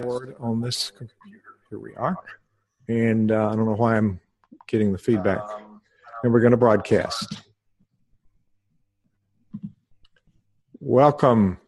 board 0.00 0.34
on 0.40 0.60
this 0.60 0.90
computer. 0.90 1.40
Here 1.70 1.78
we 1.78 1.94
are. 1.94 2.16
And 2.88 3.30
uh, 3.30 3.50
I 3.50 3.54
don't 3.54 3.66
know 3.66 3.76
why 3.76 3.96
I'm 3.96 4.20
getting 4.66 4.92
the 4.92 4.98
feedback. 4.98 5.40
And 6.22 6.32
we're 6.32 6.40
going 6.40 6.50
to 6.50 6.56
broadcast. 6.56 7.42
Welcome 10.80 11.58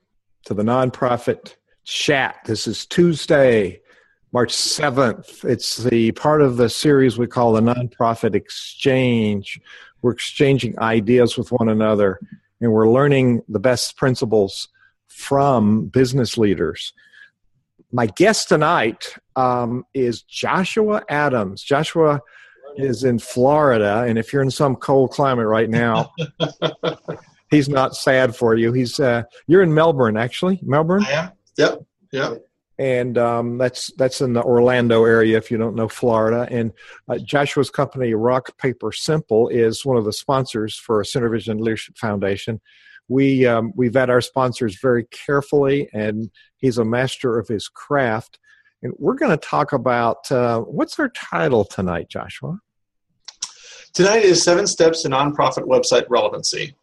to 0.45 0.54
the 0.54 0.65
nonprofit 0.65 1.54
chat. 1.85 2.39
This 2.45 2.67
is 2.67 2.85
Tuesday, 2.85 3.81
March 4.33 4.53
7th. 4.53 5.45
It's 5.45 5.77
the 5.77 6.11
part 6.13 6.43
of 6.43 6.56
the 6.56 6.69
series 6.69 7.17
we 7.17 7.29
call 7.29 7.53
the 7.53 7.61
Nonprofit 7.61 8.35
Exchange. 8.35 9.61
We're 10.03 10.13
exchanging 10.13 10.79
ideas 10.81 11.38
with 11.38 11.53
one 11.53 11.69
another 11.69 12.19
and 12.61 12.72
we're 12.72 12.88
learning 12.88 13.43
the 13.49 13.61
best 13.61 13.97
principles 13.97 14.69
from 15.06 15.87
business 15.87 16.37
leaders. 16.37 16.93
My 17.93 18.07
guest 18.07 18.48
tonight 18.48 19.15
um, 19.37 19.84
is 19.95 20.23
Joshua 20.23 21.03
Adams. 21.09 21.63
Joshua 21.63 22.21
is 22.77 23.05
in 23.05 23.19
Florida, 23.19 24.05
and 24.07 24.19
if 24.19 24.33
you're 24.33 24.43
in 24.43 24.51
some 24.51 24.77
cold 24.77 25.11
climate 25.11 25.47
right 25.47 25.71
now, 25.71 26.11
he's 27.51 27.69
not 27.69 27.95
sad 27.95 28.35
for 28.35 28.55
you. 28.57 28.73
He's 28.73 28.99
uh, 28.99 29.23
you're 29.47 29.63
in 29.63 29.73
Melbourne, 29.73 30.17
actually. 30.17 30.59
Melbourne. 30.63 31.05
Yeah. 31.09 31.30
Yep. 31.57 31.85
Yep. 32.13 32.43
And 32.79 33.17
um, 33.17 33.57
that's 33.57 33.91
that's 33.97 34.21
in 34.21 34.35
the 34.35 34.43
Orlando 34.43 35.05
area. 35.05 35.39
If 35.39 35.51
you 35.51 35.57
don't 35.57 35.77
know 35.77 35.89
Florida, 35.89 36.47
and 36.51 36.73
uh, 37.09 37.19
Joshua's 37.19 37.71
company, 37.71 38.13
Rock 38.15 38.59
Paper 38.59 38.93
Simple, 38.93 39.49
is 39.49 39.87
one 39.87 39.97
of 39.97 40.05
the 40.05 40.13
sponsors 40.13 40.77
for 40.77 41.03
SynerVision 41.03 41.61
Leadership 41.61 41.97
Foundation 41.97 42.61
we 43.09 43.46
um, 43.46 43.73
we 43.77 43.88
vet 43.88 44.10
our 44.10 44.20
sponsors 44.20 44.78
very 44.80 45.05
carefully, 45.05 45.88
and 45.92 46.30
he's 46.56 46.78
a 46.78 46.84
master 46.84 47.38
of 47.38 47.48
his 47.48 47.69
craft. 47.69 48.38
And 48.82 48.92
we're 48.98 49.15
going 49.15 49.30
to 49.30 49.37
talk 49.37 49.73
about 49.73 50.30
uh, 50.30 50.60
what's 50.60 50.98
our 50.98 51.09
title 51.09 51.65
tonight, 51.65 52.09
Joshua. 52.09 52.60
Tonight 53.95 54.24
is 54.24 54.43
seven 54.43 54.66
steps 54.66 55.02
to 55.02 55.09
nonprofit 55.09 55.65
website 55.66 56.04
relevancy. 56.10 56.76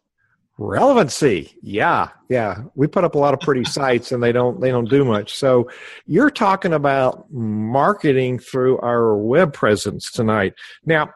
Relevancy, 0.56 1.56
yeah, 1.62 2.08
yeah. 2.28 2.62
We 2.76 2.86
put 2.86 3.04
up 3.04 3.16
a 3.16 3.18
lot 3.18 3.34
of 3.34 3.40
pretty 3.40 3.64
sites, 3.70 4.12
and 4.12 4.22
they 4.22 4.32
don't 4.32 4.60
they 4.60 4.70
don't 4.70 4.88
do 4.88 5.04
much. 5.04 5.34
So 5.34 5.68
you're 6.06 6.30
talking 6.30 6.72
about 6.72 7.30
marketing 7.30 8.38
through 8.38 8.78
our 8.78 9.16
web 9.16 9.52
presence 9.52 10.10
tonight. 10.10 10.54
Now, 10.84 11.10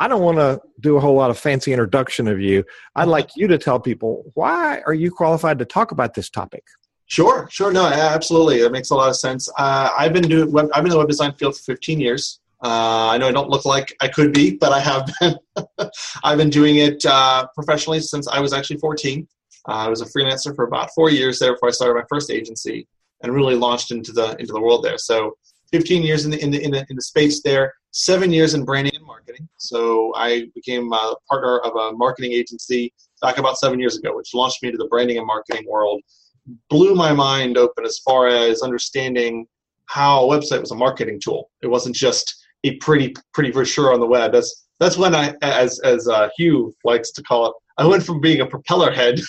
I 0.00 0.08
don't 0.08 0.22
want 0.22 0.38
to 0.38 0.58
do 0.80 0.96
a 0.96 1.00
whole 1.00 1.14
lot 1.14 1.28
of 1.28 1.38
fancy 1.38 1.74
introduction 1.74 2.26
of 2.26 2.40
you. 2.40 2.64
I'd 2.96 3.08
like 3.08 3.36
you 3.36 3.46
to 3.48 3.58
tell 3.58 3.78
people 3.78 4.24
why 4.32 4.80
are 4.86 4.94
you 4.94 5.10
qualified 5.10 5.58
to 5.58 5.66
talk 5.66 5.92
about 5.92 6.14
this 6.14 6.30
topic? 6.30 6.64
Sure, 7.04 7.46
sure. 7.50 7.70
No, 7.70 7.84
absolutely. 7.84 8.62
That 8.62 8.72
makes 8.72 8.90
a 8.90 8.94
lot 8.94 9.10
of 9.10 9.16
sense. 9.16 9.50
Uh, 9.58 9.90
I've 9.96 10.14
been 10.14 10.22
doing 10.22 10.50
web, 10.50 10.70
I've 10.72 10.84
been 10.84 10.92
in 10.92 10.92
the 10.92 10.98
web 10.98 11.08
design 11.08 11.34
field 11.34 11.54
for 11.54 11.62
15 11.64 12.00
years. 12.00 12.40
Uh, 12.64 13.10
I 13.10 13.18
know 13.18 13.28
I 13.28 13.32
don't 13.32 13.50
look 13.50 13.66
like 13.66 13.94
I 14.00 14.08
could 14.08 14.32
be, 14.32 14.56
but 14.56 14.72
I 14.72 14.80
have 14.80 15.10
been. 15.20 15.36
I've 16.24 16.38
been 16.38 16.50
doing 16.50 16.78
it 16.78 17.04
uh, 17.04 17.46
professionally 17.54 18.00
since 18.00 18.26
I 18.26 18.40
was 18.40 18.54
actually 18.54 18.78
14. 18.78 19.28
Uh, 19.68 19.72
I 19.72 19.88
was 19.88 20.00
a 20.00 20.06
freelancer 20.06 20.54
for 20.56 20.64
about 20.64 20.90
four 20.94 21.10
years 21.10 21.38
there 21.38 21.52
before 21.52 21.68
I 21.68 21.72
started 21.72 21.94
my 21.94 22.06
first 22.08 22.30
agency 22.30 22.86
and 23.22 23.34
really 23.34 23.54
launched 23.54 23.90
into 23.90 24.12
the 24.12 24.34
into 24.38 24.54
the 24.54 24.60
world 24.60 24.82
there. 24.82 24.96
So 24.96 25.36
15 25.72 26.02
years 26.02 26.24
in 26.24 26.30
the 26.30 26.42
in 26.42 26.50
the 26.50 26.62
in 26.62 26.70
the, 26.70 26.86
in 26.88 26.96
the 26.96 27.02
space 27.02 27.42
there 27.42 27.74
seven 27.92 28.32
years 28.32 28.54
in 28.54 28.64
branding 28.64 28.94
and 28.96 29.04
marketing. 29.04 29.48
So 29.56 30.12
I 30.16 30.46
became 30.54 30.92
a 30.92 31.14
partner 31.28 31.58
of 31.58 31.74
a 31.76 31.96
marketing 31.96 32.32
agency 32.32 32.92
back 33.20 33.38
about 33.38 33.58
seven 33.58 33.78
years 33.78 33.96
ago, 33.96 34.16
which 34.16 34.34
launched 34.34 34.62
me 34.62 34.68
into 34.68 34.78
the 34.78 34.88
branding 34.88 35.18
and 35.18 35.26
marketing 35.26 35.66
world. 35.68 36.00
Blew 36.68 36.94
my 36.94 37.12
mind 37.12 37.58
open 37.58 37.84
as 37.84 37.98
far 37.98 38.28
as 38.28 38.62
understanding 38.62 39.46
how 39.86 40.24
a 40.24 40.28
website 40.28 40.60
was 40.60 40.70
a 40.70 40.76
marketing 40.76 41.20
tool. 41.22 41.50
It 41.62 41.66
wasn't 41.66 41.96
just 41.96 42.34
a 42.64 42.76
pretty 42.76 43.14
pretty 43.34 43.50
brochure 43.50 43.92
on 43.92 44.00
the 44.00 44.06
web. 44.06 44.32
That's 44.32 44.66
that's 44.78 44.96
when 44.96 45.14
I, 45.14 45.34
as 45.42 45.78
as 45.80 46.08
uh, 46.08 46.28
Hugh 46.36 46.74
likes 46.84 47.10
to 47.12 47.22
call 47.22 47.46
it, 47.46 47.52
I 47.78 47.86
went 47.86 48.02
from 48.02 48.20
being 48.20 48.40
a 48.40 48.46
propeller 48.46 48.90
head, 48.90 49.20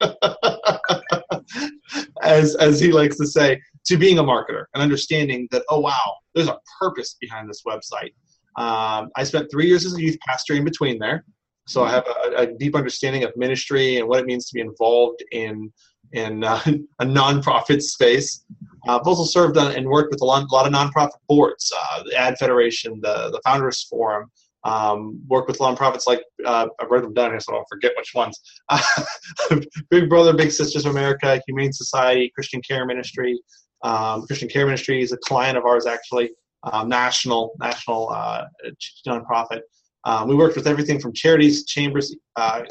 as 2.22 2.54
as 2.56 2.80
he 2.80 2.92
likes 2.92 3.16
to 3.18 3.26
say, 3.26 3.60
to 3.86 3.96
being 3.96 4.18
a 4.18 4.24
marketer 4.24 4.64
and 4.74 4.82
understanding 4.82 5.48
that 5.50 5.62
oh 5.70 5.80
wow 5.80 6.16
there's 6.34 6.48
a 6.48 6.58
purpose 6.80 7.16
behind 7.20 7.48
this 7.48 7.62
website. 7.66 8.12
Um, 8.56 9.10
i 9.16 9.24
spent 9.24 9.50
three 9.50 9.66
years 9.66 9.84
as 9.84 9.94
a 9.94 10.00
youth 10.00 10.18
pastor 10.26 10.54
in 10.54 10.64
between 10.64 10.98
there. 10.98 11.24
So 11.66 11.84
i 11.84 11.90
have 11.90 12.06
a, 12.06 12.42
a 12.42 12.46
deep 12.46 12.74
understanding 12.74 13.24
of 13.24 13.32
ministry 13.36 13.96
and 13.98 14.08
what 14.08 14.20
it 14.20 14.26
means 14.26 14.48
to 14.48 14.54
be 14.54 14.60
involved 14.60 15.22
in 15.32 15.72
in 16.12 16.44
uh, 16.44 16.60
a 17.00 17.04
nonprofit 17.04 17.82
space. 17.82 18.44
Uh, 18.86 18.98
i've 18.98 19.06
also 19.06 19.24
served 19.24 19.56
on, 19.56 19.74
and 19.74 19.86
worked 19.86 20.10
with 20.10 20.20
a 20.20 20.24
lot, 20.24 20.42
a 20.42 20.54
lot 20.54 20.66
of 20.66 20.72
nonprofit 20.72 21.18
boards 21.28 21.72
uh, 21.78 22.02
the 22.04 22.14
ad 22.16 22.36
federation 22.38 23.00
the, 23.02 23.30
the 23.30 23.40
founders 23.44 23.82
forum 23.82 24.30
um, 24.64 25.20
work 25.28 25.46
with 25.46 25.58
nonprofits 25.58 26.06
like 26.06 26.22
uh, 26.46 26.66
I've 26.80 26.90
written 26.90 27.06
them 27.06 27.14
down 27.14 27.30
here, 27.30 27.40
so 27.40 27.52
I 27.52 27.56
don't 27.56 27.66
forget 27.70 27.92
which 27.96 28.12
ones. 28.14 28.40
Big 29.90 30.08
Brother, 30.08 30.32
Big 30.32 30.50
Sisters 30.50 30.86
of 30.86 30.92
America, 30.92 31.40
Humane 31.46 31.72
Society, 31.72 32.32
Christian 32.34 32.62
Care 32.62 32.86
Ministry, 32.86 33.38
um, 33.82 34.26
Christian 34.26 34.48
Care 34.48 34.64
Ministry 34.64 35.02
is 35.02 35.12
a 35.12 35.18
client 35.18 35.58
of 35.58 35.64
ours, 35.64 35.86
actually, 35.86 36.30
um, 36.64 36.88
national 36.88 37.52
national 37.60 38.10
uh, 38.10 38.44
nonprofit. 39.06 39.60
Um, 40.04 40.28
we 40.28 40.34
worked 40.34 40.56
with 40.56 40.66
everything 40.66 40.98
from 40.98 41.12
charities, 41.12 41.66
chambers, 41.66 42.14
uh, 42.36 42.62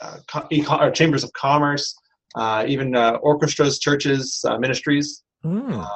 uh, 0.00 0.90
chambers 0.90 1.24
of 1.24 1.32
commerce, 1.32 1.94
uh, 2.36 2.64
even 2.68 2.94
uh, 2.94 3.12
orchestras, 3.22 3.78
churches, 3.78 4.44
uh, 4.46 4.58
ministries, 4.58 5.22
mm. 5.44 5.86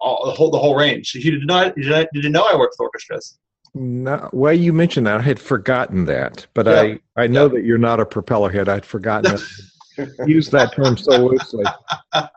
all, 0.00 0.26
the 0.26 0.32
whole 0.32 0.50
the 0.50 0.58
whole 0.58 0.76
range. 0.76 1.14
You 1.14 1.30
did 1.30 1.46
not 1.46 1.76
did, 1.76 1.92
I, 1.92 2.06
did 2.12 2.24
you 2.24 2.30
know 2.30 2.44
I 2.44 2.56
worked 2.56 2.74
with 2.78 2.86
orchestras? 2.86 3.38
No, 3.74 4.28
well, 4.32 4.52
you 4.52 4.72
mentioned 4.72 5.06
that. 5.06 5.20
I 5.20 5.22
had 5.22 5.40
forgotten 5.40 6.04
that, 6.04 6.46
but 6.52 6.66
yeah. 6.66 6.96
I, 7.16 7.22
I 7.22 7.26
know 7.26 7.46
yeah. 7.46 7.54
that 7.54 7.64
you're 7.64 7.78
not 7.78 8.00
a 8.00 8.06
propeller 8.06 8.50
head. 8.50 8.68
I'd 8.68 8.84
forgotten 8.84 9.34
it. 9.34 10.10
Use 10.26 10.50
that 10.50 10.74
term 10.74 10.96
so 10.96 11.26
loosely. 11.26 11.64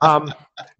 Um, 0.02 0.34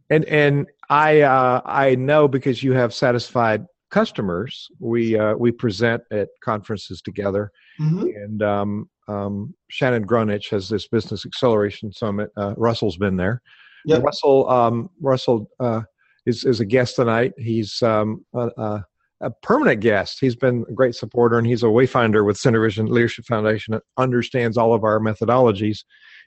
and 0.10 0.24
and 0.26 0.68
I 0.90 1.22
uh, 1.22 1.62
I 1.66 1.96
know 1.96 2.28
because 2.28 2.64
you 2.64 2.72
have 2.74 2.94
satisfied 2.94 3.66
customers. 3.92 4.70
We 4.80 5.18
uh, 5.18 5.36
we 5.36 5.52
present 5.52 6.04
at 6.12 6.30
conferences 6.44 7.02
together, 7.02 7.52
mm-hmm. 7.80 8.08
and 8.16 8.44
um, 8.44 8.90
um, 9.08 9.54
Shannon 9.70 10.06
Grunich 10.06 10.50
has 10.50 10.70
this 10.70 10.88
business 10.88 11.26
acceleration 11.26 11.92
summit. 11.92 12.30
Uh, 12.38 12.54
Russell's 12.58 12.98
been 12.98 13.18
there. 13.18 13.42
Yep. 13.86 14.04
Russell 14.04 14.50
um, 14.50 14.90
Russell 15.02 15.50
uh, 15.60 15.82
is 16.26 16.44
is 16.46 16.60
a 16.60 16.66
guest 16.66 16.96
tonight. 16.96 17.34
He's 17.38 17.82
um, 17.82 18.26
a, 18.34 18.50
a, 18.58 18.86
a, 19.26 19.32
permanent 19.42 19.82
guest. 19.82 20.20
He's 20.20 20.36
been 20.36 20.66
a 20.70 20.74
great 20.74 20.96
supporter, 20.96 21.38
and 21.38 21.48
he's 21.48 21.64
a 21.64 21.68
wayfinder 21.68 22.26
with 22.26 22.38
SynerVision 22.38 22.90
Leadership 22.90 23.26
Foundation 23.26 23.74
that 23.74 23.84
understands 23.98 24.58
all 24.58 24.74
of 24.74 24.84
our 24.84 25.00
methodologies 25.00 25.84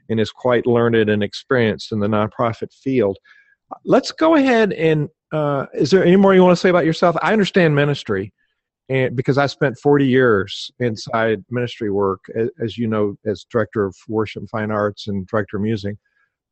and 0.09 0.21
is 0.21 0.31
quite 0.31 0.67
learned 0.67 0.97
and 0.97 1.23
experienced 1.23 1.93
in 1.93 2.01
the 2.01 2.07
nonprofit 2.07 2.73
field. 2.73 3.19
Let's 3.85 4.13
go 4.13 4.35
ahead 4.35 4.73
and 4.73 5.09
uh, 5.33 5.67
is 5.75 5.91
there 5.91 6.05
any 6.05 6.17
more 6.17 6.35
you 6.35 6.43
want 6.43 6.57
to 6.57 6.61
say 6.61 6.71
about 6.71 6.87
yourself? 6.87 7.17
I 7.23 7.33
understand 7.33 7.75
ministry, 7.75 8.33
and 8.89 9.15
because 9.15 9.37
I 9.37 9.47
spent 9.47 9.79
40 9.79 10.07
years 10.07 10.71
inside 10.79 11.45
ministry 11.51 11.91
work, 11.91 12.21
as, 12.35 12.49
as 12.63 12.79
you 12.79 12.87
know, 12.87 13.15
as 13.27 13.45
director 13.51 13.85
of 13.85 13.95
worship 14.09 14.41
and 14.41 14.51
fine 14.51 14.71
arts 14.71 15.09
and 15.09 15.27
director 15.27 15.59
of 15.59 15.63
music. 15.63 15.97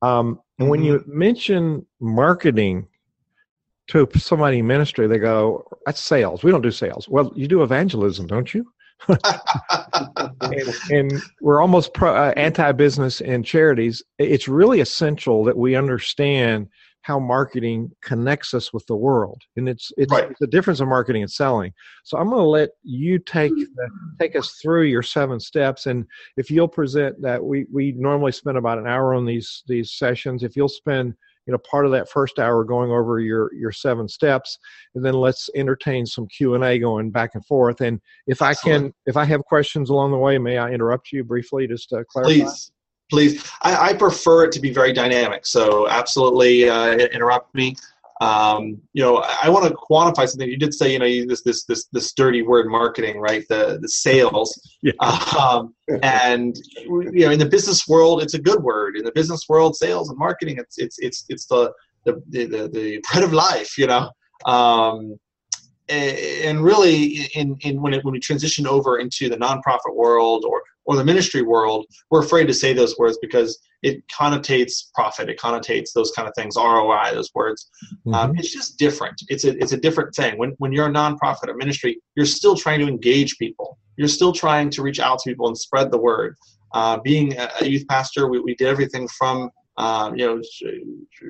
Um, 0.03 0.41
and 0.59 0.67
mm-hmm. 0.67 0.69
when 0.69 0.85
you 0.85 1.03
mention 1.06 1.87
marketing 2.01 2.87
to 3.89 4.09
somebody 4.17 4.59
in 4.59 4.67
ministry, 4.67 5.07
they 5.07 5.19
go, 5.19 5.67
"That's 5.87 6.01
sales. 6.01 6.43
We 6.43 6.51
don't 6.51 6.63
do 6.63 6.71
sales." 6.71 7.09
Well, 7.09 7.33
you 7.35 7.49
do 7.49 7.63
evangelism, 7.63 8.27
don't 8.27 8.53
you? 8.53 8.67
and, 9.09 10.75
and, 10.91 11.13
we're 11.41 11.61
almost 11.61 11.93
pro, 11.93 12.15
uh, 12.15 12.33
anti-business 12.37 13.21
and 13.21 13.45
charities. 13.45 14.03
It's 14.19 14.49
really 14.49 14.81
essential 14.81 15.45
that 15.45 15.57
we 15.57 15.77
understand 15.77 16.69
how 17.07 17.21
marketing 17.21 17.89
connects 18.03 18.53
us 18.53 18.73
with 18.73 18.85
the 18.87 18.97
world 18.97 19.41
and 19.57 19.69
it's 19.69 19.93
it's, 19.97 20.11
right. 20.11 20.29
it's 20.29 20.41
the 20.41 20.47
difference 20.49 20.81
of 20.81 20.89
marketing 20.89 21.23
and 21.23 21.31
selling 21.31 21.73
so 22.03 22.19
i'm 22.19 22.29
going 22.29 22.43
to 22.43 22.49
let 22.49 22.71
you 22.82 23.17
take 23.21 23.55
the, 23.55 23.89
take 24.19 24.35
us 24.35 24.59
through 24.61 24.82
your 24.82 25.05
seven 25.05 25.39
steps 25.39 25.87
and 25.87 26.05
if 26.37 26.50
you'll 26.50 26.67
present 26.67 27.15
that 27.23 27.41
we 27.43 27.65
we 27.73 27.93
normally 27.93 28.32
spend 28.32 28.59
about 28.59 28.77
an 28.77 28.89
hour 28.89 29.15
on 29.15 29.25
these 29.25 29.62
these 29.69 29.93
sessions 29.93 30.43
if 30.43 30.56
you'll 30.56 30.69
spend 30.69 31.15
you 31.46 31.52
know 31.52 31.58
part 31.58 31.87
of 31.87 31.93
that 31.93 32.08
first 32.08 32.38
hour 32.38 32.64
going 32.64 32.90
over 32.90 33.20
your 33.20 33.52
your 33.54 33.72
seven 33.72 34.08
steps 34.08 34.58
and 34.94 35.04
then 35.04 35.14
let's 35.14 35.48
entertain 35.54 36.04
some 36.04 36.26
q&a 36.28 36.78
going 36.78 37.10
back 37.10 37.31
and 37.34 37.44
forth 37.46 37.81
and 37.81 38.00
if 38.26 38.43
i 38.43 38.54
can 38.54 38.93
if 39.06 39.16
i 39.16 39.25
have 39.25 39.43
questions 39.44 39.90
along 39.90 40.10
the 40.10 40.19
way 40.19 40.38
may 40.38 40.58
i 40.58 40.70
interrupt 40.70 41.12
you 41.12 41.25
briefly 41.25 41.66
just 41.66 41.88
to 41.88 42.04
clarify 42.10 42.44
please 42.44 42.70
please. 43.10 43.48
I, 43.62 43.90
I, 43.90 43.94
prefer 43.94 44.44
it 44.44 44.52
to 44.52 44.60
be 44.60 44.72
very 44.72 44.93
dynamic, 44.93 45.46
so 45.46 45.88
absolutely 45.88 46.69
uh, 46.69 46.93
interrupt 46.93 47.54
me. 47.54 47.76
Um, 48.21 48.81
you 48.95 49.03
know, 49.03 49.23
I, 49.43 49.51
want 49.51 49.67
to 49.67 49.75
quantify 49.75 50.27
something. 50.27 50.49
You 50.49 50.57
did 50.57 50.73
say, 50.73 50.93
you 50.93 50.99
know, 50.99 51.27
this 51.27 51.43
this 51.43 51.65
this 51.65 51.87
this 51.93 52.15
dirty 52.15 52.41
word, 52.41 52.67
marketing, 52.67 53.19
right? 53.21 53.45
The 53.49 53.79
the 53.81 53.89
sales, 53.89 54.59
yeah. 54.83 54.93
um, 55.39 55.75
and 56.03 56.57
you 56.79 57.27
know, 57.27 57.31
in 57.31 57.39
the 57.39 57.49
business 57.49 57.87
world, 57.87 58.23
it's 58.23 58.33
a 58.33 58.41
good 58.41 58.63
word. 58.63 58.97
In 58.97 59.05
the 59.05 59.13
business 59.13 59.47
world, 59.49 59.77
sales 59.77 60.09
and 60.09 60.19
marketing, 60.19 60.57
it's 60.59 60.79
it's 60.79 60.99
it's 60.99 61.27
it's 61.29 61.47
the 61.47 61.73
the, 62.07 62.23
the, 62.31 62.45
the, 62.47 62.69
the 62.69 63.05
bread 63.11 63.25
of 63.25 63.33
life, 63.33 63.77
you 63.77 63.87
know. 63.87 64.11
Um, 64.47 65.19
and 65.89 66.63
really, 66.63 67.29
in, 67.35 67.57
in 67.61 67.81
when, 67.81 67.95
it, 67.95 68.05
when 68.05 68.13
we 68.13 68.21
transition 68.21 68.67
over 68.67 68.99
into 68.99 69.29
the 69.29 69.37
nonprofit 69.37 69.95
world 69.95 70.45
or, 70.49 70.63
or 70.87 70.97
the 70.97 71.05
ministry 71.05 71.43
world, 71.43 71.87
we're 72.11 72.23
afraid 72.23 72.47
to 72.47 72.55
say 72.55 72.73
those 72.73 72.97
words 72.99 73.19
because 73.21 73.59
it 73.83 74.03
connotates 74.09 74.93
profit, 74.94 75.29
it 75.29 75.38
connotates 75.38 75.93
those 75.93 76.12
kind 76.12 76.27
of 76.29 76.35
things, 76.35 76.56
ROI, 76.56 77.11
those 77.12 77.31
words. 77.35 77.71
Um, 78.06 78.12
mm-hmm. 78.12 78.15
Um, 78.15 78.38
it's 78.38 78.53
just 78.53 78.79
different. 78.79 79.21
It's 79.29 79.44
a, 79.44 79.56
it's 79.59 79.73
a 79.73 79.77
different 79.77 80.15
thing. 80.15 80.38
When, 80.38 80.50
when 80.59 80.73
you're 80.73 80.87
a 80.87 80.93
nonprofit 80.93 81.49
or 81.49 81.55
ministry, 81.55 82.00
you're 82.15 82.27
still 82.27 82.56
trying 82.56 82.81
to 82.81 82.88
engage 82.88 83.37
people, 83.38 83.79
you're 83.97 84.09
still 84.09 84.33
trying 84.33 84.71
to 84.71 84.83
reach 84.83 85.00
out 85.00 85.19
to 85.21 85.31
people 85.31 85.49
and 85.49 85.56
spread 85.56 85.91
the 85.91 85.99
word. 85.99 86.37
Uh, 86.73 86.99
being 86.99 87.35
a 87.39 87.65
youth 87.65 87.87
pastor, 87.89 88.29
we, 88.29 88.41
we 88.41 88.55
did 88.55 88.69
everything 88.69 89.09
from 89.09 89.50
um, 89.79 90.17
you 90.17 90.27
know 90.27 90.41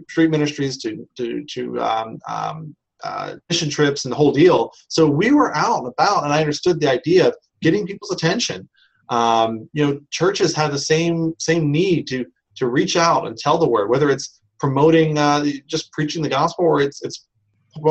street 0.09 0.31
ministries 0.31 0.79
to 0.79 1.07
to 1.17 1.45
to 1.45 1.81
um, 1.81 2.19
um, 2.29 2.77
uh, 3.05 3.35
mission 3.49 3.71
trips 3.71 4.05
and 4.05 4.13
the 4.13 4.17
whole 4.17 4.33
deal. 4.33 4.73
So 4.89 5.09
we 5.09 5.33
were 5.33 5.55
out 5.55 5.79
and 5.79 5.89
about, 5.89 6.25
and 6.25 6.33
I 6.33 6.41
understood 6.41 6.81
the 6.81 6.91
idea 6.91 7.29
of 7.29 7.37
getting 7.61 7.87
people's 7.87 8.13
attention. 8.13 8.69
Um, 9.09 9.69
you 9.73 9.87
know, 9.87 10.01
churches 10.11 10.55
have 10.55 10.73
the 10.73 10.79
same 10.79 11.35
same 11.39 11.71
need 11.71 12.07
to 12.09 12.27
to 12.57 12.69
reach 12.69 12.97
out 12.97 13.27
and 13.27 13.37
tell 13.37 13.59
the 13.59 13.69
word, 13.69 13.89
whether 13.89 14.11
it's 14.11 14.41
promoting 14.59 15.19
uh, 15.19 15.45
just 15.67 15.93
preaching 15.93 16.23
the 16.23 16.29
gospel 16.29 16.65
or 16.65 16.81
it's 16.81 17.03
it's 17.03 17.27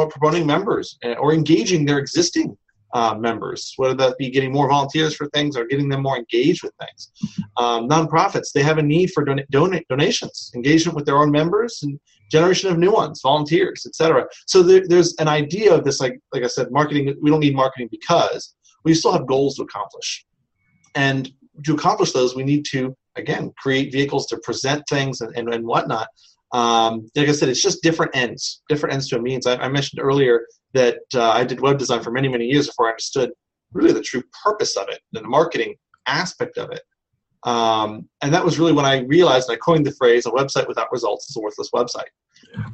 promoting 0.09 0.45
members 0.45 0.97
uh, 1.05 1.13
or 1.13 1.33
engaging 1.33 1.85
their 1.85 1.99
existing 1.99 2.57
uh, 2.93 3.13
members, 3.13 3.73
whether 3.75 3.93
that 3.93 4.17
be 4.17 4.29
getting 4.29 4.51
more 4.51 4.69
volunteers 4.69 5.13
for 5.15 5.27
things 5.29 5.57
or 5.57 5.65
getting 5.65 5.89
them 5.89 6.01
more 6.01 6.17
engaged 6.17 6.63
with 6.63 6.71
things. 6.79 7.11
Um, 7.57 7.89
nonprofits, 7.89 8.53
they 8.53 8.63
have 8.63 8.77
a 8.77 8.81
need 8.81 9.11
for 9.11 9.25
don- 9.25 9.43
don- 9.51 9.81
donations, 9.89 10.51
engagement 10.55 10.95
with 10.95 11.05
their 11.05 11.17
own 11.17 11.29
members, 11.29 11.81
and 11.83 11.99
generation 12.31 12.71
of 12.71 12.77
new 12.77 12.91
ones, 12.91 13.19
volunteers, 13.21 13.85
etc. 13.85 14.25
So 14.47 14.63
there, 14.63 14.87
there's 14.87 15.13
an 15.19 15.27
idea 15.27 15.73
of 15.73 15.83
this, 15.83 15.99
like 15.99 16.19
like 16.33 16.43
I 16.43 16.47
said, 16.47 16.71
marketing. 16.71 17.13
We 17.21 17.29
don't 17.29 17.41
need 17.41 17.55
marketing 17.55 17.89
because 17.91 18.55
we 18.85 18.93
still 18.93 19.11
have 19.11 19.27
goals 19.27 19.55
to 19.55 19.63
accomplish, 19.63 20.25
and 20.95 21.29
to 21.63 21.73
accomplish 21.73 22.11
those, 22.11 22.35
we 22.35 22.43
need 22.43 22.65
to 22.71 22.95
again 23.15 23.53
create 23.57 23.91
vehicles 23.91 24.27
to 24.27 24.37
present 24.39 24.83
things 24.89 25.21
and, 25.21 25.35
and, 25.37 25.53
and 25.53 25.65
whatnot. 25.65 26.07
Um, 26.51 27.09
like 27.15 27.29
I 27.29 27.31
said, 27.31 27.49
it's 27.49 27.61
just 27.61 27.81
different 27.83 28.15
ends, 28.15 28.61
different 28.69 28.93
ends 28.93 29.09
to 29.09 29.17
a 29.17 29.21
means. 29.21 29.47
I, 29.47 29.57
I 29.57 29.67
mentioned 29.67 30.01
earlier 30.01 30.45
that 30.73 30.99
uh, 31.13 31.31
I 31.31 31.43
did 31.43 31.59
web 31.59 31.77
design 31.77 32.01
for 32.03 32.11
many, 32.11 32.27
many 32.27 32.45
years 32.45 32.67
before 32.67 32.87
I 32.87 32.91
understood 32.91 33.31
really 33.73 33.93
the 33.93 34.01
true 34.01 34.23
purpose 34.43 34.77
of 34.77 34.87
it, 34.89 34.99
and 35.13 35.23
the 35.23 35.27
marketing 35.27 35.75
aspect 36.05 36.57
of 36.57 36.71
it. 36.71 36.81
Um, 37.43 38.09
and 38.21 38.33
that 38.33 38.43
was 38.43 38.57
really 38.57 38.73
when 38.73 38.85
I 38.85 39.01
realized, 39.01 39.49
and 39.49 39.55
I 39.55 39.59
coined 39.59 39.85
the 39.85 39.91
phrase, 39.91 40.25
a 40.25 40.31
website 40.31 40.67
without 40.67 40.91
results 40.91 41.29
is 41.29 41.35
a 41.35 41.39
worthless 41.39 41.69
website. 41.73 42.09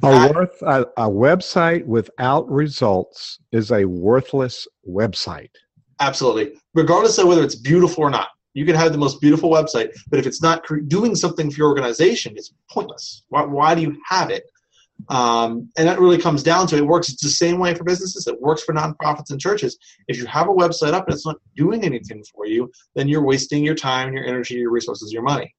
A, 0.04 0.32
worth, 0.34 0.62
a, 0.62 0.82
a 0.98 1.10
website 1.10 1.86
without 1.86 2.50
results 2.50 3.40
is 3.52 3.72
a 3.72 3.86
worthless 3.86 4.68
website. 4.88 5.50
Absolutely. 6.02 6.58
Regardless 6.74 7.18
of 7.18 7.28
whether 7.28 7.44
it's 7.44 7.56
beautiful 7.56 8.04
or 8.04 8.10
not. 8.10 8.30
You 8.54 8.66
can 8.66 8.76
have 8.76 8.92
the 8.92 8.98
most 8.98 9.22
beautiful 9.22 9.50
website, 9.50 9.98
but 10.10 10.20
if 10.20 10.28
it's 10.28 10.42
not 10.42 10.66
doing 10.88 11.16
something 11.16 11.50
for 11.50 11.58
your 11.58 11.70
organization, 11.70 12.34
it's 12.36 12.54
pointless. 12.70 13.24
Why, 13.30 13.44
why 13.44 13.76
do 13.76 13.82
you 13.82 13.96
have 14.10 14.30
it? 14.30 14.44
Um, 15.10 15.70
and 15.78 15.88
that 15.88 16.00
really 16.00 16.18
comes 16.18 16.44
down 16.44 16.68
to 16.68 16.78
it 16.78 16.86
works 16.86 17.10
it's 17.10 17.24
the 17.24 17.30
same 17.30 17.60
way 17.60 17.74
for 17.74 17.84
businesses. 17.84 18.28
It 18.28 18.40
works 18.42 18.64
for 18.64 18.74
nonprofits 18.74 19.32
and 19.32 19.40
churches. 19.40 19.78
If 20.08 20.18
you 20.18 20.26
have 20.26 20.50
a 20.50 20.54
website 20.54 20.94
up 20.94 21.08
and 21.08 21.16
it's 21.16 21.26
not 21.26 21.38
doing 21.56 21.84
anything 21.86 22.24
for 22.36 22.46
you, 22.46 22.70
then 22.94 23.08
you're 23.08 23.24
wasting 23.24 23.64
your 23.64 23.76
time, 23.76 24.14
your 24.14 24.26
energy, 24.26 24.56
your 24.56 24.72
resources, 24.72 25.14
your 25.14 25.24
money. 25.24 25.56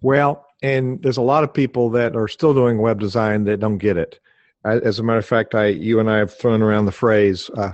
Well, 0.00 0.46
and 0.62 1.00
there's 1.02 1.16
a 1.16 1.22
lot 1.22 1.44
of 1.44 1.54
people 1.54 1.88
that 1.90 2.16
are 2.16 2.28
still 2.28 2.52
doing 2.52 2.78
web 2.78 3.00
design 3.00 3.44
that 3.44 3.60
don't 3.60 3.78
get 3.78 3.96
it. 3.96 4.18
As 4.64 4.98
a 4.98 5.02
matter 5.02 5.18
of 5.18 5.26
fact, 5.26 5.54
I, 5.54 5.66
you 5.66 6.00
and 6.00 6.10
I 6.10 6.18
have 6.18 6.36
thrown 6.36 6.62
around 6.62 6.86
the 6.86 6.92
phrase 6.92 7.48
uh, 7.56 7.72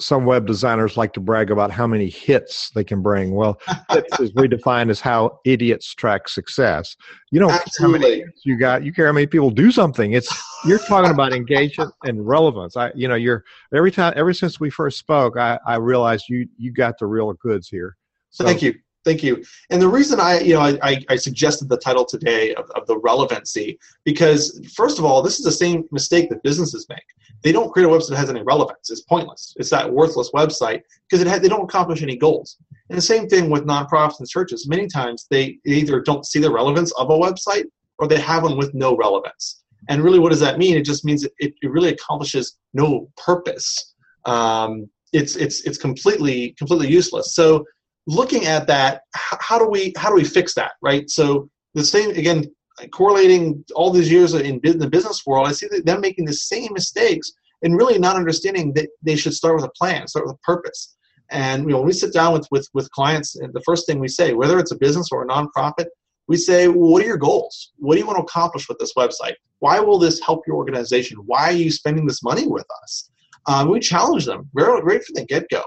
some 0.00 0.24
web 0.24 0.46
designers 0.46 0.96
like 0.96 1.12
to 1.14 1.20
brag 1.20 1.50
about 1.50 1.70
how 1.70 1.86
many 1.86 2.08
hits 2.08 2.70
they 2.70 2.84
can 2.84 3.02
bring. 3.02 3.34
Well, 3.34 3.60
hits 3.90 4.20
is 4.20 4.32
redefined 4.32 4.90
as 4.90 5.00
how 5.00 5.40
idiots 5.44 5.94
track 5.94 6.28
success. 6.28 6.96
You 7.30 7.40
know 7.40 7.48
how 7.78 7.88
many 7.88 8.24
you 8.44 8.58
got. 8.58 8.84
You 8.84 8.92
care 8.92 9.06
how 9.06 9.12
many 9.12 9.26
people 9.26 9.50
do 9.50 9.70
something. 9.70 10.12
It's 10.12 10.28
you're 10.66 10.78
talking 10.78 11.10
about 11.10 11.32
engagement 11.32 11.92
and 12.04 12.26
relevance. 12.26 12.76
I, 12.76 12.92
you 12.94 13.08
know, 13.08 13.14
you're 13.14 13.44
every 13.74 13.90
time, 13.90 14.12
ever 14.16 14.32
since 14.32 14.58
we 14.58 14.70
first 14.70 14.98
spoke, 14.98 15.36
I, 15.36 15.58
I 15.66 15.76
realized 15.76 16.28
you 16.28 16.48
you 16.56 16.72
got 16.72 16.98
the 16.98 17.06
real 17.06 17.32
goods 17.34 17.68
here. 17.68 17.96
So, 18.30 18.44
Thank 18.44 18.62
you. 18.62 18.74
Thank 19.04 19.22
you. 19.22 19.42
And 19.70 19.80
the 19.80 19.88
reason 19.88 20.20
I, 20.20 20.40
you 20.40 20.54
know, 20.54 20.60
I, 20.60 21.02
I 21.08 21.16
suggested 21.16 21.68
the 21.68 21.78
title 21.78 22.04
today 22.04 22.54
of, 22.54 22.70
of 22.72 22.86
the 22.86 22.98
relevancy 22.98 23.78
because, 24.04 24.60
first 24.74 24.98
of 24.98 25.06
all, 25.06 25.22
this 25.22 25.38
is 25.38 25.44
the 25.44 25.52
same 25.52 25.84
mistake 25.90 26.28
that 26.28 26.42
businesses 26.42 26.86
make. 26.90 27.04
They 27.42 27.52
don't 27.52 27.72
create 27.72 27.86
a 27.86 27.88
website 27.88 28.10
that 28.10 28.16
has 28.16 28.28
any 28.28 28.42
relevance. 28.42 28.90
It's 28.90 29.00
pointless. 29.00 29.54
It's 29.58 29.70
that 29.70 29.90
worthless 29.90 30.30
website 30.32 30.82
because 31.08 31.24
it 31.24 31.42
they 31.42 31.48
don't 31.48 31.64
accomplish 31.64 32.02
any 32.02 32.16
goals. 32.16 32.58
And 32.90 32.98
the 32.98 33.02
same 33.02 33.26
thing 33.26 33.48
with 33.48 33.64
nonprofits 33.64 34.18
and 34.18 34.28
churches. 34.28 34.68
Many 34.68 34.86
times 34.86 35.26
they 35.30 35.58
either 35.64 36.00
don't 36.00 36.26
see 36.26 36.38
the 36.38 36.52
relevance 36.52 36.92
of 36.92 37.08
a 37.08 37.16
website 37.16 37.64
or 37.98 38.06
they 38.06 38.20
have 38.20 38.42
one 38.42 38.58
with 38.58 38.74
no 38.74 38.96
relevance. 38.96 39.62
And 39.88 40.02
really, 40.02 40.18
what 40.18 40.30
does 40.30 40.40
that 40.40 40.58
mean? 40.58 40.76
It 40.76 40.84
just 40.84 41.06
means 41.06 41.24
it, 41.24 41.32
it 41.38 41.54
really 41.70 41.88
accomplishes 41.88 42.58
no 42.74 43.10
purpose. 43.16 43.94
Um, 44.26 44.90
it's 45.12 45.36
it's 45.36 45.62
it's 45.62 45.78
completely 45.78 46.50
completely 46.58 46.90
useless. 46.90 47.34
So 47.34 47.64
looking 48.10 48.46
at 48.46 48.66
that, 48.66 49.02
how 49.14 49.58
do 49.58 49.68
we 49.68 49.92
how 49.96 50.08
do 50.08 50.16
we 50.16 50.24
fix 50.24 50.54
that, 50.54 50.72
right? 50.82 51.08
So 51.08 51.48
the 51.74 51.84
same 51.84 52.10
again, 52.10 52.44
correlating 52.92 53.64
all 53.74 53.90
these 53.90 54.10
years 54.10 54.34
in 54.34 54.60
the 54.62 54.90
business 54.90 55.24
world, 55.26 55.46
I 55.46 55.52
see 55.52 55.68
them 55.84 56.00
making 56.00 56.24
the 56.24 56.32
same 56.32 56.72
mistakes 56.72 57.32
and 57.62 57.76
really 57.76 57.98
not 57.98 58.16
understanding 58.16 58.72
that 58.74 58.88
they 59.02 59.16
should 59.16 59.34
start 59.34 59.54
with 59.54 59.64
a 59.64 59.70
plan, 59.78 60.08
start 60.08 60.26
with 60.26 60.34
a 60.34 60.38
purpose. 60.38 60.96
And 61.30 61.62
you 61.62 61.68
know, 61.68 61.78
when 61.78 61.86
we 61.86 61.92
sit 61.92 62.12
down 62.12 62.32
with 62.32 62.48
with 62.50 62.68
with 62.74 62.90
clients, 62.90 63.32
the 63.34 63.62
first 63.64 63.86
thing 63.86 64.00
we 64.00 64.08
say, 64.08 64.34
whether 64.34 64.58
it's 64.58 64.72
a 64.72 64.78
business 64.78 65.08
or 65.12 65.22
a 65.22 65.28
nonprofit, 65.28 65.86
we 66.26 66.36
say, 66.36 66.66
well, 66.66 66.90
what 66.90 67.02
are 67.02 67.06
your 67.06 67.16
goals? 67.16 67.72
What 67.76 67.94
do 67.94 68.00
you 68.00 68.06
want 68.06 68.18
to 68.18 68.24
accomplish 68.24 68.68
with 68.68 68.78
this 68.78 68.94
website? 68.94 69.34
Why 69.60 69.78
will 69.78 69.98
this 69.98 70.20
help 70.20 70.46
your 70.46 70.56
organization? 70.56 71.18
Why 71.26 71.44
are 71.50 71.52
you 71.64 71.70
spending 71.70 72.06
this 72.06 72.22
money 72.22 72.46
with 72.48 72.66
us? 72.82 73.10
Um, 73.46 73.70
we 73.70 73.78
challenge 73.78 74.26
them 74.26 74.48
right, 74.52 74.82
right 74.82 75.02
from 75.04 75.14
the 75.14 75.26
get 75.26 75.46
go 75.50 75.62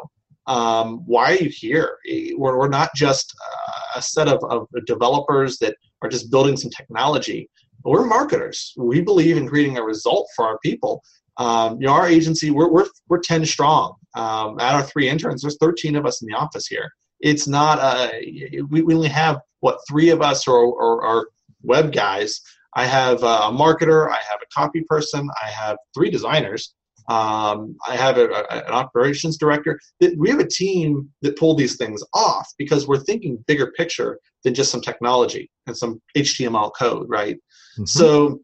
um, 0.47 1.03
why 1.05 1.33
are 1.33 1.37
you 1.37 1.49
here? 1.49 1.97
We're, 2.35 2.57
we're 2.57 2.69
not 2.69 2.89
just 2.95 3.33
uh, 3.41 3.99
a 3.99 4.01
set 4.01 4.27
of, 4.27 4.43
of 4.43 4.67
developers 4.85 5.57
that 5.59 5.75
are 6.01 6.09
just 6.09 6.31
building 6.31 6.57
some 6.57 6.71
technology. 6.71 7.49
We're 7.83 8.05
marketers. 8.05 8.73
We 8.77 9.01
believe 9.01 9.37
in 9.37 9.47
creating 9.47 9.77
a 9.77 9.83
result 9.83 10.27
for 10.35 10.45
our 10.45 10.59
people. 10.59 11.03
Um, 11.37 11.79
you 11.79 11.87
know, 11.87 11.93
our 11.93 12.07
agency, 12.07 12.51
we're, 12.51 12.69
we're, 12.69 12.85
we're 13.07 13.19
10 13.19 13.45
strong. 13.45 13.95
Um, 14.15 14.59
at 14.59 14.75
our 14.75 14.83
three 14.83 15.09
interns, 15.09 15.41
there's 15.41 15.57
13 15.59 15.95
of 15.95 16.05
us 16.05 16.21
in 16.21 16.27
the 16.27 16.35
office 16.35 16.67
here. 16.67 16.89
It's 17.21 17.47
not, 17.47 17.79
a, 17.79 18.63
we, 18.69 18.81
we 18.81 18.93
only 18.93 19.09
have, 19.09 19.39
what, 19.61 19.79
three 19.89 20.09
of 20.09 20.21
us 20.21 20.47
are, 20.47 20.53
are, 20.53 21.03
are 21.03 21.27
web 21.63 21.91
guys. 21.93 22.41
I 22.75 22.85
have 22.85 23.23
a 23.23 23.51
marketer, 23.51 24.09
I 24.09 24.19
have 24.29 24.39
a 24.41 24.53
copy 24.53 24.81
person, 24.81 25.29
I 25.43 25.47
have 25.47 25.77
three 25.95 26.09
designers, 26.09 26.73
um, 27.09 27.75
I 27.87 27.95
have 27.95 28.17
a, 28.17 28.29
a, 28.29 28.65
an 28.65 28.71
operations 28.71 29.37
director. 29.37 29.79
That 29.99 30.17
We 30.17 30.29
have 30.29 30.39
a 30.39 30.47
team 30.47 31.09
that 31.21 31.37
pull 31.37 31.55
these 31.55 31.75
things 31.75 32.03
off 32.13 32.51
because 32.57 32.87
we're 32.87 32.99
thinking 32.99 33.43
bigger 33.47 33.71
picture 33.71 34.19
than 34.43 34.53
just 34.53 34.71
some 34.71 34.81
technology 34.81 35.49
and 35.67 35.75
some 35.75 36.01
HTML 36.17 36.71
code, 36.77 37.09
right? 37.09 37.35
Mm-hmm. 37.35 37.85
So, 37.85 38.39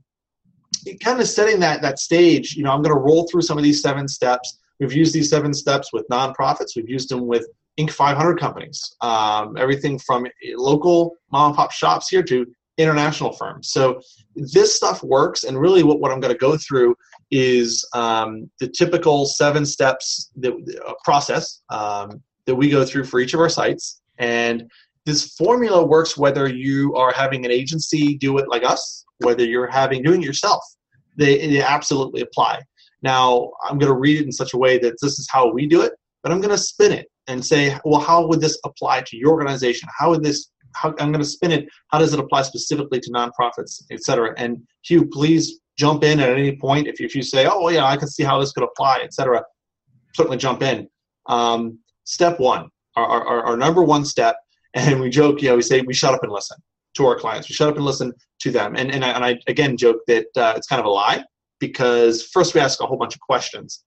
kind 1.04 1.20
of 1.20 1.28
setting 1.28 1.60
that 1.62 1.82
that 1.82 2.00
stage. 2.00 2.56
You 2.56 2.64
know, 2.64 2.72
I'm 2.72 2.82
going 2.82 2.96
to 2.96 3.02
roll 3.02 3.28
through 3.28 3.42
some 3.42 3.58
of 3.58 3.64
these 3.64 3.82
seven 3.82 4.08
steps. 4.08 4.60
We've 4.80 4.94
used 4.94 5.14
these 5.14 5.30
seven 5.30 5.54
steps 5.54 5.92
with 5.92 6.08
nonprofits. 6.10 6.76
We've 6.76 6.90
used 6.90 7.10
them 7.10 7.28
with 7.28 7.48
Inc. 7.80 7.92
500 7.92 8.40
companies. 8.40 8.96
Um, 9.02 9.56
everything 9.58 10.00
from 10.00 10.28
local 10.56 11.16
mom 11.32 11.48
and 11.48 11.56
pop 11.56 11.72
shops 11.72 12.10
here 12.10 12.24
to 12.24 12.46
international 12.78 13.34
firms. 13.34 13.72
So 13.72 14.02
this 14.36 14.76
stuff 14.76 15.04
works, 15.04 15.44
and 15.44 15.60
really, 15.60 15.84
what, 15.84 16.00
what 16.00 16.12
I'm 16.12 16.20
going 16.20 16.34
to 16.34 16.40
go 16.40 16.58
through 16.58 16.96
is 17.32 17.88
um, 17.94 18.50
the 18.60 18.68
typical 18.68 19.26
seven 19.26 19.66
steps 19.66 20.32
that, 20.38 20.54
uh, 20.86 20.94
process 21.04 21.62
um, 21.70 22.22
that 22.46 22.56
we 22.56 22.70
go 22.70 22.84
through 22.86 23.06
for 23.06 23.20
each 23.20 23.34
of 23.34 23.40
our 23.40 23.50
sites. 23.50 24.02
And 24.18 24.70
this 25.06 25.36
formula 25.36 25.86
works 25.86 26.18
whether 26.18 26.48
you 26.48 26.96
are 26.96 27.12
having 27.12 27.46
an 27.46 27.52
agency 27.52 28.18
do 28.18 28.38
it 28.38 28.48
like 28.50 28.64
us, 28.64 29.06
whether 29.20 29.46
you're 29.46 29.68
having 29.68 30.04
doing 30.04 30.22
it 30.22 30.26
yourself. 30.26 30.64
They, 31.18 31.48
they 31.48 31.62
absolutely 31.62 32.22
apply. 32.22 32.62
Now, 33.02 33.52
I'm 33.64 33.78
going 33.78 33.92
to 33.92 33.98
read 33.98 34.20
it 34.20 34.26
in 34.26 34.32
such 34.32 34.54
a 34.54 34.58
way 34.58 34.78
that 34.80 34.96
this 35.02 35.20
is 35.20 35.28
how 35.32 35.52
we 35.52 35.68
do 35.68 35.82
it, 35.82 35.94
but 36.22 36.32
I'm 36.32 36.42
going 36.42 36.52
to 36.52 36.58
spin 36.58 36.92
it 36.92 37.08
and 37.28 37.46
say, 37.46 37.78
well, 37.86 38.00
how 38.00 38.28
would 38.28 38.42
this 38.42 38.60
apply 38.66 39.02
to 39.02 39.18
your 39.18 39.32
organization? 39.32 39.88
How 39.98 40.10
would 40.10 40.24
this 40.24 40.52
how, 40.76 40.90
I'm 41.00 41.12
going 41.12 41.24
to 41.24 41.26
spin 41.26 41.52
it. 41.52 41.68
How 41.88 42.00
does 42.00 42.14
it 42.14 42.20
apply 42.20 42.44
specifically 42.44 43.00
to 43.00 43.12
nonprofits, 43.12 43.84
et 43.92 44.04
cetera? 44.04 44.34
And 44.38 44.62
Hugh, 44.84 45.08
please 45.08 45.60
jump 45.80 46.04
in 46.04 46.20
at 46.20 46.30
any 46.30 46.56
point 46.58 46.88
if, 46.88 47.00
if 47.00 47.16
you 47.16 47.24
say, 47.24 47.48
oh, 47.50 47.70
yeah, 47.70 47.86
I 47.86 47.96
can 47.96 48.10
see 48.10 48.24
how 48.24 48.40
this 48.40 48.52
could 48.52 48.64
apply, 48.64 49.00
etc. 49.02 49.44
Certainly 50.14 50.38
jump 50.38 50.62
in. 50.62 50.88
Um, 51.28 51.80
step 52.04 52.40
one, 52.40 52.70
our, 52.98 53.06
our, 53.06 53.44
our, 53.46 53.58
number 53.58 53.82
one 53.82 54.04
step, 54.04 54.36
and 54.74 55.00
we 55.00 55.10
joke, 55.10 55.42
you 55.42 55.50
know, 55.50 55.56
we 55.56 55.62
say 55.62 55.82
we 55.82 55.94
shut 55.94 56.14
up 56.14 56.24
and 56.24 56.32
listen. 56.32 56.58
to 56.96 57.06
our 57.06 57.18
clients. 57.18 57.48
We 57.48 57.56
shut 57.56 57.70
up 57.70 57.78
and 57.78 57.86
listen 57.86 58.12
to 58.42 58.52
them. 58.52 58.76
And 58.76 58.92
and 58.92 59.04
I, 59.06 59.10
and 59.12 59.24
I 59.26 59.40
again 59.48 59.78
joke 59.78 60.02
that 60.08 60.28
uh, 60.36 60.54
it's 60.58 60.68
kind 60.68 60.80
of 60.80 60.86
a 60.86 60.90
lie 60.90 61.24
because 61.60 62.26
first 62.36 62.54
we 62.54 62.62
ask 62.62 62.82
a 62.82 62.86
whole 62.86 62.98
bunch 62.98 63.16
of 63.16 63.22
questions, 63.22 63.84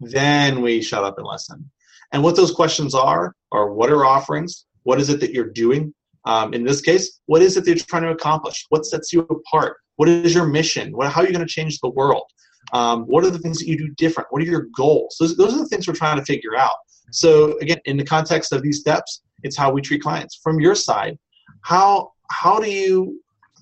then 0.00 0.62
we 0.62 0.82
shut 0.82 1.04
up 1.04 1.18
and 1.18 1.26
listen. 1.26 1.70
And 2.12 2.22
what 2.22 2.36
those 2.36 2.52
questions 2.52 2.94
are 2.94 3.34
are 3.52 3.72
what 3.72 3.90
are 3.90 4.04
offerings? 4.04 4.66
What 4.82 5.00
is 5.00 5.08
it 5.10 5.20
that 5.20 5.32
you're 5.32 5.50
doing? 5.50 5.94
Um, 6.24 6.54
in 6.54 6.64
this 6.64 6.80
case, 6.80 7.20
what 7.26 7.42
is 7.42 7.56
it 7.56 7.64
that 7.64 7.76
you're 7.76 7.92
trying 7.92 8.02
to 8.02 8.10
accomplish? 8.10 8.66
What 8.68 8.84
sets 8.84 9.12
you 9.12 9.20
apart? 9.20 9.76
What 9.96 10.08
is 10.08 10.34
your 10.34 10.46
mission? 10.46 10.92
What, 10.92 11.10
how 11.10 11.22
are 11.22 11.26
you 11.26 11.32
going 11.32 11.46
to 11.46 11.52
change 11.52 11.80
the 11.80 11.90
world? 11.90 12.24
Um, 12.72 13.02
what 13.04 13.24
are 13.24 13.30
the 13.30 13.38
things 13.38 13.58
that 13.58 13.68
you 13.68 13.78
do 13.78 13.88
different? 13.96 14.28
What 14.30 14.42
are 14.42 14.46
your 14.46 14.66
goals? 14.76 15.16
Those, 15.20 15.36
those 15.36 15.54
are 15.54 15.58
the 15.58 15.66
things 15.66 15.86
we're 15.86 15.94
trying 15.94 16.18
to 16.18 16.24
figure 16.24 16.56
out. 16.56 16.76
So 17.10 17.56
again, 17.58 17.78
in 17.84 17.96
the 17.96 18.04
context 18.04 18.52
of 18.52 18.62
these 18.62 18.80
steps, 18.80 19.22
it's 19.42 19.56
how 19.56 19.70
we 19.70 19.80
treat 19.80 20.02
clients. 20.02 20.40
From 20.42 20.60
your 20.60 20.74
side, 20.74 21.18
how 21.62 22.12
how 22.30 22.58
do 22.58 22.70
you 22.70 23.20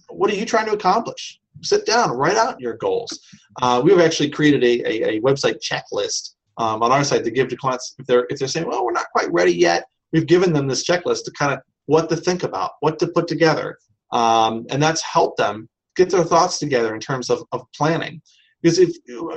what 0.09 0.31
are 0.31 0.35
you 0.35 0.47
trying 0.47 0.67
to 0.67 0.73
accomplish? 0.73 1.41
Sit 1.63 1.87
down, 1.87 2.11
write 2.11 2.37
out 2.37 2.61
your 2.61 2.77
goals. 2.77 3.21
Uh, 3.63 3.81
we've 3.85 4.01
actually 4.01 4.31
created 4.31 4.63
a, 4.65 4.81
a, 4.89 5.17
a 5.17 5.21
website 5.21 5.59
checklist 5.61 6.35
um, 6.59 6.83
on 6.83 6.93
our 6.93 7.05
side 7.05 7.25
to 7.25 7.31
give 7.31 7.49
to 7.49 7.57
clients 7.57 7.95
if 7.99 8.07
they're 8.07 8.27
if 8.31 8.39
they're 8.39 8.49
saying, 8.49 8.67
well, 8.67 8.85
we're 8.85 8.93
not 8.93 9.07
quite 9.15 9.33
ready 9.33 9.53
yet. 9.53 9.85
We've 10.13 10.27
given 10.27 10.53
them 10.53 10.69
this 10.69 10.85
checklist 10.85 11.25
to 11.25 11.33
kind 11.33 11.53
of 11.53 11.61
what 11.87 12.09
to 12.09 12.17
think 12.17 12.43
about, 12.45 12.73
what 12.81 12.99
to 13.01 13.09
put 13.09 13.29
together, 13.29 13.79
um, 14.13 14.67
and 14.71 14.83
that's 14.83 15.03
helped 15.03 15.39
them 15.39 15.69
get 15.97 16.11
their 16.11 16.25
thoughts 16.25 16.59
together 16.59 16.95
in 16.95 17.01
terms 17.01 17.31
of, 17.31 17.45
of 17.53 17.63
planning. 17.77 18.21
Because 18.63 18.79
if 18.79 18.97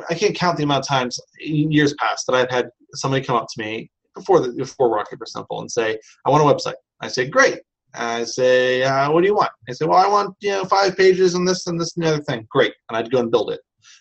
I 0.09 0.13
can't 0.13 0.35
count 0.35 0.57
the 0.57 0.63
amount 0.63 0.85
of 0.85 0.87
times 0.87 1.19
years 1.39 1.93
past 1.95 2.25
that 2.27 2.35
I've 2.35 2.49
had 2.49 2.69
somebody 2.93 3.25
come 3.25 3.35
up 3.35 3.47
to 3.53 3.61
me 3.61 3.91
before 4.15 4.39
the 4.39 4.53
before 4.53 4.89
Rock 4.89 5.09
Paper 5.09 5.25
Simple 5.25 5.59
and 5.59 5.71
say, 5.71 5.99
"I 6.25 6.29
want 6.29 6.43
a 6.43 6.45
website." 6.45 6.77
I 7.01 7.09
say, 7.09 7.27
"Great." 7.27 7.59
I 7.93 8.23
say, 8.23 8.83
uh, 8.83 9.11
"What 9.11 9.21
do 9.21 9.27
you 9.27 9.35
want?" 9.35 9.51
I 9.69 9.73
say, 9.73 9.85
"Well, 9.85 9.97
I 9.97 10.07
want 10.07 10.35
you 10.39 10.51
know 10.51 10.63
five 10.63 10.95
pages 10.95 11.35
and 11.35 11.47
this 11.47 11.67
and 11.67 11.79
this 11.79 11.95
and 11.95 12.05
the 12.05 12.09
other 12.09 12.23
thing." 12.23 12.47
Great, 12.49 12.73
and 12.89 12.97
I'd 12.97 13.11
go 13.11 13.19
and 13.19 13.29
build 13.29 13.51
it. 13.51 13.59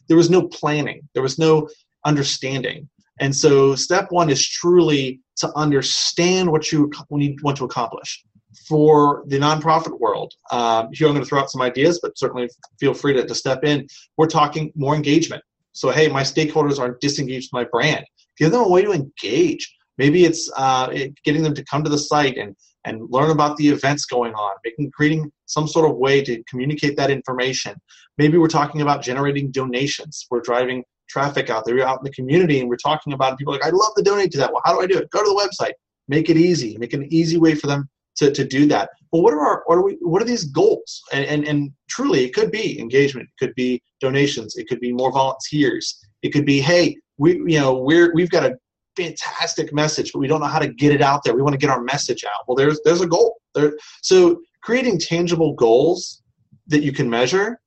There 0.09 0.17
was 0.17 0.31
no 0.31 0.47
planning. 0.47 1.09
There 1.15 1.23
was 1.23 1.39
no 1.39 1.69
understanding. 2.05 2.89
And 3.19 3.35
so, 3.35 3.75
step 3.75 4.07
one 4.11 4.31
is 4.31 4.47
truly 4.47 5.21
to 5.39 5.53
understand 5.57 6.51
what 6.51 6.71
you 6.71 6.91
want 7.11 7.57
to 7.57 7.65
accomplish. 7.65 8.25
For 8.67 9.25
the 9.27 9.39
nonprofit 9.39 9.99
world, 10.01 10.33
um, 10.51 10.89
here 10.93 11.07
I'm 11.07 11.15
going 11.15 11.25
to 11.25 11.29
throw 11.29 11.41
out 11.41 11.51
some 11.51 11.63
ideas, 11.63 12.01
but 12.03 12.17
certainly 12.19 12.49
feel 12.81 12.95
free 12.95 13.13
to, 13.13 13.27
to 13.27 13.35
step 13.35 13.65
in. 13.65 13.87
We're 14.17 14.27
talking 14.27 14.73
more 14.75 14.95
engagement. 14.95 15.43
So, 15.73 15.91
hey, 15.91 16.09
my 16.09 16.23
stakeholders 16.23 16.79
aren't 16.79 17.01
disengaged 17.01 17.51
with 17.53 17.65
my 17.65 17.69
brand. 17.71 18.05
Give 18.39 18.51
them 18.51 18.63
a 18.63 18.69
way 18.69 18.83
to 18.83 18.93
engage. 18.93 19.75
Maybe 19.99 20.25
it's 20.25 20.51
uh, 20.57 20.89
getting 21.25 21.43
them 21.43 21.55
to 21.55 21.65
come 21.65 21.85
to 21.85 21.91
the 21.91 21.99
site 21.99 22.39
and, 22.39 22.57
and 22.85 23.03
learn 23.11 23.31
about 23.31 23.57
the 23.57 23.69
events 23.69 24.05
going 24.07 24.33
on, 24.35 24.55
making 24.65 24.91
creating 24.93 25.31
some 25.47 25.69
sort 25.69 25.91
of 25.91 25.97
way 25.97 26.23
to 26.25 26.43
communicate 26.45 26.97
that 26.97 27.11
information. 27.11 27.75
Maybe 28.19 28.39
we're 28.39 28.49
talking 28.49 28.81
about 28.81 29.03
generating 29.03 29.51
donations. 29.51 30.27
We're 30.31 30.41
driving 30.41 30.83
traffic 31.09 31.51
out 31.51 31.65
there, 31.65 31.87
out 31.87 31.99
in 31.99 32.05
the 32.05 32.13
community, 32.13 32.61
and 32.61 32.69
we're 32.69 32.77
talking 32.77 33.13
about. 33.13 33.39
People 33.39 33.53
like, 33.53 33.65
I'd 33.65 33.75
love 33.75 33.95
to 33.97 34.03
donate 34.03 34.33
to 34.33 34.39
that. 34.39 34.53
Well, 34.53 34.63
how 34.65 34.75
do 34.75 34.81
I 34.81 34.87
do 34.87 34.99
it? 34.99 35.11
Go 35.11 35.21
to 35.23 35.29
the 35.29 35.49
website. 35.49 35.73
Make 36.09 36.31
it 36.31 36.37
easy. 36.37 36.77
Make 36.79 36.93
an 36.95 37.07
easy 37.13 37.37
way 37.37 37.55
for 37.55 37.67
them 37.67 37.89
to, 38.17 38.31
to 38.31 38.45
do 38.45 38.67
that. 38.67 38.91
But 39.13 39.21
what 39.21 39.35
are 39.35 39.41
our 39.41 39.63
what 39.67 39.79
are 39.79 39.83
we 39.83 39.97
what 40.01 40.23
are 40.23 40.27
these 40.27 40.45
goals? 40.45 41.03
And, 41.13 41.25
and 41.25 41.47
and 41.47 41.71
truly 41.89 42.25
it 42.25 42.35
could 42.35 42.51
be 42.51 42.79
engagement, 42.81 43.29
it 43.29 43.45
could 43.45 43.55
be 43.55 43.83
donations, 44.01 44.57
it 44.57 44.69
could 44.69 44.81
be 44.81 44.93
more 44.93 45.13
volunteers, 45.13 45.99
it 46.23 46.33
could 46.33 46.47
be, 46.47 46.61
hey, 46.61 46.97
we 47.19 47.35
you 47.47 47.61
know, 47.61 47.79
we're 47.79 48.13
we've 48.15 48.31
got 48.31 48.45
a 48.45 48.57
fantastic 48.97 49.73
message, 49.73 50.13
but 50.13 50.19
we 50.19 50.27
don't 50.27 50.41
know 50.41 50.47
how 50.47 50.59
to 50.59 50.69
get 50.69 50.93
it 50.93 51.03
out 51.03 51.23
there. 51.25 51.35
We 51.35 51.43
want 51.43 51.55
to 51.55 51.59
get 51.59 51.71
our 51.71 51.83
message 51.83 52.25
out. 52.25 52.47
Well, 52.47 52.57
there's 52.57 52.81
there's 52.85 53.01
a 53.01 53.07
goal. 53.07 53.37
There 53.55 53.75
so 54.03 54.41
creating 54.63 54.99
tangible 54.99 55.55
goals 55.55 56.23
that 56.67 56.83
you 56.83 56.93
can 56.93 57.09
measure 57.09 57.61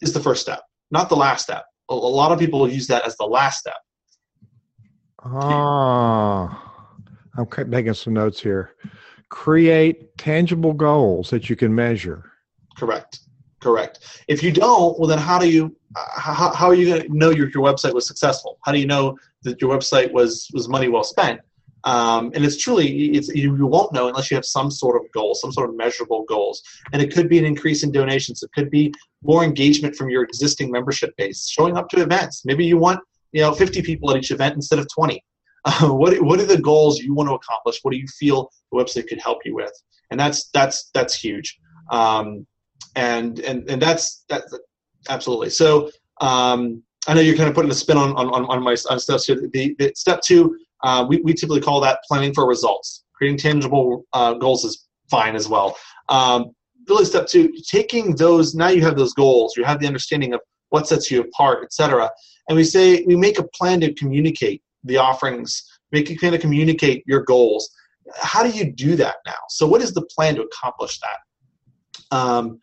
is 0.00 0.12
the 0.12 0.20
first 0.20 0.42
step, 0.42 0.62
not 0.90 1.08
the 1.08 1.16
last 1.16 1.42
step 1.42 1.64
a 1.88 1.94
lot 1.94 2.32
of 2.32 2.38
people 2.38 2.68
use 2.68 2.86
that 2.88 3.06
as 3.06 3.16
the 3.16 3.24
last 3.24 3.60
step. 3.60 3.74
Ah, 5.24 6.72
I'm 7.36 7.46
making 7.70 7.94
some 7.94 8.14
notes 8.14 8.40
here. 8.40 8.74
Create 9.32 10.14
tangible 10.18 10.74
goals 10.74 11.30
that 11.30 11.48
you 11.48 11.56
can 11.56 11.74
measure. 11.74 12.30
Correct. 12.76 13.20
Correct. 13.60 14.22
If 14.28 14.42
you 14.42 14.52
don't, 14.52 14.98
well, 14.98 15.08
then 15.08 15.18
how 15.18 15.38
do 15.38 15.48
you 15.48 15.74
how, 15.96 16.52
how 16.52 16.66
are 16.66 16.74
you 16.74 16.86
going 16.86 17.02
to 17.02 17.16
know 17.16 17.30
your, 17.30 17.48
your 17.48 17.64
website 17.64 17.94
was 17.94 18.06
successful? 18.06 18.58
How 18.62 18.72
do 18.72 18.78
you 18.78 18.86
know 18.86 19.16
that 19.44 19.58
your 19.58 19.74
website 19.74 20.12
was 20.12 20.48
was 20.52 20.68
money 20.68 20.88
well 20.88 21.02
spent? 21.02 21.40
Um, 21.84 22.30
and 22.34 22.44
it's 22.44 22.58
truly 22.58 23.12
it's 23.12 23.28
you, 23.28 23.56
you 23.56 23.66
won't 23.66 23.94
know 23.94 24.08
unless 24.08 24.30
you 24.30 24.34
have 24.34 24.44
some 24.44 24.70
sort 24.70 25.02
of 25.02 25.10
goal 25.12 25.34
some 25.34 25.50
sort 25.50 25.70
of 25.70 25.76
measurable 25.76 26.24
goals 26.28 26.62
and 26.92 27.00
it 27.00 27.12
could 27.12 27.28
be 27.28 27.38
an 27.38 27.44
increase 27.44 27.82
in 27.82 27.90
donations 27.90 28.40
it 28.44 28.52
could 28.54 28.70
be 28.70 28.92
more 29.24 29.42
engagement 29.42 29.96
from 29.96 30.08
your 30.08 30.22
existing 30.22 30.70
membership 30.70 31.12
base 31.16 31.48
showing 31.48 31.76
up 31.76 31.88
to 31.88 32.00
events 32.00 32.42
maybe 32.44 32.64
you 32.64 32.76
want 32.76 33.00
you 33.32 33.40
know 33.40 33.52
50 33.52 33.82
people 33.82 34.08
at 34.12 34.16
each 34.16 34.30
event 34.30 34.54
instead 34.54 34.78
of 34.78 34.86
20 34.94 35.24
what, 35.82 36.20
what 36.22 36.40
are 36.40 36.46
the 36.46 36.58
goals 36.58 36.98
you 36.98 37.14
want 37.14 37.28
to 37.28 37.34
accomplish 37.34 37.78
what 37.82 37.92
do 37.92 37.98
you 37.98 38.06
feel 38.18 38.50
the 38.70 38.78
website 38.78 39.06
could 39.08 39.20
help 39.20 39.38
you 39.44 39.54
with 39.54 39.72
and 40.10 40.18
that's 40.18 40.48
that's 40.50 40.90
that's 40.92 41.14
huge 41.14 41.58
um, 41.90 42.46
and 42.96 43.40
and 43.40 43.68
and 43.70 43.80
that's 43.80 44.24
that 44.28 44.42
absolutely 45.08 45.50
so 45.50 45.90
um, 46.20 46.82
I 47.08 47.14
know 47.14 47.20
you're 47.20 47.36
kind 47.36 47.48
of 47.48 47.54
putting 47.54 47.70
a 47.70 47.74
spin 47.74 47.96
on 47.96 48.12
on, 48.12 48.28
on 48.28 48.62
my 48.62 48.76
on 48.90 49.00
stuff 49.00 49.24
here. 49.24 49.48
The, 49.52 49.74
the 49.78 49.92
step 49.96 50.20
two 50.20 50.56
uh, 50.82 51.04
we, 51.08 51.20
we 51.20 51.32
typically 51.32 51.60
call 51.60 51.80
that 51.80 52.00
planning 52.06 52.34
for 52.34 52.46
results. 52.46 53.04
Creating 53.14 53.38
tangible 53.38 54.04
uh, 54.12 54.34
goals 54.34 54.64
is 54.64 54.86
fine 55.10 55.36
as 55.36 55.48
well. 55.48 55.76
Um, 56.08 56.52
really, 56.88 57.04
step 57.04 57.26
two, 57.26 57.52
taking 57.68 58.16
those, 58.16 58.54
now 58.54 58.68
you 58.68 58.82
have 58.82 58.96
those 58.96 59.14
goals, 59.14 59.56
you 59.56 59.64
have 59.64 59.80
the 59.80 59.86
understanding 59.86 60.34
of 60.34 60.40
what 60.70 60.88
sets 60.88 61.10
you 61.10 61.20
apart, 61.20 61.62
etc. 61.64 62.10
And 62.48 62.56
we 62.56 62.64
say, 62.64 63.02
we 63.04 63.14
make 63.14 63.38
a 63.38 63.44
plan 63.44 63.80
to 63.80 63.92
communicate 63.94 64.62
the 64.84 64.96
offerings, 64.96 65.62
a 65.92 66.02
plan 66.02 66.32
to 66.32 66.38
communicate 66.38 67.04
your 67.06 67.22
goals. 67.22 67.70
How 68.20 68.42
do 68.42 68.50
you 68.50 68.72
do 68.72 68.96
that 68.96 69.16
now? 69.26 69.38
So, 69.48 69.66
what 69.66 69.80
is 69.80 69.92
the 69.92 70.02
plan 70.02 70.34
to 70.36 70.42
accomplish 70.42 71.00
that? 71.00 72.16
Um, 72.16 72.58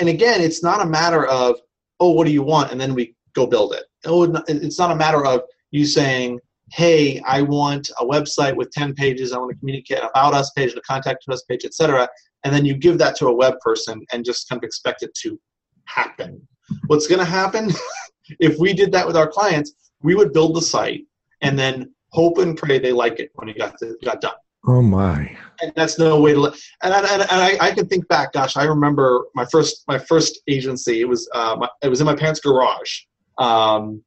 and 0.00 0.08
again, 0.08 0.40
it's 0.40 0.62
not 0.62 0.80
a 0.80 0.86
matter 0.86 1.26
of, 1.26 1.56
oh, 2.00 2.12
what 2.12 2.26
do 2.26 2.32
you 2.32 2.42
want? 2.42 2.72
And 2.72 2.80
then 2.80 2.94
we 2.94 3.14
go 3.34 3.46
build 3.46 3.74
it. 3.74 3.84
Oh, 4.04 4.24
it's 4.48 4.78
not 4.78 4.90
a 4.90 4.96
matter 4.96 5.24
of 5.24 5.42
you 5.70 5.84
saying, 5.84 6.40
hey, 6.72 7.20
I 7.26 7.42
want 7.42 7.90
a 8.00 8.04
website 8.04 8.54
with 8.54 8.70
10 8.72 8.94
pages, 8.94 9.32
I 9.32 9.38
want 9.38 9.50
to 9.52 9.58
communicate 9.58 9.98
about 9.98 10.34
us 10.34 10.50
page, 10.50 10.74
a 10.74 10.80
contact 10.82 11.24
us 11.28 11.42
page, 11.42 11.64
etc. 11.64 12.08
And 12.44 12.54
then 12.54 12.64
you 12.64 12.76
give 12.76 12.98
that 12.98 13.16
to 13.16 13.26
a 13.26 13.34
web 13.34 13.58
person 13.60 14.04
and 14.12 14.24
just 14.24 14.48
kind 14.48 14.58
of 14.58 14.64
expect 14.64 15.02
it 15.02 15.14
to 15.22 15.38
happen. 15.86 16.46
What's 16.86 17.06
going 17.06 17.20
to 17.20 17.24
happen 17.24 17.70
if 18.40 18.58
we 18.58 18.72
did 18.72 18.92
that 18.92 19.06
with 19.06 19.16
our 19.16 19.28
clients? 19.28 19.72
We 20.02 20.14
would 20.14 20.32
build 20.32 20.54
the 20.54 20.62
site 20.62 21.07
and 21.40 21.58
then 21.58 21.92
hope 22.12 22.38
and 22.38 22.56
pray 22.56 22.78
they 22.78 22.92
like 22.92 23.20
it 23.20 23.30
when 23.34 23.48
it 23.48 23.58
got 23.58 23.78
to, 23.78 23.96
got 24.04 24.20
done. 24.20 24.34
Oh 24.66 24.82
my! 24.82 25.36
And 25.62 25.72
that's 25.76 25.98
no 25.98 26.20
way 26.20 26.34
to. 26.34 26.40
Li- 26.40 26.58
and 26.82 26.92
and, 26.92 27.22
and 27.22 27.30
I, 27.30 27.56
I, 27.60 27.70
can 27.70 27.86
think 27.86 28.06
back. 28.08 28.32
Gosh, 28.32 28.56
I 28.56 28.64
remember 28.64 29.26
my 29.34 29.44
first 29.44 29.84
my 29.86 29.98
first 29.98 30.40
agency. 30.48 31.00
It 31.00 31.08
was 31.08 31.28
uh, 31.34 31.56
my, 31.58 31.68
it 31.82 31.88
was 31.88 32.00
in 32.00 32.06
my 32.06 32.16
parents' 32.16 32.40
garage. 32.40 33.02
Um, 33.38 34.02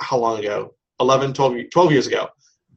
how 0.00 0.18
long 0.18 0.38
ago? 0.38 0.74
11, 1.00 1.32
12, 1.32 1.70
12 1.72 1.92
years 1.92 2.06
ago. 2.06 2.28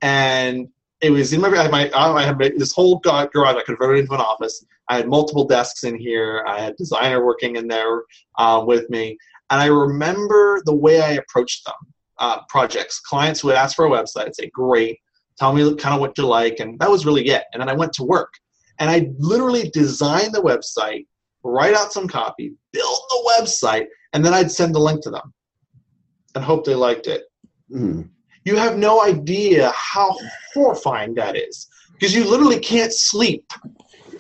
And 0.02 0.68
it 1.02 1.10
was 1.10 1.34
in 1.34 1.42
my, 1.42 1.50
I 1.50 1.68
my, 1.68 1.92
I 1.94 2.24
had 2.24 2.38
this 2.40 2.72
whole 2.72 3.00
garage 3.00 3.28
I 3.36 3.62
converted 3.66 4.02
into 4.02 4.14
an 4.14 4.22
office. 4.22 4.66
I 4.90 4.98
had 4.98 5.08
multiple 5.08 5.46
desks 5.46 5.84
in 5.84 5.98
here. 5.98 6.44
I 6.48 6.60
had 6.60 6.76
designer 6.78 7.26
working 7.26 7.58
in 7.58 7.68
there 7.68 8.04
uh, 8.38 8.64
with 8.66 8.90
me. 8.90 9.18
And 9.50 9.62
I 9.62 9.66
remember 9.66 10.62
the 10.66 10.76
way 10.76 11.02
I 11.02 11.12
approached 11.12 11.66
them 11.66 11.93
uh, 12.24 12.40
projects. 12.48 13.02
Clients 13.02 13.44
would 13.44 13.56
ask 13.56 13.76
for 13.76 13.86
a 13.86 13.90
website. 13.90 14.28
I'd 14.28 14.36
say, 14.36 14.50
great, 14.54 14.98
tell 15.38 15.52
me 15.54 15.76
kind 15.76 15.94
of 15.94 16.00
what 16.00 16.18
you 16.18 16.26
like. 16.26 16.60
And 16.62 16.80
that 16.80 16.90
was 16.90 17.06
really 17.06 17.28
it. 17.28 17.44
And 17.52 17.62
then 17.62 17.70
I 17.70 17.74
went 17.74 17.92
to 17.94 18.04
work. 18.04 18.34
And 18.80 18.90
I 18.90 19.10
literally 19.20 19.70
designed 19.70 20.34
the 20.34 20.42
website, 20.42 21.06
write 21.44 21.76
out 21.76 21.92
some 21.92 22.08
copy, 22.08 22.54
build 22.72 23.00
the 23.10 23.34
website, 23.38 23.88
and 24.14 24.24
then 24.24 24.34
I'd 24.34 24.52
send 24.52 24.74
the 24.74 24.80
link 24.80 25.02
to 25.04 25.10
them 25.10 25.34
and 26.34 26.44
hope 26.44 26.66
they 26.66 26.76
liked 26.76 27.08
it. 27.08 27.24
Mm. 27.70 28.10
You 28.46 28.56
have 28.56 28.78
no 28.78 29.04
idea 29.04 29.72
how 29.76 30.16
horrifying 30.54 31.14
that 31.16 31.36
is 31.36 31.68
because 31.94 32.16
you 32.16 32.24
literally 32.24 32.60
can't 32.60 32.94
sleep. 32.94 33.46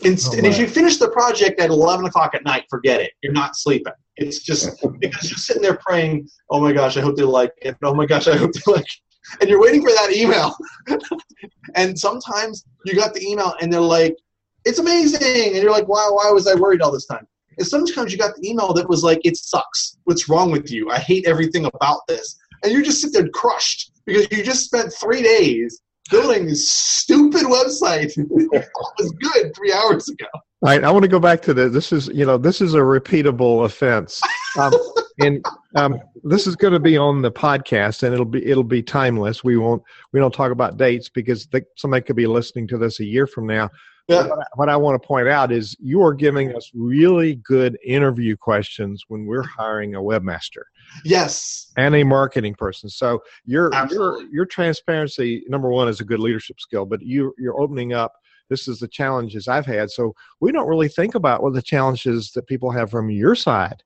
And, 0.05 0.19
oh, 0.27 0.37
and 0.37 0.45
if 0.45 0.59
you 0.59 0.67
finish 0.67 0.97
the 0.97 1.09
project 1.09 1.59
at 1.61 1.69
11 1.69 2.05
o'clock 2.05 2.35
at 2.35 2.43
night, 2.43 2.65
forget 2.69 2.99
it. 2.99 3.13
You're 3.21 3.33
not 3.33 3.55
sleeping. 3.55 3.93
It's 4.17 4.39
just 4.39 4.69
because 4.99 5.29
you're 5.29 5.37
sitting 5.37 5.61
there 5.61 5.77
praying, 5.77 6.27
oh 6.49 6.59
my 6.59 6.73
gosh, 6.73 6.97
I 6.97 7.01
hope 7.01 7.15
they 7.15 7.23
like 7.23 7.53
it. 7.61 7.77
Oh 7.83 7.93
my 7.93 8.05
gosh, 8.05 8.27
I 8.27 8.35
hope 8.35 8.51
they 8.53 8.61
like 8.71 8.83
it. 8.83 9.41
And 9.41 9.49
you're 9.49 9.61
waiting 9.61 9.81
for 9.81 9.91
that 9.91 10.11
email. 10.13 10.55
and 11.75 11.97
sometimes 11.97 12.65
you 12.85 12.93
got 12.93 13.13
the 13.13 13.25
email 13.25 13.55
and 13.61 13.71
they're 13.71 13.79
like, 13.79 14.17
it's 14.65 14.79
amazing. 14.79 15.53
And 15.53 15.63
you're 15.63 15.71
like, 15.71 15.87
why, 15.87 16.09
why 16.11 16.29
was 16.31 16.47
I 16.47 16.55
worried 16.55 16.81
all 16.81 16.91
this 16.91 17.05
time? 17.05 17.25
And 17.57 17.65
sometimes 17.65 18.11
you 18.11 18.17
got 18.17 18.35
the 18.35 18.49
email 18.49 18.73
that 18.73 18.89
was 18.89 19.03
like, 19.03 19.21
it 19.23 19.37
sucks. 19.37 19.97
What's 20.03 20.27
wrong 20.27 20.51
with 20.51 20.71
you? 20.71 20.89
I 20.89 20.99
hate 20.99 21.25
everything 21.25 21.65
about 21.65 22.01
this 22.07 22.37
and 22.63 22.71
you 22.71 22.83
just 22.83 23.01
sit 23.01 23.13
there 23.13 23.27
crushed 23.29 23.91
because 24.05 24.27
you 24.31 24.43
just 24.43 24.65
spent 24.65 24.91
three 24.93 25.21
days 25.21 25.81
building 26.13 26.45
this 26.45 26.69
stupid 26.69 27.41
website 27.41 28.13
that 28.15 28.69
was 28.99 29.11
good 29.13 29.55
three 29.55 29.73
hours 29.73 30.07
ago. 30.09 30.27
All 30.33 30.69
right, 30.69 30.83
I 30.83 30.91
want 30.91 31.03
to 31.03 31.09
go 31.09 31.19
back 31.19 31.41
to 31.41 31.53
the. 31.53 31.67
This 31.67 31.91
is 31.91 32.07
you 32.09 32.25
know 32.25 32.37
this 32.37 32.61
is 32.61 32.73
a 32.73 32.79
repeatable 32.79 33.65
offense, 33.65 34.21
um, 34.57 34.73
and 35.19 35.45
um, 35.75 35.99
this 36.23 36.47
is 36.47 36.55
going 36.55 36.71
to 36.71 36.79
be 36.79 36.97
on 36.97 37.21
the 37.21 37.31
podcast, 37.31 38.03
and 38.03 38.13
it'll 38.13 38.25
be 38.25 38.45
it'll 38.45 38.63
be 38.63 38.81
timeless. 38.81 39.43
We 39.43 39.57
won't 39.57 39.83
we 40.13 40.21
don't 40.21 40.33
talk 40.33 40.51
about 40.51 40.77
dates 40.77 41.09
because 41.09 41.47
they, 41.47 41.63
somebody 41.75 42.03
could 42.03 42.15
be 42.15 42.27
listening 42.27 42.67
to 42.69 42.77
this 42.77 43.01
a 43.01 43.05
year 43.05 43.27
from 43.27 43.47
now. 43.47 43.69
Yeah. 44.07 44.27
What, 44.27 44.39
I, 44.39 44.43
what 44.55 44.69
I 44.69 44.77
want 44.77 45.01
to 45.01 45.05
point 45.05 45.27
out 45.27 45.51
is 45.51 45.75
you 45.79 46.01
are 46.03 46.13
giving 46.13 46.55
us 46.55 46.69
really 46.73 47.35
good 47.35 47.77
interview 47.85 48.37
questions 48.37 49.03
when 49.07 49.25
we're 49.25 49.43
hiring 49.43 49.95
a 49.95 49.99
webmaster 49.99 50.63
Yes. 51.03 51.71
and 51.77 51.95
a 51.95 52.03
marketing 52.03 52.55
person. 52.55 52.89
So 52.89 53.21
your 53.45 53.71
your 53.89 54.21
your 54.31 54.45
transparency 54.45 55.43
number 55.47 55.69
one 55.69 55.87
is 55.87 55.99
a 55.99 56.03
good 56.05 56.19
leadership 56.19 56.59
skill, 56.59 56.85
but 56.85 57.01
you 57.01 57.33
you're 57.37 57.59
opening 57.59 57.93
up. 57.93 58.13
This 58.49 58.67
is 58.67 58.79
the 58.79 58.87
challenges 58.87 59.47
I've 59.47 59.65
had. 59.65 59.89
So 59.89 60.13
we 60.41 60.51
don't 60.51 60.67
really 60.67 60.89
think 60.89 61.15
about 61.15 61.41
what 61.41 61.53
the 61.53 61.61
challenges 61.61 62.31
that 62.33 62.45
people 62.45 62.69
have 62.71 62.91
from 62.91 63.09
your 63.09 63.35
side. 63.35 63.81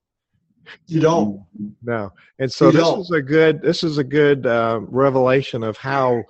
You 0.87 0.99
don't. 0.99 1.45
No, 1.81 2.11
and 2.39 2.51
so 2.51 2.65
You 2.65 2.71
this 2.73 2.81
don't. 2.81 2.99
is 2.99 3.11
a 3.11 3.21
good 3.21 3.61
this 3.61 3.83
is 3.83 3.97
a 3.99 4.03
good 4.03 4.45
uh, 4.45 4.81
revelation 4.83 5.63
of 5.63 5.77
how, 5.77 6.23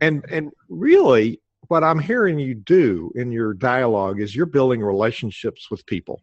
and 0.00 0.24
and 0.30 0.50
really 0.70 1.42
what 1.68 1.84
I'm 1.84 1.98
hearing 1.98 2.38
you 2.38 2.54
do 2.54 3.10
in 3.16 3.30
your 3.32 3.52
dialogue 3.52 4.20
is 4.20 4.34
you're 4.34 4.46
building 4.46 4.80
relationships 4.80 5.70
with 5.70 5.84
people. 5.86 6.22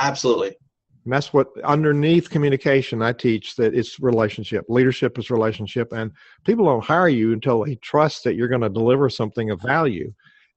Absolutely. 0.00 0.56
And 1.04 1.12
that's 1.12 1.32
what 1.32 1.48
underneath 1.62 2.30
communication 2.30 3.02
I 3.02 3.12
teach 3.12 3.56
that 3.56 3.74
it's 3.74 4.00
relationship. 4.00 4.64
Leadership 4.68 5.18
is 5.18 5.30
relationship, 5.30 5.92
and 5.92 6.10
people 6.46 6.64
don't 6.64 6.84
hire 6.84 7.08
you 7.08 7.32
until 7.32 7.64
they 7.64 7.76
trust 7.76 8.24
that 8.24 8.36
you're 8.36 8.48
going 8.48 8.62
to 8.62 8.70
deliver 8.70 9.10
something 9.10 9.50
of 9.50 9.60
value. 9.60 10.12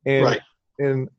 And 0.05 0.23
Right. 0.23 0.41
and 0.79 1.09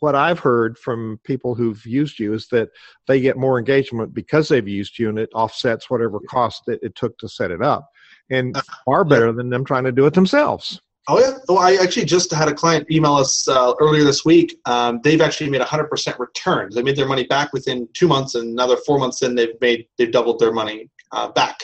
what 0.00 0.14
I've 0.14 0.38
heard 0.38 0.78
from 0.78 1.20
people 1.24 1.54
who've 1.54 1.84
used 1.84 2.18
you 2.18 2.32
is 2.32 2.48
that 2.48 2.70
they 3.06 3.20
get 3.20 3.36
more 3.36 3.58
engagement 3.58 4.14
because 4.14 4.48
they've 4.48 4.66
used 4.66 4.98
you, 4.98 5.08
and 5.08 5.18
it 5.18 5.30
offsets 5.34 5.90
whatever 5.90 6.18
cost 6.28 6.62
that 6.66 6.82
it 6.82 6.94
took 6.94 7.16
to 7.18 7.28
set 7.28 7.50
it 7.50 7.62
up, 7.62 7.88
and 8.30 8.56
uh, 8.56 8.62
far 8.84 9.04
better 9.04 9.32
than 9.32 9.50
them 9.50 9.64
trying 9.64 9.84
to 9.84 9.92
do 9.92 10.06
it 10.06 10.14
themselves. 10.14 10.80
Oh 11.06 11.20
yeah. 11.20 11.38
Oh, 11.48 11.58
I 11.58 11.74
actually 11.74 12.06
just 12.06 12.32
had 12.32 12.48
a 12.48 12.54
client 12.54 12.90
email 12.90 13.14
us 13.14 13.46
uh, 13.46 13.74
earlier 13.80 14.04
this 14.04 14.24
week. 14.24 14.58
Um, 14.64 15.00
they've 15.04 15.20
actually 15.20 15.50
made 15.50 15.60
100% 15.60 16.18
returns. 16.18 16.74
They 16.74 16.82
made 16.82 16.96
their 16.96 17.06
money 17.06 17.24
back 17.24 17.52
within 17.52 17.88
two 17.92 18.08
months, 18.08 18.34
and 18.34 18.52
another 18.52 18.76
four 18.86 18.98
months 18.98 19.22
in, 19.22 19.34
they've 19.34 19.60
made 19.60 19.86
they've 19.98 20.10
doubled 20.10 20.38
their 20.38 20.52
money 20.52 20.88
uh, 21.12 21.28
back 21.32 21.60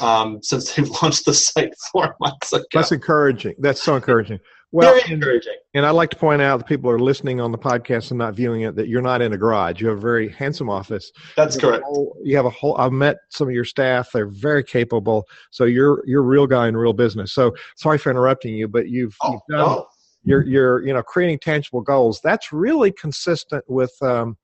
um, 0.00 0.42
since 0.42 0.72
they've 0.74 0.88
launched 1.02 1.24
the 1.26 1.34
site 1.34 1.72
four 1.92 2.16
months 2.20 2.52
ago. 2.52 2.64
That's 2.72 2.92
encouraging. 2.92 3.54
That's 3.58 3.82
so 3.82 3.94
encouraging. 3.94 4.40
Well, 4.72 4.90
Very 4.90 5.02
and- 5.02 5.12
encouraging. 5.12 5.54
And 5.74 5.84
I'd 5.86 5.90
like 5.90 6.10
to 6.10 6.16
point 6.16 6.40
out 6.42 6.58
that 6.58 6.66
people 6.66 6.90
are 6.90 6.98
listening 6.98 7.40
on 7.40 7.52
the 7.52 7.58
podcast 7.58 8.10
and 8.10 8.18
not 8.18 8.34
viewing 8.34 8.62
it 8.62 8.74
that 8.76 8.88
you're 8.88 9.02
not 9.02 9.20
in 9.22 9.32
a 9.32 9.38
garage. 9.38 9.80
You 9.80 9.88
have 9.88 9.98
a 9.98 10.00
very 10.00 10.30
handsome 10.30 10.68
office. 10.70 11.12
That's 11.36 11.54
You 11.56 11.60
correct. 11.62 11.84
whole- 11.86 12.16
You 12.22 12.36
have 12.36 12.46
a 12.46 12.50
whole. 12.50 12.76
I've 12.78 12.92
met 12.92 13.18
some 13.30 13.48
of 13.48 13.54
your 13.54 13.64
staff. 13.64 14.10
They're 14.12 14.26
very 14.26 14.64
capable. 14.64 15.26
So 15.50 15.64
you're 15.64 16.02
you're 16.06 16.22
a 16.22 16.26
real 16.26 16.46
guy 16.46 16.68
in 16.68 16.76
real 16.76 16.92
business. 16.94 17.32
So 17.32 17.54
sorry 17.76 17.98
for 17.98 18.10
interrupting 18.10 18.54
you, 18.54 18.66
but 18.68 18.88
you've, 18.88 19.14
Oh, 19.22 19.32
you've 19.32 19.40
done 19.50 19.58
no. 19.68 19.86
you're 20.24 20.44
you're 20.46 20.86
you 20.86 20.92
know 20.94 21.02
creating 21.02 21.38
tangible 21.40 21.82
goals. 21.82 22.20
That's 22.24 22.52
really 22.52 22.92
consistent 22.92 23.64
with. 23.68 23.92
Um, 24.02 24.36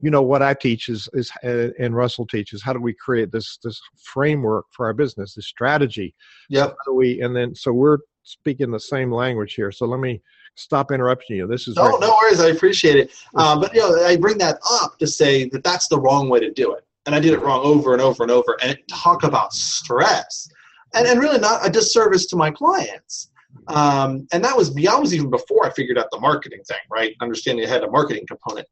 you 0.00 0.10
know 0.10 0.22
what 0.22 0.42
I 0.42 0.54
teach 0.54 0.88
is 0.88 1.08
is 1.12 1.30
uh, 1.44 1.68
and 1.78 1.94
Russell 1.94 2.26
teaches. 2.26 2.62
How 2.62 2.72
do 2.72 2.80
we 2.80 2.94
create 2.94 3.30
this 3.30 3.58
this 3.62 3.80
framework 3.96 4.66
for 4.72 4.86
our 4.86 4.92
business, 4.92 5.34
this 5.34 5.46
strategy? 5.46 6.14
Yep. 6.48 6.70
How 6.70 6.92
do 6.92 6.94
we? 6.94 7.20
And 7.20 7.34
then 7.34 7.54
so 7.54 7.72
we're 7.72 7.98
speaking 8.22 8.70
the 8.70 8.80
same 8.80 9.12
language 9.12 9.54
here. 9.54 9.72
So 9.72 9.86
let 9.86 10.00
me 10.00 10.20
stop 10.54 10.90
interrupting 10.90 11.36
you. 11.36 11.46
This 11.46 11.68
is 11.68 11.76
No, 11.76 11.96
no 11.98 12.16
worries. 12.20 12.40
I 12.40 12.48
appreciate 12.48 12.96
it. 12.96 13.12
Um, 13.34 13.60
but 13.60 13.74
you 13.74 13.80
know, 13.80 14.04
I 14.04 14.16
bring 14.16 14.38
that 14.38 14.58
up 14.82 14.98
to 14.98 15.06
say 15.06 15.48
that 15.50 15.64
that's 15.64 15.88
the 15.88 15.98
wrong 15.98 16.28
way 16.28 16.40
to 16.40 16.50
do 16.50 16.74
it, 16.74 16.84
and 17.06 17.14
I 17.14 17.20
did 17.20 17.32
it 17.32 17.40
wrong 17.40 17.60
over 17.64 17.92
and 17.92 18.02
over 18.02 18.22
and 18.22 18.32
over. 18.32 18.56
And 18.62 18.78
talk 18.90 19.24
about 19.24 19.52
stress, 19.52 20.48
and 20.94 21.06
and 21.06 21.20
really 21.20 21.38
not 21.38 21.66
a 21.66 21.70
disservice 21.70 22.26
to 22.26 22.36
my 22.36 22.50
clients. 22.50 23.28
Um, 23.66 24.28
and 24.32 24.44
that 24.44 24.56
was 24.56 24.70
beyond 24.70 25.02
was 25.02 25.12
even 25.12 25.28
before 25.28 25.66
I 25.66 25.70
figured 25.70 25.98
out 25.98 26.06
the 26.12 26.20
marketing 26.20 26.62
thing, 26.66 26.78
right? 26.90 27.14
Understanding 27.20 27.64
it 27.64 27.68
had 27.68 27.82
a 27.82 27.90
marketing 27.90 28.24
component. 28.26 28.66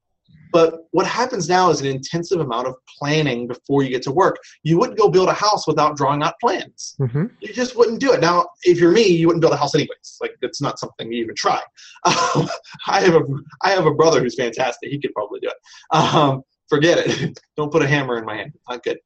But 0.50 0.87
what 0.92 1.06
happens 1.06 1.48
now 1.48 1.70
is 1.70 1.80
an 1.80 1.87
intensive 1.87 2.40
amount 2.40 2.68
of 2.68 2.74
planning 2.98 3.46
before 3.46 3.82
you 3.82 3.90
get 3.90 4.02
to 4.02 4.12
work. 4.12 4.38
You 4.62 4.78
wouldn't 4.78 4.98
go 4.98 5.08
build 5.08 5.28
a 5.28 5.32
house 5.34 5.66
without 5.66 5.96
drawing 5.96 6.22
out 6.22 6.34
plans 6.40 6.96
Mhm. 7.00 7.30
you 7.40 7.52
just 7.52 7.76
wouldn't 7.76 8.00
do 8.00 8.12
it. 8.12 8.20
Now, 8.20 8.46
if 8.62 8.78
you're 8.78 8.92
me, 8.92 9.06
you 9.06 9.26
wouldn't 9.26 9.40
build 9.42 9.52
a 9.52 9.56
house 9.56 9.74
anyways. 9.74 10.18
Like 10.20 10.37
it's 10.42 10.61
not 10.61 10.78
something 10.78 11.12
you 11.12 11.22
even 11.22 11.34
try. 11.34 11.61
Um, 12.04 12.48
I 12.87 13.00
have 13.00 13.14
a 13.14 13.22
I 13.62 13.70
have 13.70 13.87
a 13.87 13.94
brother 13.94 14.20
who's 14.20 14.34
fantastic. 14.37 14.90
He 14.90 14.98
could 15.00 15.12
probably 15.14 15.40
do 15.40 15.48
it. 15.48 15.96
Um, 15.96 16.42
forget 16.68 16.98
it. 16.98 17.38
don't 17.56 17.72
put 17.72 17.82
a 17.82 17.87
hammer 17.88 18.18
in 18.18 18.24
my 18.24 18.37
hand. 18.37 18.52
Not 18.68 18.82
good. 18.82 18.98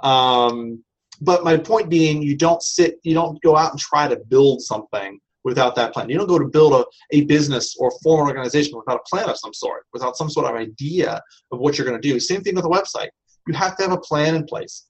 Um, 0.00 0.82
but 1.20 1.44
my 1.44 1.56
point 1.56 1.88
being, 1.88 2.20
you 2.22 2.36
don't 2.36 2.62
sit, 2.62 2.98
you 3.02 3.14
don't 3.14 3.40
go 3.42 3.56
out 3.56 3.70
and 3.70 3.80
try 3.80 4.06
to 4.06 4.16
build 4.16 4.60
something 4.60 5.18
without 5.46 5.74
that 5.76 5.92
plan. 5.94 6.10
You 6.10 6.18
don't 6.18 6.26
go 6.26 6.38
to 6.38 6.48
build 6.56 6.72
a, 6.74 6.84
a 7.16 7.24
business 7.24 7.74
or 7.78 7.90
form 8.02 8.20
an 8.22 8.36
organization 8.36 8.76
without 8.76 9.00
a 9.00 9.08
plan 9.08 9.30
of 9.30 9.38
some 9.38 9.54
sort, 9.54 9.84
without 9.92 10.16
some 10.16 10.28
sort 10.28 10.46
of 10.46 10.54
idea 10.54 11.22
of 11.52 11.58
what 11.58 11.78
you're 11.78 11.86
going 11.86 12.00
to 12.00 12.08
do. 12.08 12.20
Same 12.20 12.42
thing 12.42 12.54
with 12.54 12.64
a 12.64 12.68
website. 12.68 13.08
You 13.46 13.54
have 13.54 13.76
to 13.76 13.82
have 13.84 13.92
a 13.92 14.00
plan 14.00 14.34
in 14.34 14.44
place 14.44 14.86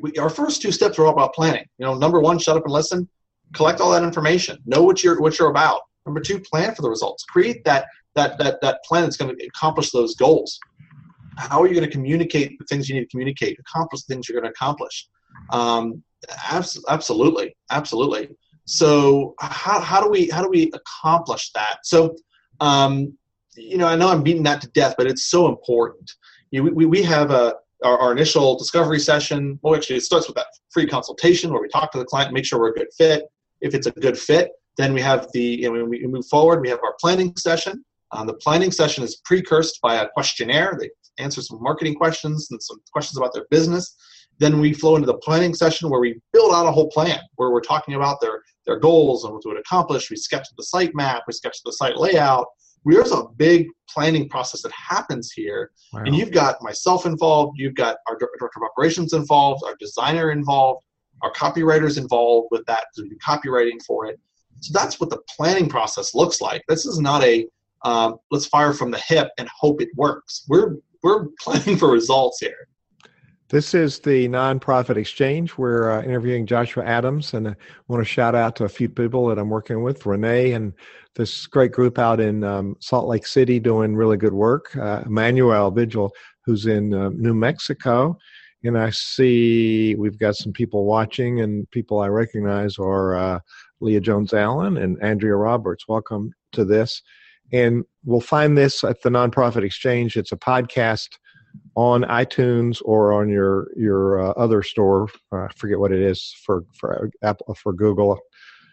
we, 0.00 0.12
our 0.18 0.30
first 0.30 0.62
two 0.62 0.72
steps 0.72 0.98
are 0.98 1.06
all 1.06 1.12
about 1.12 1.34
planning. 1.34 1.64
You 1.78 1.86
know, 1.86 1.94
number 1.94 2.20
one, 2.20 2.38
shut 2.38 2.56
up 2.56 2.64
and 2.64 2.72
listen. 2.72 3.08
Collect 3.54 3.80
all 3.80 3.90
that 3.92 4.02
information. 4.02 4.58
Know 4.64 4.82
what 4.82 5.04
you're 5.04 5.20
what 5.20 5.38
you're 5.38 5.50
about. 5.50 5.82
Number 6.06 6.20
two, 6.20 6.40
plan 6.40 6.74
for 6.74 6.82
the 6.82 6.90
results. 6.90 7.24
Create 7.24 7.64
that 7.64 7.86
that 8.14 8.38
that 8.38 8.60
that 8.62 8.82
plan 8.84 9.02
that's 9.02 9.16
going 9.16 9.36
to 9.36 9.46
accomplish 9.46 9.90
those 9.90 10.14
goals. 10.14 10.58
How 11.36 11.62
are 11.62 11.66
you 11.66 11.74
going 11.74 11.86
to 11.86 11.90
communicate 11.90 12.58
the 12.58 12.64
things 12.66 12.88
you 12.88 12.94
need 12.94 13.02
to 13.02 13.10
communicate? 13.10 13.58
Accomplish 13.58 14.02
the 14.02 14.14
things 14.14 14.28
you're 14.28 14.38
going 14.38 14.50
to 14.50 14.54
accomplish. 14.54 15.08
Um, 15.50 16.02
abs- 16.50 16.84
absolutely, 16.88 17.56
absolutely. 17.70 18.30
So 18.64 19.34
how 19.40 19.80
how 19.80 20.02
do 20.02 20.08
we 20.08 20.28
how 20.28 20.42
do 20.42 20.48
we 20.48 20.70
accomplish 20.72 21.50
that? 21.52 21.78
So 21.84 22.16
um, 22.60 23.16
you 23.56 23.76
know, 23.76 23.86
I 23.86 23.96
know 23.96 24.08
I'm 24.08 24.22
beating 24.22 24.44
that 24.44 24.60
to 24.62 24.68
death, 24.68 24.94
but 24.96 25.06
it's 25.06 25.24
so 25.24 25.48
important. 25.48 26.10
You 26.50 26.62
know, 26.62 26.72
we, 26.72 26.86
we 26.86 27.02
have 27.02 27.30
a 27.30 27.54
our, 27.84 27.98
our 27.98 28.12
initial 28.12 28.56
discovery 28.56 29.00
session. 29.00 29.58
Well, 29.62 29.74
actually, 29.74 29.96
it 29.96 30.02
starts 30.02 30.26
with 30.26 30.36
that 30.36 30.46
free 30.70 30.86
consultation 30.86 31.52
where 31.52 31.60
we 31.60 31.68
talk 31.68 31.92
to 31.92 31.98
the 31.98 32.04
client, 32.04 32.32
make 32.32 32.44
sure 32.44 32.60
we're 32.60 32.70
a 32.70 32.74
good 32.74 32.92
fit. 32.96 33.24
If 33.60 33.74
it's 33.74 33.86
a 33.86 33.92
good 33.92 34.18
fit, 34.18 34.50
then 34.76 34.92
we 34.94 35.00
have 35.00 35.28
the, 35.32 35.42
you 35.42 35.64
know, 35.64 35.72
when 35.72 35.88
we 35.88 36.06
move 36.06 36.26
forward, 36.26 36.60
we 36.60 36.68
have 36.68 36.80
our 36.82 36.94
planning 37.00 37.36
session. 37.36 37.84
Um, 38.12 38.26
the 38.26 38.34
planning 38.34 38.70
session 38.70 39.04
is 39.04 39.16
precursed 39.24 39.80
by 39.82 39.96
a 39.96 40.08
questionnaire. 40.08 40.76
They 40.78 40.90
answer 41.18 41.42
some 41.42 41.62
marketing 41.62 41.94
questions 41.94 42.48
and 42.50 42.62
some 42.62 42.80
questions 42.92 43.16
about 43.18 43.32
their 43.34 43.46
business. 43.50 43.96
Then 44.42 44.58
we 44.58 44.72
flow 44.72 44.96
into 44.96 45.06
the 45.06 45.18
planning 45.18 45.54
session 45.54 45.88
where 45.88 46.00
we 46.00 46.20
build 46.32 46.52
out 46.52 46.66
a 46.66 46.72
whole 46.72 46.90
plan 46.90 47.20
where 47.36 47.52
we're 47.52 47.60
talking 47.60 47.94
about 47.94 48.20
their, 48.20 48.42
their 48.66 48.80
goals 48.80 49.22
and 49.22 49.32
what 49.32 49.42
to 49.42 49.50
accomplish. 49.50 50.10
We 50.10 50.16
sketch 50.16 50.48
the 50.56 50.64
site 50.64 50.96
map, 50.96 51.22
we 51.28 51.32
sketch 51.32 51.58
the 51.64 51.72
site 51.72 51.96
layout. 51.96 52.46
There's 52.84 53.12
a 53.12 53.22
big 53.36 53.68
planning 53.88 54.28
process 54.28 54.62
that 54.62 54.72
happens 54.72 55.30
here 55.30 55.70
Wow. 55.92 56.02
and 56.06 56.16
you've 56.16 56.32
got 56.32 56.60
myself 56.60 57.06
involved, 57.06 57.52
you've 57.56 57.76
got 57.76 57.98
our 58.08 58.16
director 58.18 58.46
of 58.56 58.62
operations 58.64 59.12
involved, 59.12 59.62
our 59.64 59.76
designer 59.78 60.32
involved, 60.32 60.82
our 61.22 61.32
copywriters 61.34 61.96
involved 61.96 62.48
with 62.50 62.66
that 62.66 62.86
to 62.96 63.02
do 63.02 63.16
copywriting 63.24 63.80
for 63.86 64.06
it. 64.06 64.18
So 64.58 64.72
that's 64.72 64.98
what 64.98 65.10
the 65.10 65.20
planning 65.36 65.68
process 65.68 66.16
looks 66.16 66.40
like. 66.40 66.62
This 66.66 66.84
is 66.84 66.98
not 66.98 67.22
a 67.22 67.46
um, 67.84 68.16
let's 68.32 68.46
fire 68.46 68.72
from 68.72 68.90
the 68.90 68.98
hip 68.98 69.28
and 69.38 69.48
hope 69.56 69.80
it 69.80 69.88
works. 69.96 70.44
We're 70.48 70.76
we're 71.04 71.26
planning 71.40 71.76
for 71.76 71.90
results 71.92 72.40
here. 72.40 72.68
This 73.52 73.74
is 73.74 73.98
the 73.98 74.28
nonprofit 74.28 74.96
exchange. 74.96 75.58
We're 75.58 75.90
uh, 75.90 76.02
interviewing 76.02 76.46
Joshua 76.46 76.86
Adams, 76.86 77.34
and 77.34 77.48
I 77.48 77.54
want 77.86 78.00
to 78.00 78.08
shout 78.08 78.34
out 78.34 78.56
to 78.56 78.64
a 78.64 78.68
few 78.68 78.88
people 78.88 79.26
that 79.26 79.38
I'm 79.38 79.50
working 79.50 79.82
with, 79.82 80.06
Renee, 80.06 80.52
and 80.52 80.72
this 81.16 81.46
great 81.46 81.70
group 81.70 81.98
out 81.98 82.18
in 82.18 82.44
um, 82.44 82.76
Salt 82.80 83.08
Lake 83.08 83.26
City 83.26 83.60
doing 83.60 83.94
really 83.94 84.16
good 84.16 84.32
work. 84.32 84.74
Uh, 84.74 85.02
Emmanuel 85.04 85.70
Vigil, 85.70 86.14
who's 86.46 86.64
in 86.64 86.94
uh, 86.94 87.10
New 87.10 87.34
Mexico, 87.34 88.16
and 88.64 88.78
I 88.78 88.88
see 88.88 89.96
we've 89.96 90.18
got 90.18 90.36
some 90.36 90.54
people 90.54 90.86
watching, 90.86 91.42
and 91.42 91.70
people 91.72 92.00
I 92.00 92.06
recognize 92.06 92.78
are 92.78 93.16
uh, 93.16 93.40
Leah 93.80 94.00
Jones 94.00 94.32
Allen 94.32 94.78
and 94.78 94.96
Andrea 95.02 95.36
Roberts. 95.36 95.86
Welcome 95.86 96.32
to 96.52 96.64
this, 96.64 97.02
and 97.52 97.84
we'll 98.02 98.22
find 98.22 98.56
this 98.56 98.82
at 98.82 99.02
the 99.02 99.10
nonprofit 99.10 99.62
exchange. 99.62 100.16
It's 100.16 100.32
a 100.32 100.38
podcast 100.38 101.18
on 101.74 102.02
iTunes 102.02 102.82
or 102.84 103.12
on 103.12 103.28
your 103.28 103.68
your 103.76 104.20
uh, 104.20 104.30
other 104.32 104.62
store. 104.62 105.08
Uh, 105.32 105.44
I 105.44 105.48
forget 105.56 105.78
what 105.78 105.92
it 105.92 106.00
is 106.00 106.34
for 106.44 106.64
for 106.78 107.10
Apple 107.22 107.54
for 107.54 107.72
Google. 107.72 108.18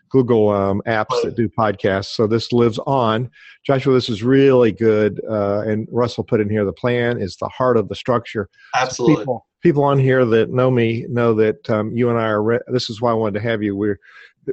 Google 0.10 0.50
um, 0.50 0.82
apps 0.88 1.22
that 1.24 1.36
do 1.36 1.48
podcasts. 1.48 2.16
So 2.16 2.26
this 2.26 2.52
lives 2.52 2.80
on. 2.88 3.30
Joshua, 3.64 3.94
this 3.94 4.10
is 4.10 4.24
really 4.24 4.72
good. 4.72 5.22
Uh, 5.30 5.62
and 5.62 5.88
Russell 5.92 6.24
put 6.24 6.42
in 6.42 6.50
here 6.50 6.66
the 6.66 6.74
plan 6.74 7.22
is 7.22 7.38
the 7.38 7.48
heart 7.50 7.78
of 7.78 7.90
the 7.90 7.96
structure. 7.96 8.50
Absolutely. 8.76 9.16
So 9.16 9.20
people, 9.20 9.48
people 9.62 9.84
on 9.84 10.00
here 10.00 10.26
that 10.26 10.50
know 10.50 10.72
me 10.72 11.06
know 11.10 11.36
that 11.36 11.70
um, 11.70 11.96
you 11.96 12.10
and 12.10 12.18
I 12.18 12.26
are. 12.26 12.42
Re- 12.42 12.60
this 12.68 12.90
is 12.90 13.02
why 13.02 13.12
I 13.12 13.14
wanted 13.14 13.40
to 13.40 13.48
have 13.48 13.62
you. 13.62 13.76
We're 13.76 14.00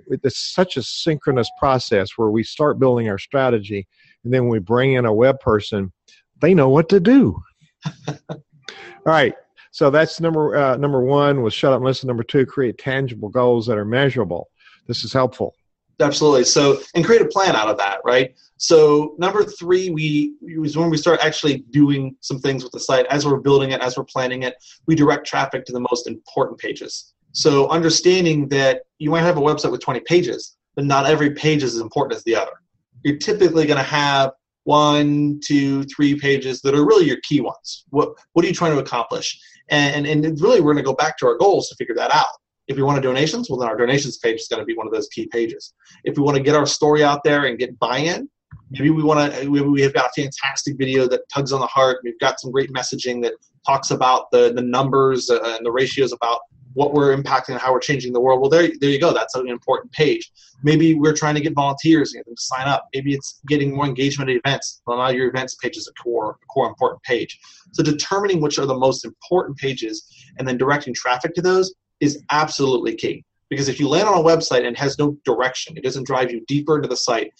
it's 0.08 0.52
such 0.54 0.76
a 0.76 0.82
synchronous 0.82 1.50
process 1.58 2.10
where 2.16 2.30
we 2.30 2.42
start 2.42 2.78
building 2.78 3.08
our 3.08 3.18
strategy, 3.18 3.86
and 4.24 4.32
then 4.32 4.48
we 4.48 4.58
bring 4.58 4.94
in 4.94 5.06
a 5.06 5.14
web 5.14 5.40
person. 5.40 5.92
They 6.40 6.54
know 6.54 6.68
what 6.68 6.88
to 6.90 7.00
do. 7.00 7.42
All 8.08 8.42
right. 9.04 9.34
So 9.70 9.90
that's 9.90 10.20
number 10.20 10.56
uh, 10.56 10.76
number 10.76 11.02
one 11.02 11.42
was 11.42 11.52
shut 11.52 11.72
up 11.72 11.76
and 11.76 11.84
listen. 11.84 12.06
Number 12.06 12.22
two, 12.22 12.46
create 12.46 12.78
tangible 12.78 13.28
goals 13.28 13.66
that 13.66 13.76
are 13.76 13.84
measurable. 13.84 14.48
This 14.86 15.04
is 15.04 15.12
helpful. 15.12 15.54
Absolutely. 16.00 16.44
So 16.44 16.80
and 16.94 17.04
create 17.04 17.22
a 17.22 17.26
plan 17.26 17.56
out 17.56 17.68
of 17.68 17.78
that, 17.78 17.98
right? 18.04 18.34
So 18.58 19.14
number 19.18 19.44
three, 19.44 19.90
we 19.90 20.34
was 20.58 20.76
when 20.76 20.90
we 20.90 20.96
start 20.96 21.20
actually 21.22 21.58
doing 21.70 22.16
some 22.20 22.38
things 22.38 22.62
with 22.62 22.72
the 22.72 22.80
site 22.80 23.06
as 23.06 23.26
we're 23.26 23.38
building 23.38 23.72
it, 23.72 23.80
as 23.80 23.96
we're 23.96 24.04
planning 24.04 24.42
it. 24.42 24.54
We 24.86 24.94
direct 24.94 25.26
traffic 25.26 25.64
to 25.66 25.72
the 25.72 25.80
most 25.80 26.06
important 26.06 26.58
pages. 26.58 27.12
So 27.32 27.68
understanding 27.68 28.48
that 28.48 28.82
you 28.98 29.10
might 29.10 29.22
have 29.22 29.36
a 29.36 29.42
website 29.42 29.70
with 29.70 29.82
20 29.82 30.00
pages, 30.00 30.56
but 30.74 30.86
not 30.86 31.06
every 31.06 31.32
page 31.34 31.62
is 31.62 31.74
as 31.74 31.80
important 31.80 32.16
as 32.16 32.24
the 32.24 32.34
other. 32.34 32.52
You're 33.02 33.18
typically 33.18 33.66
going 33.66 33.76
to 33.76 33.82
have 33.82 34.32
one, 34.66 35.40
two, 35.44 35.84
three 35.84 36.18
pages 36.18 36.60
that 36.60 36.74
are 36.74 36.84
really 36.84 37.06
your 37.06 37.18
key 37.22 37.40
ones. 37.40 37.84
What 37.90 38.10
what 38.32 38.44
are 38.44 38.48
you 38.48 38.54
trying 38.54 38.72
to 38.72 38.80
accomplish? 38.80 39.38
And, 39.68 40.06
and, 40.06 40.40
really, 40.40 40.60
we're 40.60 40.74
going 40.74 40.84
to 40.84 40.88
go 40.88 40.94
back 40.94 41.18
to 41.18 41.26
our 41.26 41.36
goals 41.36 41.68
to 41.68 41.74
figure 41.74 41.94
that 41.96 42.14
out. 42.14 42.26
If 42.68 42.76
we 42.76 42.82
want 42.84 42.96
to 42.96 43.02
donations, 43.02 43.50
well, 43.50 43.58
then 43.58 43.68
our 43.68 43.76
donations 43.76 44.18
page 44.18 44.40
is 44.40 44.48
going 44.48 44.60
to 44.60 44.64
be 44.64 44.76
one 44.76 44.86
of 44.86 44.92
those 44.92 45.08
key 45.08 45.26
pages. 45.26 45.72
If 46.04 46.16
we 46.16 46.22
want 46.22 46.36
to 46.36 46.42
get 46.42 46.54
our 46.54 46.66
story 46.66 47.02
out 47.02 47.24
there 47.24 47.46
and 47.46 47.58
get 47.58 47.76
buy-in, 47.80 48.28
maybe 48.70 48.90
we 48.90 49.02
want 49.02 49.32
to. 49.32 49.38
Maybe 49.50 49.60
We 49.60 49.82
have 49.82 49.94
got 49.94 50.10
a 50.10 50.22
fantastic 50.22 50.76
video 50.76 51.08
that 51.08 51.28
tugs 51.32 51.52
on 51.52 51.60
the 51.60 51.66
heart. 51.66 51.98
We've 52.04 52.18
got 52.18 52.40
some 52.40 52.50
great 52.50 52.72
messaging 52.72 53.22
that 53.22 53.34
talks 53.66 53.90
about 53.90 54.30
the 54.30 54.52
the 54.52 54.62
numbers 54.62 55.30
uh, 55.30 55.40
and 55.56 55.64
the 55.64 55.72
ratios 55.72 56.12
about 56.12 56.40
what 56.76 56.92
we're 56.92 57.16
impacting 57.16 57.50
and 57.50 57.58
how 57.58 57.72
we're 57.72 57.80
changing 57.80 58.12
the 58.12 58.20
world. 58.20 58.38
Well, 58.38 58.50
there, 58.50 58.68
there 58.80 58.90
you 58.90 59.00
go. 59.00 59.14
That's 59.14 59.34
an 59.34 59.48
important 59.48 59.90
page. 59.92 60.30
Maybe 60.62 60.92
we're 60.92 61.14
trying 61.14 61.34
to 61.34 61.40
get 61.40 61.54
volunteers 61.54 62.12
and 62.12 62.18
get 62.18 62.26
them 62.26 62.36
to 62.36 62.42
sign 62.42 62.68
up. 62.68 62.86
Maybe 62.94 63.14
it's 63.14 63.40
getting 63.46 63.74
more 63.74 63.86
engagement 63.86 64.28
at 64.28 64.36
events. 64.36 64.82
Well, 64.86 64.98
now 64.98 65.08
your 65.08 65.26
events 65.26 65.54
page 65.54 65.78
is 65.78 65.88
a 65.88 65.94
core, 65.94 66.36
core 66.52 66.68
important 66.68 67.02
page. 67.02 67.40
So 67.72 67.82
determining 67.82 68.42
which 68.42 68.58
are 68.58 68.66
the 68.66 68.76
most 68.76 69.06
important 69.06 69.56
pages 69.56 70.06
and 70.38 70.46
then 70.46 70.58
directing 70.58 70.92
traffic 70.92 71.32
to 71.36 71.40
those 71.40 71.74
is 72.00 72.22
absolutely 72.30 72.94
key. 72.94 73.24
Because 73.48 73.68
if 73.68 73.80
you 73.80 73.88
land 73.88 74.06
on 74.06 74.18
a 74.18 74.22
website 74.22 74.66
and 74.66 74.76
has 74.76 74.98
no 74.98 75.16
direction, 75.24 75.78
it 75.78 75.82
doesn't 75.82 76.06
drive 76.06 76.30
you 76.30 76.44
deeper 76.46 76.76
into 76.76 76.88
the 76.88 76.96
site, 76.96 77.32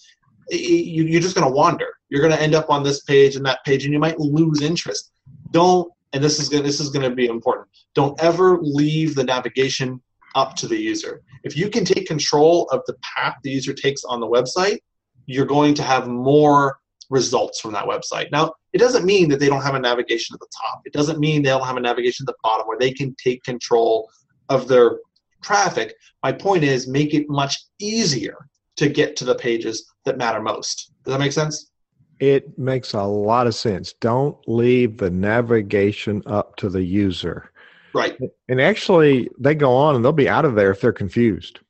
you, 0.49 1.19
are 1.19 1.21
just 1.21 1.35
going 1.35 1.47
to 1.47 1.55
wander. 1.55 1.89
You're 2.09 2.23
going 2.23 2.33
to 2.33 2.41
end 2.41 2.55
up 2.55 2.71
on 2.71 2.83
this 2.83 3.03
page 3.03 3.37
and 3.37 3.45
that 3.45 3.63
page, 3.67 3.85
and 3.85 3.93
you 3.93 3.99
might 3.99 4.19
lose 4.19 4.63
interest. 4.63 5.13
Don't 5.51 5.93
and 6.17 6.25
this 6.25 6.41
is 6.41 6.49
this 6.49 6.81
is 6.81 6.89
going 6.89 7.09
to 7.09 7.15
be 7.15 7.27
important. 7.27 7.69
Don't 7.95 8.19
ever 8.23 8.59
leave 8.63 9.15
the 9.15 9.23
navigation 9.23 10.01
up 10.35 10.57
to 10.57 10.67
the 10.67 10.77
user. 10.77 11.23
If 11.45 11.57
you 11.57 11.69
can 11.69 11.85
take 11.85 12.07
control 12.07 12.67
of 12.73 12.81
the 12.87 12.95
path 13.03 13.37
the 13.43 13.51
user 13.51 13.75
takes 13.75 14.03
on 14.03 14.19
the 14.21 14.27
website, 14.27 14.79
you're 15.27 15.45
going 15.45 15.75
to 15.75 15.83
have 15.83 16.09
more 16.09 16.79
results 17.11 17.61
from 17.61 17.73
that 17.73 17.85
website. 17.85 18.33
Now, 18.33 18.55
it 18.73 18.79
doesn't 18.79 19.05
mean 19.05 19.29
that 19.29 19.41
they 19.41 19.47
don't 19.47 19.63
have 19.63 19.75
a 19.75 19.79
navigation 19.79 20.35
at 20.35 20.41
the 20.41 20.49
top. 20.65 20.81
It 20.87 20.95
doesn't 20.95 21.21
mean 21.21 21.43
they 21.43 21.51
don't 21.51 21.67
have 21.67 21.77
a 21.77 21.81
navigation 21.81 22.25
at 22.25 22.33
the 22.33 22.39
bottom 22.43 22.67
where 22.67 22.79
they 22.79 22.93
can 22.93 23.15
take 23.23 23.45
control 23.45 24.09
of 24.49 24.69
their 24.69 24.99
traffic. 25.43 25.95
My 26.23 26.33
point 26.33 26.65
is 26.65 26.89
make 26.89 27.13
it 27.13 27.29
much 27.29 27.59
easier 27.79 28.49
to 28.77 28.89
get 28.89 29.17
to 29.17 29.25
the 29.27 29.35
pages 29.35 29.93
that 30.07 30.17
matter 30.17 30.41
most. 30.41 30.93
Does 31.05 31.13
that 31.13 31.21
make 31.21 31.33
sense? 31.33 31.71
It 32.19 32.59
makes 32.59 32.95
a 32.95 33.03
lot 33.03 33.47
of 33.47 33.55
sense. 33.55 33.93
Don't 33.95 34.37
leave 34.47 34.97
the 34.97 35.11
navigation 35.11 36.23
up 36.27 36.57
to 36.57 36.69
the 36.69 36.83
user. 36.83 37.51
Right. 37.93 38.19
And 38.49 38.61
actually, 38.61 39.31
they 39.39 39.55
go 39.55 39.75
on 39.75 39.97
and 39.97 40.05
they'll 40.05 40.13
be 40.13 40.29
out 40.29 40.45
of 40.45 40.55
there 40.55 40.71
if 40.71 40.81
they're 40.81 40.93
confused. 40.93 41.61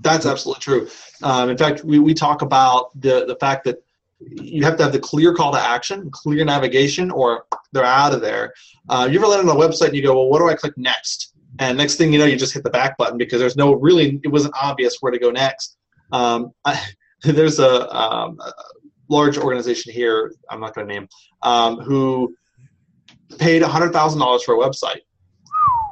That's 0.00 0.26
absolutely 0.26 0.60
true. 0.60 0.88
Um, 1.22 1.50
in 1.50 1.58
fact, 1.58 1.84
we, 1.84 1.98
we 1.98 2.14
talk 2.14 2.42
about 2.42 2.90
the, 3.00 3.26
the 3.26 3.36
fact 3.36 3.64
that 3.64 3.82
you 4.20 4.64
have 4.64 4.76
to 4.76 4.82
have 4.82 4.92
the 4.92 4.98
clear 4.98 5.34
call 5.34 5.52
to 5.52 5.60
action, 5.60 6.10
clear 6.10 6.44
navigation, 6.44 7.10
or 7.10 7.46
they're 7.72 7.84
out 7.84 8.12
of 8.12 8.20
there. 8.20 8.52
Uh, 8.88 9.08
you 9.10 9.18
ever 9.18 9.26
land 9.26 9.48
on 9.48 9.56
a 9.56 9.58
website 9.58 9.88
and 9.88 9.96
you 9.96 10.02
go, 10.02 10.14
well, 10.14 10.28
what 10.28 10.38
do 10.38 10.48
I 10.48 10.54
click 10.54 10.76
next? 10.76 11.34
And 11.58 11.76
next 11.76 11.96
thing 11.96 12.12
you 12.12 12.18
know, 12.18 12.24
you 12.24 12.36
just 12.36 12.52
hit 12.52 12.62
the 12.62 12.70
back 12.70 12.96
button 12.96 13.18
because 13.18 13.40
there's 13.40 13.56
no 13.56 13.74
really, 13.74 14.20
it 14.22 14.28
wasn't 14.28 14.54
obvious 14.60 14.98
where 15.00 15.12
to 15.12 15.18
go 15.18 15.30
next. 15.30 15.76
Um, 16.12 16.52
I, 16.64 16.80
there's 17.22 17.58
a, 17.58 17.94
um, 17.94 18.38
large 19.10 19.36
organization 19.36 19.92
here, 19.92 20.32
I'm 20.48 20.60
not 20.60 20.74
going 20.74 20.88
to 20.88 20.94
name, 20.94 21.08
um, 21.42 21.78
who 21.78 22.34
paid 23.38 23.62
$100,000 23.62 24.42
for 24.42 24.54
a 24.54 24.58
website. 24.58 25.00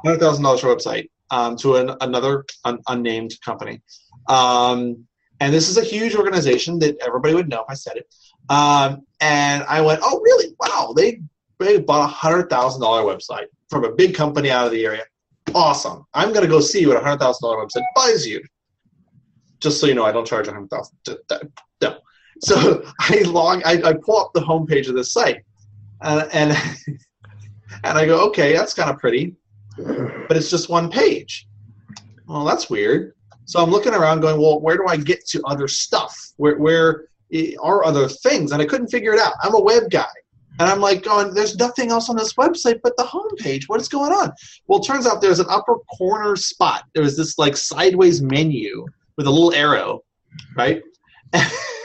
$100,000 0.05 0.59
for 0.59 0.71
a 0.71 0.75
website 0.75 1.09
um, 1.29 1.55
to 1.57 1.75
an, 1.75 1.95
another 2.01 2.45
un, 2.63 2.79
unnamed 2.87 3.33
company. 3.43 3.81
Um, 4.27 5.05
and 5.41 5.53
this 5.53 5.69
is 5.69 5.77
a 5.77 5.83
huge 5.83 6.15
organization 6.15 6.79
that 6.79 6.97
everybody 7.05 7.35
would 7.35 7.49
know 7.49 7.61
if 7.61 7.69
I 7.69 7.73
said 7.73 7.97
it. 7.97 8.07
Um, 8.49 9.05
and 9.19 9.63
I 9.63 9.81
went, 9.81 9.99
oh, 10.03 10.19
really? 10.21 10.55
Wow, 10.59 10.93
they, 10.95 11.21
they 11.59 11.79
bought 11.79 12.09
a 12.09 12.13
$100,000 12.13 12.49
website 12.49 13.45
from 13.69 13.83
a 13.83 13.91
big 13.91 14.15
company 14.15 14.49
out 14.49 14.65
of 14.65 14.71
the 14.71 14.85
area. 14.85 15.03
Awesome. 15.53 16.05
I'm 16.13 16.29
going 16.29 16.43
to 16.43 16.49
go 16.49 16.59
see 16.59 16.85
what 16.85 16.97
a 16.97 17.01
$100,000 17.01 17.41
website 17.41 17.83
buys 17.95 18.25
you. 18.25 18.41
Just 19.59 19.81
so 19.81 19.87
you 19.87 19.93
know, 19.93 20.05
I 20.05 20.11
don't 20.11 20.27
charge 20.27 20.47
$100,000. 20.47 21.51
No. 21.81 21.97
So 22.41 22.83
I 22.99 23.21
log, 23.25 23.61
I, 23.65 23.81
I 23.83 23.93
pull 23.93 24.17
up 24.17 24.31
the 24.33 24.41
homepage 24.41 24.87
of 24.87 24.95
this 24.95 25.11
site, 25.11 25.43
uh, 26.01 26.27
and 26.31 26.51
and 27.83 27.97
I 27.97 28.05
go, 28.05 28.25
okay, 28.27 28.53
that's 28.53 28.73
kind 28.73 28.89
of 28.89 28.97
pretty, 28.97 29.35
but 29.77 30.37
it's 30.37 30.49
just 30.49 30.69
one 30.69 30.89
page. 30.89 31.47
Well, 32.27 32.45
that's 32.45 32.69
weird. 32.69 33.13
So 33.45 33.61
I'm 33.61 33.71
looking 33.71 33.93
around, 33.93 34.21
going, 34.21 34.39
well, 34.39 34.61
where 34.61 34.77
do 34.77 34.85
I 34.87 34.95
get 34.95 35.25
to 35.29 35.41
other 35.45 35.67
stuff? 35.67 36.15
Where 36.37 36.57
where 36.57 37.05
are 37.61 37.85
other 37.85 38.07
things? 38.07 38.51
And 38.51 38.61
I 38.61 38.65
couldn't 38.65 38.87
figure 38.87 39.13
it 39.13 39.19
out. 39.19 39.33
I'm 39.41 39.55
a 39.55 39.61
web 39.61 39.89
guy. 39.89 40.05
And 40.59 40.69
I'm 40.69 40.81
like 40.81 41.03
going, 41.03 41.33
there's 41.33 41.55
nothing 41.57 41.89
else 41.89 42.09
on 42.09 42.17
this 42.17 42.33
website 42.33 42.81
but 42.83 42.95
the 42.97 43.03
homepage. 43.03 43.63
What 43.67 43.79
is 43.79 43.87
going 43.87 44.11
on? 44.11 44.33
Well, 44.67 44.79
it 44.79 44.85
turns 44.85 45.07
out 45.07 45.21
there's 45.21 45.39
an 45.39 45.45
upper 45.49 45.77
corner 45.97 46.35
spot. 46.35 46.83
There 46.93 47.03
was 47.03 47.15
this 47.15 47.39
like 47.39 47.55
sideways 47.55 48.21
menu 48.21 48.85
with 49.15 49.25
a 49.25 49.31
little 49.31 49.53
arrow, 49.53 50.03
right? 50.55 50.83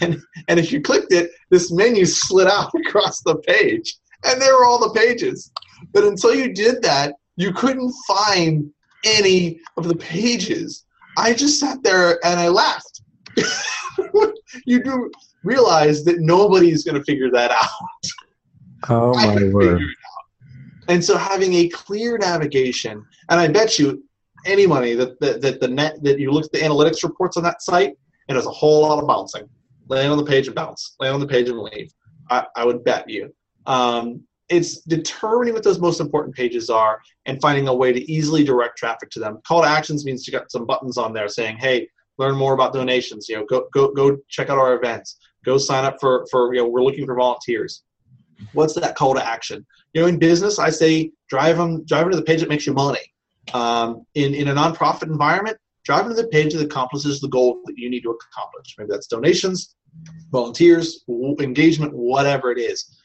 and 0.00 0.20
and 0.48 0.60
if 0.60 0.72
you 0.72 0.80
clicked 0.80 1.12
it, 1.12 1.30
this 1.50 1.72
menu 1.72 2.04
slid 2.04 2.48
out 2.48 2.72
across 2.86 3.20
the 3.22 3.36
page, 3.36 3.96
and 4.24 4.40
there 4.40 4.54
were 4.54 4.64
all 4.64 4.78
the 4.78 4.98
pages. 4.98 5.50
But 5.92 6.04
until 6.04 6.34
you 6.34 6.52
did 6.52 6.82
that, 6.82 7.14
you 7.36 7.52
couldn't 7.52 7.92
find 8.06 8.70
any 9.04 9.60
of 9.76 9.88
the 9.88 9.96
pages. 9.96 10.84
I 11.16 11.32
just 11.32 11.58
sat 11.58 11.82
there 11.82 12.24
and 12.24 12.38
I 12.38 12.48
laughed. 12.48 13.00
you 14.66 14.82
do 14.82 15.10
realize 15.42 16.04
that 16.04 16.20
nobody's 16.20 16.84
going 16.84 16.96
to 16.96 17.04
figure 17.04 17.30
that 17.30 17.50
out. 17.50 18.88
Oh 18.88 19.14
my 19.14 19.44
word! 19.48 19.82
And 20.88 21.04
so 21.04 21.16
having 21.16 21.54
a 21.54 21.68
clear 21.68 22.18
navigation, 22.18 23.04
and 23.28 23.40
I 23.40 23.48
bet 23.48 23.78
you 23.78 24.02
any 24.46 24.66
money 24.66 24.94
that, 24.94 25.20
that, 25.20 25.40
that 25.42 25.60
the 25.60 25.68
net 25.68 26.02
that 26.02 26.18
you 26.18 26.30
look 26.30 26.44
at 26.44 26.52
the 26.52 26.58
analytics 26.58 27.02
reports 27.02 27.36
on 27.36 27.42
that 27.44 27.62
site, 27.62 27.96
and 28.28 28.36
there's 28.36 28.46
a 28.46 28.50
whole 28.50 28.82
lot 28.82 28.98
of 28.98 29.06
bouncing 29.06 29.48
land 29.90 30.12
on 30.12 30.18
the 30.18 30.24
page 30.24 30.46
and 30.46 30.54
bounce, 30.54 30.94
land 31.00 31.14
on 31.14 31.20
the 31.20 31.26
page 31.26 31.48
and 31.48 31.58
leave. 31.58 31.92
I, 32.30 32.46
I 32.56 32.64
would 32.64 32.84
bet 32.84 33.10
you. 33.10 33.34
Um, 33.66 34.22
it's 34.48 34.80
determining 34.80 35.54
what 35.54 35.62
those 35.62 35.78
most 35.78 36.00
important 36.00 36.34
pages 36.34 36.70
are 36.70 37.00
and 37.26 37.40
finding 37.40 37.68
a 37.68 37.74
way 37.74 37.92
to 37.92 38.10
easily 38.10 38.42
direct 38.42 38.78
traffic 38.78 39.10
to 39.10 39.20
them. 39.20 39.40
Call 39.46 39.62
to 39.62 39.68
actions 39.68 40.04
means 40.04 40.26
you 40.26 40.32
got 40.32 40.50
some 40.50 40.66
buttons 40.66 40.96
on 40.96 41.12
there 41.12 41.28
saying, 41.28 41.56
"Hey, 41.58 41.88
learn 42.18 42.36
more 42.36 42.54
about 42.54 42.72
donations. 42.72 43.28
You 43.28 43.36
know, 43.36 43.44
go 43.44 43.68
go 43.72 43.92
go 43.92 44.16
check 44.28 44.48
out 44.48 44.58
our 44.58 44.74
events. 44.74 45.18
Go 45.44 45.58
sign 45.58 45.84
up 45.84 45.96
for 46.00 46.26
for 46.30 46.54
you 46.54 46.60
know 46.60 46.68
we're 46.68 46.82
looking 46.82 47.06
for 47.06 47.14
volunteers." 47.14 47.82
What's 48.52 48.74
that 48.74 48.96
call 48.96 49.14
to 49.14 49.24
action? 49.24 49.66
You 49.92 50.02
know, 50.02 50.06
in 50.08 50.18
business, 50.18 50.58
I 50.58 50.70
say 50.70 51.12
drive 51.28 51.56
them 51.56 51.84
drive 51.84 52.04
them 52.04 52.12
to 52.12 52.16
the 52.16 52.24
page 52.24 52.40
that 52.40 52.48
makes 52.48 52.66
you 52.66 52.72
money. 52.72 53.12
Um, 53.54 54.04
in 54.14 54.34
in 54.34 54.48
a 54.48 54.54
nonprofit 54.54 55.04
environment, 55.04 55.58
drive 55.84 56.06
them 56.06 56.16
to 56.16 56.22
the 56.22 56.28
page 56.28 56.54
that 56.54 56.64
accomplishes 56.64 57.20
the 57.20 57.28
goal 57.28 57.60
that 57.66 57.76
you 57.76 57.88
need 57.88 58.02
to 58.02 58.10
accomplish. 58.10 58.74
Maybe 58.78 58.88
that's 58.90 59.06
donations, 59.06 59.74
volunteers, 60.30 61.04
engagement, 61.40 61.92
whatever 61.94 62.50
it 62.50 62.58
is, 62.58 63.00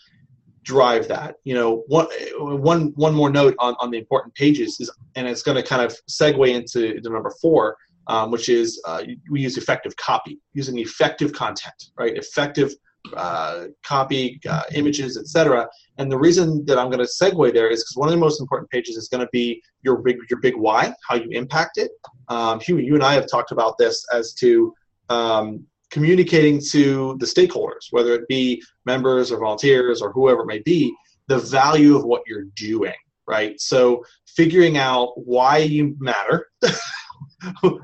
drive 0.63 1.07
that. 1.07 1.35
You 1.43 1.53
know, 1.53 1.83
one 1.87 2.07
one 2.37 2.93
one 2.95 3.13
more 3.13 3.29
note 3.29 3.55
on, 3.59 3.75
on 3.79 3.91
the 3.91 3.97
important 3.97 4.33
pages 4.35 4.79
is, 4.79 4.91
and 5.15 5.27
it's 5.27 5.43
going 5.43 5.55
to 5.55 5.63
kind 5.63 5.81
of 5.81 5.95
segue 6.09 6.53
into 6.53 6.99
the 7.01 7.09
number 7.09 7.33
four, 7.41 7.77
um, 8.07 8.31
which 8.31 8.49
is 8.49 8.81
uh, 8.85 9.03
we 9.29 9.41
use 9.41 9.57
effective 9.57 9.95
copy, 9.97 10.39
using 10.53 10.77
effective 10.79 11.33
content, 11.33 11.91
right? 11.97 12.15
Effective 12.17 12.73
uh, 13.15 13.65
copy, 13.83 14.39
uh, 14.49 14.63
images, 14.73 15.17
etc. 15.17 15.67
And 15.97 16.11
the 16.11 16.17
reason 16.17 16.65
that 16.65 16.79
I'm 16.79 16.89
going 16.89 17.05
to 17.05 17.11
segue 17.23 17.53
there 17.53 17.69
is 17.69 17.83
because 17.83 17.95
one 17.95 18.09
of 18.09 18.13
the 18.13 18.19
most 18.19 18.41
important 18.41 18.69
pages 18.71 18.97
is 18.97 19.07
going 19.07 19.21
to 19.21 19.29
be 19.31 19.61
your 19.83 19.97
big 19.97 20.17
your 20.29 20.39
big 20.39 20.55
why, 20.55 20.93
how 21.07 21.15
you 21.15 21.29
impact 21.31 21.77
it. 21.77 21.91
Um, 22.27 22.59
Hugh, 22.59 22.79
you 22.79 22.95
and 22.95 23.03
I 23.03 23.13
have 23.13 23.27
talked 23.27 23.51
about 23.51 23.77
this 23.77 24.05
as 24.11 24.33
to 24.35 24.73
um, 25.09 25.65
communicating 25.91 26.59
to 26.71 27.15
the 27.19 27.25
stakeholders, 27.25 27.87
whether 27.91 28.13
it 28.13 28.27
be 28.27 28.61
members 28.85 29.31
or 29.31 29.39
volunteers 29.39 30.01
or 30.01 30.11
whoever 30.11 30.41
it 30.41 30.47
may 30.47 30.59
be, 30.59 30.93
the 31.27 31.39
value 31.39 31.95
of 31.95 32.05
what 32.05 32.23
you're 32.27 32.45
doing. 32.55 32.93
Right. 33.27 33.59
So 33.59 34.03
figuring 34.27 34.77
out 34.77 35.13
why 35.15 35.57
you 35.57 35.95
matter. 35.99 36.47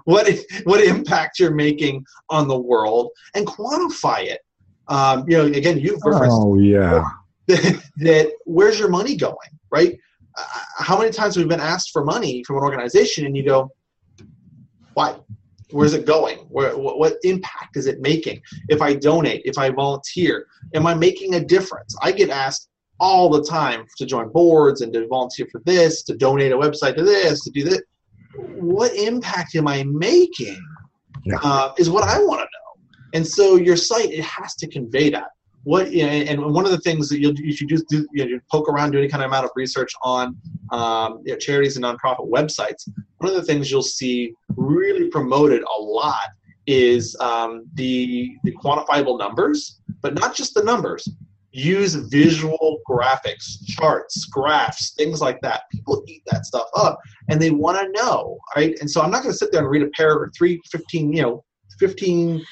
what 0.06 0.28
what 0.64 0.84
impact 0.84 1.40
you're 1.40 1.54
making 1.54 2.06
on 2.30 2.48
the 2.48 2.60
world 2.60 3.10
and 3.36 3.46
quantify 3.48 4.24
it 4.24 4.42
um, 4.92 5.24
you 5.28 5.38
know, 5.38 5.46
again, 5.46 5.80
you've 5.80 6.04
referenced. 6.04 6.38
Oh 6.38 6.60
yeah. 6.60 7.04
That, 7.48 7.84
that 7.98 8.34
where's 8.46 8.78
your 8.78 8.90
money 8.90 9.16
going, 9.16 9.38
right? 9.70 9.98
Uh, 10.38 10.44
how 10.78 10.98
many 10.98 11.12
times 11.12 11.36
have 11.36 11.44
we 11.44 11.50
been 11.50 11.62
asked 11.62 11.92
for 11.92 12.04
money 12.04 12.44
from 12.44 12.58
an 12.58 12.64
organization, 12.64 13.26
and 13.26 13.36
you 13.36 13.44
go, 13.44 13.72
why? 14.94 15.18
Where's 15.72 15.94
it 15.94 16.06
going? 16.06 16.38
Where, 16.50 16.78
what, 16.78 17.00
what 17.00 17.18
impact 17.24 17.78
is 17.78 17.88
it 17.88 18.02
making? 18.02 18.42
If 18.70 18.82
I 18.82 18.94
donate, 18.94 19.42
if 19.46 19.58
I 19.58 19.70
volunteer, 19.70 20.48
am 20.74 20.86
I 20.86 20.94
making 20.94 21.36
a 21.36 21.44
difference? 21.44 21.96
I 22.02 22.12
get 22.12 22.30
asked 22.30 22.70
all 23.00 23.30
the 23.30 23.44
time 23.44 23.86
to 23.98 24.06
join 24.06 24.30
boards 24.30 24.82
and 24.82 24.94
to 24.94 25.08
volunteer 25.08 25.48
for 25.52 25.62
this, 25.66 26.04
to 26.04 26.16
donate 26.16 26.52
a 26.52 26.58
website 26.58 26.96
to 26.98 27.04
this, 27.04 27.44
to 27.44 27.50
do 27.52 27.64
that. 27.64 27.84
What 28.36 28.94
impact 28.96 29.56
am 29.56 29.68
I 29.68 29.84
making? 29.84 30.62
Yeah. 31.26 31.38
Uh, 31.44 31.74
is 31.78 31.90
what 31.90 32.04
I 32.04 32.20
want 32.20 32.42
to 32.42 32.46
know. 32.46 32.98
And 33.14 33.28
so 33.28 33.56
your 33.56 33.76
site 33.76 34.12
it 34.12 34.24
has 34.24 34.56
to 34.56 34.68
convey 34.68 35.10
that. 35.10 35.30
What 35.64 35.88
and 35.88 36.42
one 36.54 36.66
of 36.66 36.72
the 36.72 36.80
things 36.80 37.08
that 37.10 37.20
you'll 37.20 37.36
you 37.36 37.52
should 37.54 37.68
do, 37.68 37.78
do 37.90 38.08
you 38.14 38.26
know, 38.26 38.40
poke 38.52 38.68
around, 38.68 38.92
do 38.92 38.98
any 38.98 39.08
kind 39.08 39.24
of 39.24 39.30
amount 39.30 39.46
of 39.46 39.52
research 39.56 39.92
on 40.02 40.36
um, 40.72 41.22
you 41.24 41.34
know, 41.34 41.38
charities 41.38 41.76
and 41.76 41.86
nonprofit 41.86 42.30
websites. 42.30 42.90
One 43.18 43.30
of 43.30 43.36
the 43.36 43.44
things 43.44 43.70
you'll 43.70 43.84
see 43.84 44.34
really 44.56 45.10
promoted 45.10 45.62
a 45.62 45.82
lot 45.82 46.30
is 46.66 47.16
um, 47.20 47.66
the 47.76 48.36
the 48.44 48.54
quantifiable 48.54 49.20
numbers, 49.20 49.80
but 50.02 50.16
not 50.16 50.34
just 50.34 50.54
the 50.54 50.64
numbers. 50.64 51.08
Use 51.54 51.96
visual 51.96 52.80
graphics, 52.90 53.64
charts, 53.68 54.26
graphs, 54.26 54.94
things 54.94 55.20
like 55.20 55.42
that. 55.42 55.64
People 55.70 56.02
eat 56.08 56.24
that 56.32 56.46
stuff 56.46 56.68
up, 56.76 56.98
and 57.30 57.42
they 57.42 57.52
want 57.52 57.78
to 57.78 58.02
know, 58.02 58.40
right? 58.56 58.78
And 58.80 58.90
so 58.90 59.02
I'm 59.02 59.12
not 59.12 59.22
going 59.22 59.34
to 59.34 59.38
sit 59.38 59.52
there 59.52 59.62
and 59.62 59.70
read 59.70 59.82
a 59.82 59.90
paragraph, 59.90 60.32
three, 60.36 60.62
15, 60.72 61.12
you 61.12 61.22
know, 61.22 61.44
15 61.78 62.38
uh, 62.38 62.44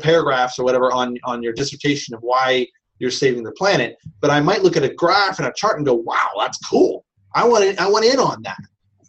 paragraphs 0.00 0.58
or 0.58 0.64
whatever 0.64 0.92
on 0.92 1.16
on 1.24 1.42
your 1.42 1.52
dissertation 1.52 2.14
of 2.14 2.20
why 2.22 2.66
you're 2.98 3.10
saving 3.10 3.42
the 3.42 3.52
planet. 3.52 3.96
But 4.20 4.30
I 4.30 4.40
might 4.40 4.62
look 4.62 4.76
at 4.76 4.82
a 4.82 4.94
graph 4.94 5.38
and 5.38 5.48
a 5.48 5.52
chart 5.56 5.76
and 5.78 5.86
go, 5.86 5.94
"Wow, 5.94 6.30
that's 6.38 6.58
cool. 6.58 7.04
I 7.34 7.46
want 7.46 7.64
in, 7.64 7.78
I 7.78 7.88
want 7.88 8.04
in 8.04 8.18
on 8.18 8.42
that. 8.42 8.58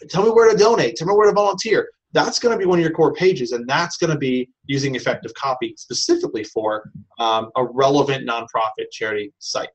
Tell 0.09 0.23
me 0.23 0.31
where 0.31 0.51
to 0.51 0.57
donate. 0.57 0.95
Tell 0.95 1.07
me 1.07 1.13
where 1.13 1.27
to 1.27 1.33
volunteer." 1.33 1.89
That's 2.13 2.39
going 2.39 2.51
to 2.51 2.59
be 2.59 2.65
one 2.65 2.77
of 2.77 2.83
your 2.83 2.91
core 2.91 3.13
pages, 3.13 3.53
and 3.53 3.65
that's 3.69 3.95
going 3.95 4.09
to 4.09 4.17
be 4.17 4.49
using 4.65 4.95
effective 4.95 5.33
copy 5.33 5.73
specifically 5.77 6.43
for 6.43 6.91
um, 7.19 7.49
a 7.55 7.63
relevant 7.63 8.27
nonprofit 8.27 8.91
charity 8.91 9.31
site. 9.39 9.69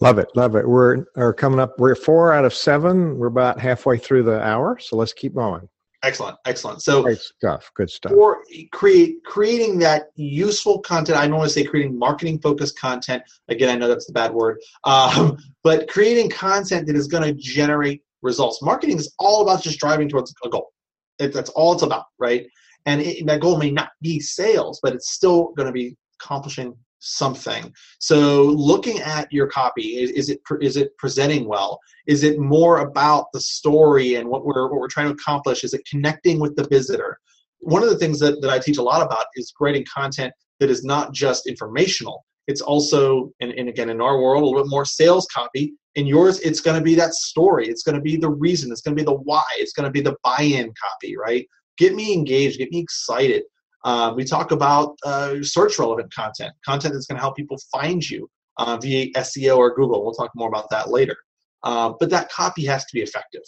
Love 0.00 0.18
it, 0.18 0.28
love 0.34 0.56
it. 0.56 0.68
We're 0.68 1.04
are 1.16 1.32
coming 1.32 1.60
up. 1.60 1.78
We're 1.78 1.94
four 1.94 2.32
out 2.32 2.44
of 2.44 2.52
seven. 2.52 3.18
We're 3.18 3.28
about 3.28 3.60
halfway 3.60 3.98
through 3.98 4.24
the 4.24 4.42
hour, 4.42 4.78
so 4.80 4.96
let's 4.96 5.12
keep 5.12 5.32
going. 5.32 5.68
Excellent, 6.04 6.36
excellent. 6.46 6.82
So 6.82 7.02
great 7.02 7.18
stuff, 7.18 7.70
good 7.76 7.88
stuff. 7.88 8.12
For 8.12 8.42
create 8.72 9.22
creating 9.24 9.78
that 9.80 10.06
useful 10.16 10.80
content, 10.80 11.16
I 11.16 11.28
don't 11.28 11.36
want 11.36 11.48
to 11.48 11.54
say 11.54 11.64
creating 11.64 11.96
marketing 11.96 12.40
focused 12.40 12.76
content. 12.78 13.22
Again, 13.48 13.68
I 13.68 13.76
know 13.76 13.86
that's 13.86 14.06
the 14.06 14.12
bad 14.12 14.32
word, 14.32 14.58
um, 14.84 15.36
but 15.62 15.88
creating 15.88 16.30
content 16.30 16.88
that 16.88 16.96
is 16.96 17.06
going 17.06 17.22
to 17.22 17.32
generate 17.34 18.02
results. 18.22 18.62
Marketing 18.62 18.98
is 18.98 19.14
all 19.18 19.42
about 19.42 19.62
just 19.62 19.78
driving 19.78 20.08
towards 20.08 20.34
a 20.44 20.48
goal. 20.48 20.72
It, 21.20 21.32
that's 21.32 21.50
all 21.50 21.72
it's 21.72 21.82
about, 21.82 22.06
right? 22.18 22.46
And 22.86 23.00
it, 23.00 23.24
that 23.26 23.40
goal 23.40 23.58
may 23.58 23.70
not 23.70 23.90
be 24.00 24.18
sales, 24.18 24.80
but 24.82 24.94
it's 24.94 25.12
still 25.12 25.52
going 25.56 25.66
to 25.66 25.72
be 25.72 25.96
accomplishing 26.20 26.76
something. 27.02 27.72
So 27.98 28.44
looking 28.44 29.00
at 29.00 29.30
your 29.32 29.48
copy, 29.48 29.98
is, 29.98 30.10
is, 30.12 30.30
it 30.30 30.40
is 30.60 30.76
it 30.76 30.96
presenting 30.98 31.46
well? 31.46 31.80
Is 32.06 32.22
it 32.22 32.38
more 32.38 32.78
about 32.80 33.26
the 33.32 33.40
story 33.40 34.14
and 34.14 34.28
what 34.28 34.44
we're 34.44 34.70
what 34.70 34.80
we're 34.80 34.88
trying 34.88 35.08
to 35.08 35.12
accomplish? 35.12 35.64
Is 35.64 35.74
it 35.74 35.86
connecting 35.88 36.40
with 36.40 36.54
the 36.56 36.66
visitor? 36.68 37.18
One 37.58 37.82
of 37.82 37.90
the 37.90 37.98
things 37.98 38.18
that, 38.20 38.40
that 38.40 38.50
I 38.50 38.58
teach 38.58 38.78
a 38.78 38.82
lot 38.82 39.02
about 39.02 39.26
is 39.34 39.52
creating 39.52 39.84
content 39.92 40.32
that 40.60 40.70
is 40.70 40.84
not 40.84 41.12
just 41.12 41.46
informational. 41.46 42.24
It's 42.48 42.60
also, 42.60 43.32
and, 43.40 43.52
and 43.52 43.68
again, 43.68 43.90
in 43.90 44.00
our 44.00 44.20
world, 44.20 44.42
a 44.42 44.46
little 44.46 44.62
bit 44.62 44.70
more 44.70 44.84
sales 44.84 45.26
copy. 45.32 45.74
In 45.94 46.06
yours, 46.06 46.40
it's 46.40 46.60
going 46.60 46.76
to 46.76 46.82
be 46.82 46.94
that 46.96 47.14
story. 47.14 47.68
It's 47.68 47.82
going 47.82 47.94
to 47.94 48.00
be 48.00 48.16
the 48.16 48.30
reason. 48.30 48.72
It's 48.72 48.80
going 48.80 48.96
to 48.96 49.00
be 49.00 49.06
the 49.06 49.14
why. 49.14 49.44
It's 49.56 49.72
going 49.72 49.84
to 49.84 49.92
be 49.92 50.00
the 50.00 50.16
buy-in 50.24 50.72
copy, 50.82 51.16
right? 51.16 51.46
Get 51.78 51.94
me 51.94 52.12
engaged. 52.12 52.58
Get 52.58 52.70
me 52.70 52.80
excited. 52.80 53.44
Uh, 53.84 54.12
we 54.16 54.24
talk 54.24 54.52
about 54.52 54.96
uh, 55.04 55.34
search 55.42 55.78
relevant 55.78 56.12
content, 56.14 56.52
content 56.64 56.94
that's 56.94 57.06
going 57.06 57.16
to 57.16 57.20
help 57.20 57.36
people 57.36 57.58
find 57.72 58.08
you 58.08 58.28
uh, 58.58 58.76
via 58.76 59.10
SEO 59.12 59.56
or 59.56 59.74
Google. 59.74 60.04
We'll 60.04 60.14
talk 60.14 60.30
more 60.34 60.48
about 60.48 60.70
that 60.70 60.90
later. 60.90 61.16
Uh, 61.62 61.92
but 61.98 62.10
that 62.10 62.30
copy 62.30 62.64
has 62.66 62.84
to 62.84 62.94
be 62.94 63.00
effective. 63.00 63.42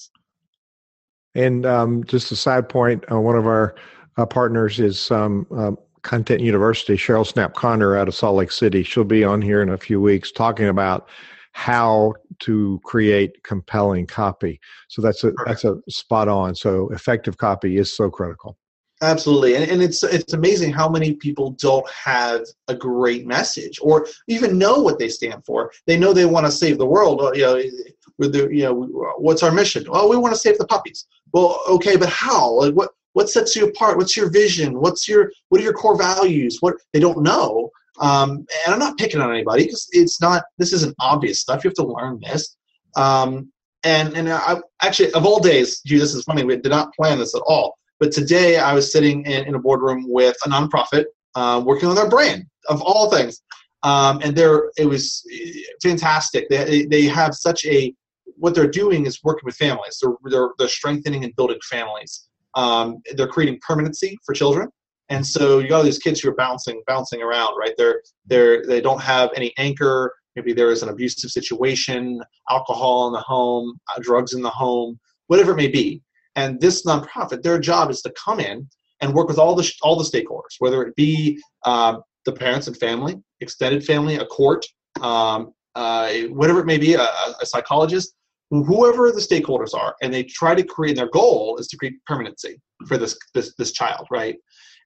And 1.35 1.67
um, 1.67 2.05
just 2.05 2.31
a 2.33 2.37
side 2.37 2.69
point, 2.69 3.05
uh, 3.11 3.21
one 3.21 3.37
of 3.37 3.47
our 3.47 3.75
uh, 4.17 4.27
partners 4.27 4.79
is 4.79 5.11
um, 5.11 5.47
Content 6.03 6.41
University, 6.41 6.95
Cheryl 6.95 7.31
Snapp 7.31 7.55
Conner 7.55 7.97
out 7.97 8.09
of 8.09 8.15
Salt 8.15 8.37
Lake 8.37 8.53
City. 8.53 8.83
She'll 8.83 9.05
be 9.05 9.25
on 9.25 9.43
here 9.43 9.63
in 9.63 9.71
a 9.71 9.79
few 9.79 10.01
weeks 10.01 10.31
talking 10.31 10.69
about 10.69 11.09
how 11.53 12.13
to 12.41 12.81
create 12.85 13.43
compelling 13.45 14.07
copy. 14.07 14.61
So 14.89 15.01
that's 15.01 15.25
a 15.25 15.33
that's 15.47 15.65
a 15.65 15.77
spot 15.89 16.29
on. 16.29 16.55
So 16.55 16.89
effective 16.91 17.39
copy 17.39 17.79
is 17.79 17.97
so 17.97 18.11
critical. 18.11 18.59
Absolutely, 19.05 19.55
and, 19.55 19.71
and 19.71 19.83
it's 19.83 20.03
it's 20.03 20.33
amazing 20.33 20.73
how 20.73 20.89
many 20.89 21.13
people 21.13 21.51
don't 21.51 21.89
have 21.91 22.41
a 22.69 22.75
great 22.75 23.27
message 23.27 23.79
or 23.83 24.07
even 24.29 24.57
know 24.57 24.79
what 24.79 24.99
they 24.99 25.11
stand 25.11 25.45
for. 25.45 25.71
They 25.87 25.99
know 25.99 26.15
they 26.15 26.25
want 26.25 26.47
to 26.47 26.53
save 26.53 26.79
the 26.79 26.87
world. 26.87 27.21
You 27.37 27.43
know, 27.43 27.63
the 28.19 28.49
you 28.51 28.63
know, 28.63 29.15
what's 29.19 29.43
our 29.43 29.53
mission? 29.53 29.85
Well, 29.91 30.09
we 30.09 30.17
want 30.17 30.33
to 30.33 30.41
save 30.41 30.57
the 30.57 30.67
puppies. 30.67 31.07
Well, 31.35 31.61
okay, 31.69 31.97
but 31.97 32.09
how? 32.09 32.61
Like, 32.61 32.73
what 32.73 32.93
what 33.13 33.29
sets 33.29 33.55
you 33.55 33.67
apart? 33.67 33.99
What's 33.99 34.17
your 34.17 34.31
vision? 34.31 34.81
What's 34.81 35.07
your 35.07 35.31
what 35.51 35.61
are 35.61 35.65
your 35.65 35.75
core 35.75 35.99
values? 35.99 36.59
What 36.61 36.77
they 36.95 37.01
don't 37.01 37.23
know. 37.23 37.71
Um, 38.01 38.47
and 38.65 38.73
I'm 38.73 38.79
not 38.79 38.97
picking 38.97 39.21
on 39.21 39.31
anybody 39.31 39.65
because 39.65 39.87
it's 39.93 40.19
not. 40.19 40.45
This 40.57 40.73
isn't 40.73 40.97
obvious 40.99 41.41
stuff. 41.41 41.63
You 41.63 41.69
have 41.69 41.77
to 41.77 41.87
learn 41.87 42.21
this. 42.23 42.57
Um, 42.97 43.53
and 43.83 44.17
and 44.17 44.33
I 44.33 44.63
actually 44.81 45.13
of 45.13 45.27
all 45.27 45.41
days, 45.41 45.83
gee, 45.83 45.99
this 45.99 46.15
is 46.15 46.25
funny. 46.25 46.43
We 46.43 46.57
did 46.57 46.71
not 46.71 46.95
plan 46.95 47.19
this 47.19 47.35
at 47.35 47.43
all 47.47 47.77
but 48.05 48.13
today 48.13 48.59
I 48.59 48.75
was 48.75 48.93
sitting 48.93 49.25
in, 49.25 49.47
in 49.47 49.55
a 49.55 49.59
boardroom 49.59 50.05
with 50.07 50.37
a 50.45 50.49
nonprofit 50.51 51.07
uh, 51.37 51.63
working 51.65 51.89
on 51.89 51.95
their 51.95 52.07
brand 52.07 52.45
of 52.69 52.83
all 52.83 53.11
things. 53.11 53.41
Um, 53.83 54.21
and 54.23 54.37
there 54.37 54.71
it 54.77 54.85
was 54.85 55.27
fantastic. 55.83 56.51
They, 56.51 56.85
they 56.85 57.05
have 57.05 57.35
such 57.35 57.65
a 57.65 57.95
what 58.37 58.55
they're 58.55 58.67
doing 58.67 59.07
is 59.07 59.25
working 59.25 59.47
with 59.47 59.57
families. 59.57 59.99
They're, 60.03 60.13
they're, 60.31 60.51
they're 60.59 60.69
strengthening 60.69 61.25
and 61.25 61.35
building 61.35 61.57
families. 61.71 62.29
Um, 62.55 62.99
they're 63.15 63.27
creating 63.27 63.61
permanency 63.67 64.19
for 64.27 64.35
children. 64.35 64.69
And 65.09 65.27
so 65.27 65.61
you 65.61 65.71
got 65.71 65.79
all 65.79 65.83
these 65.83 65.99
kids 65.99 66.21
who 66.21 66.29
are 66.29 66.35
bouncing, 66.35 66.83
bouncing 66.87 67.23
around, 67.23 67.57
right? 67.59 67.73
They're, 67.79 68.03
they're, 68.27 68.67
they 68.67 68.83
don't 68.83 69.01
have 69.01 69.31
any 69.35 69.55
anchor. 69.57 70.13
Maybe 70.37 70.53
there 70.53 70.71
is 70.71 70.83
an 70.83 70.91
abusive 70.91 71.31
situation, 71.31 72.21
alcohol 72.51 73.07
in 73.07 73.15
the 73.15 73.21
home, 73.21 73.81
uh, 73.97 74.01
drugs 74.03 74.35
in 74.35 74.43
the 74.43 74.51
home, 74.51 75.01
whatever 75.29 75.53
it 75.53 75.57
may 75.57 75.69
be. 75.69 76.03
And 76.37 76.61
this 76.61 76.85
nonprofit, 76.85 77.43
their 77.43 77.59
job 77.59 77.91
is 77.91 78.03
to 78.03 78.13
come 78.13 78.41
in 78.41 78.69
and 79.01 79.15
work 79.15 79.29
with 79.29 79.39
all 79.39 79.55
the 79.55 79.71
all 79.83 79.97
the 79.97 80.05
stakeholders, 80.05 80.57
whether 80.59 80.83
it 80.83 80.95
be 80.97 81.41
uh, 81.65 81.99
the 82.25 82.33
parents 82.33 82.67
and 82.67 82.77
family, 82.77 83.17
extended 83.41 83.85
family, 83.85 84.17
a 84.17 84.27
court, 84.27 84.65
um, 85.01 85.53
uh, 85.75 86.13
whatever 86.31 86.61
it 86.61 86.67
may 86.67 86.79
be, 86.79 86.95
a, 86.95 87.03
a, 87.03 87.47
psychologist, 87.47 88.15
whoever 88.51 89.11
the 89.11 89.21
stakeholders 89.21 89.75
are, 89.75 89.95
and 90.03 90.13
they 90.13 90.23
try 90.23 90.55
to 90.55 90.63
create. 90.63 90.97
Their 90.97 91.11
goal 91.11 91.57
is 91.59 91.69
to 91.69 91.77
create 91.77 91.95
permanency 92.07 92.61
for 92.87 92.97
this 92.97 93.17
this 93.35 93.55
this 93.57 93.73
child, 93.73 94.07
right? 94.11 94.37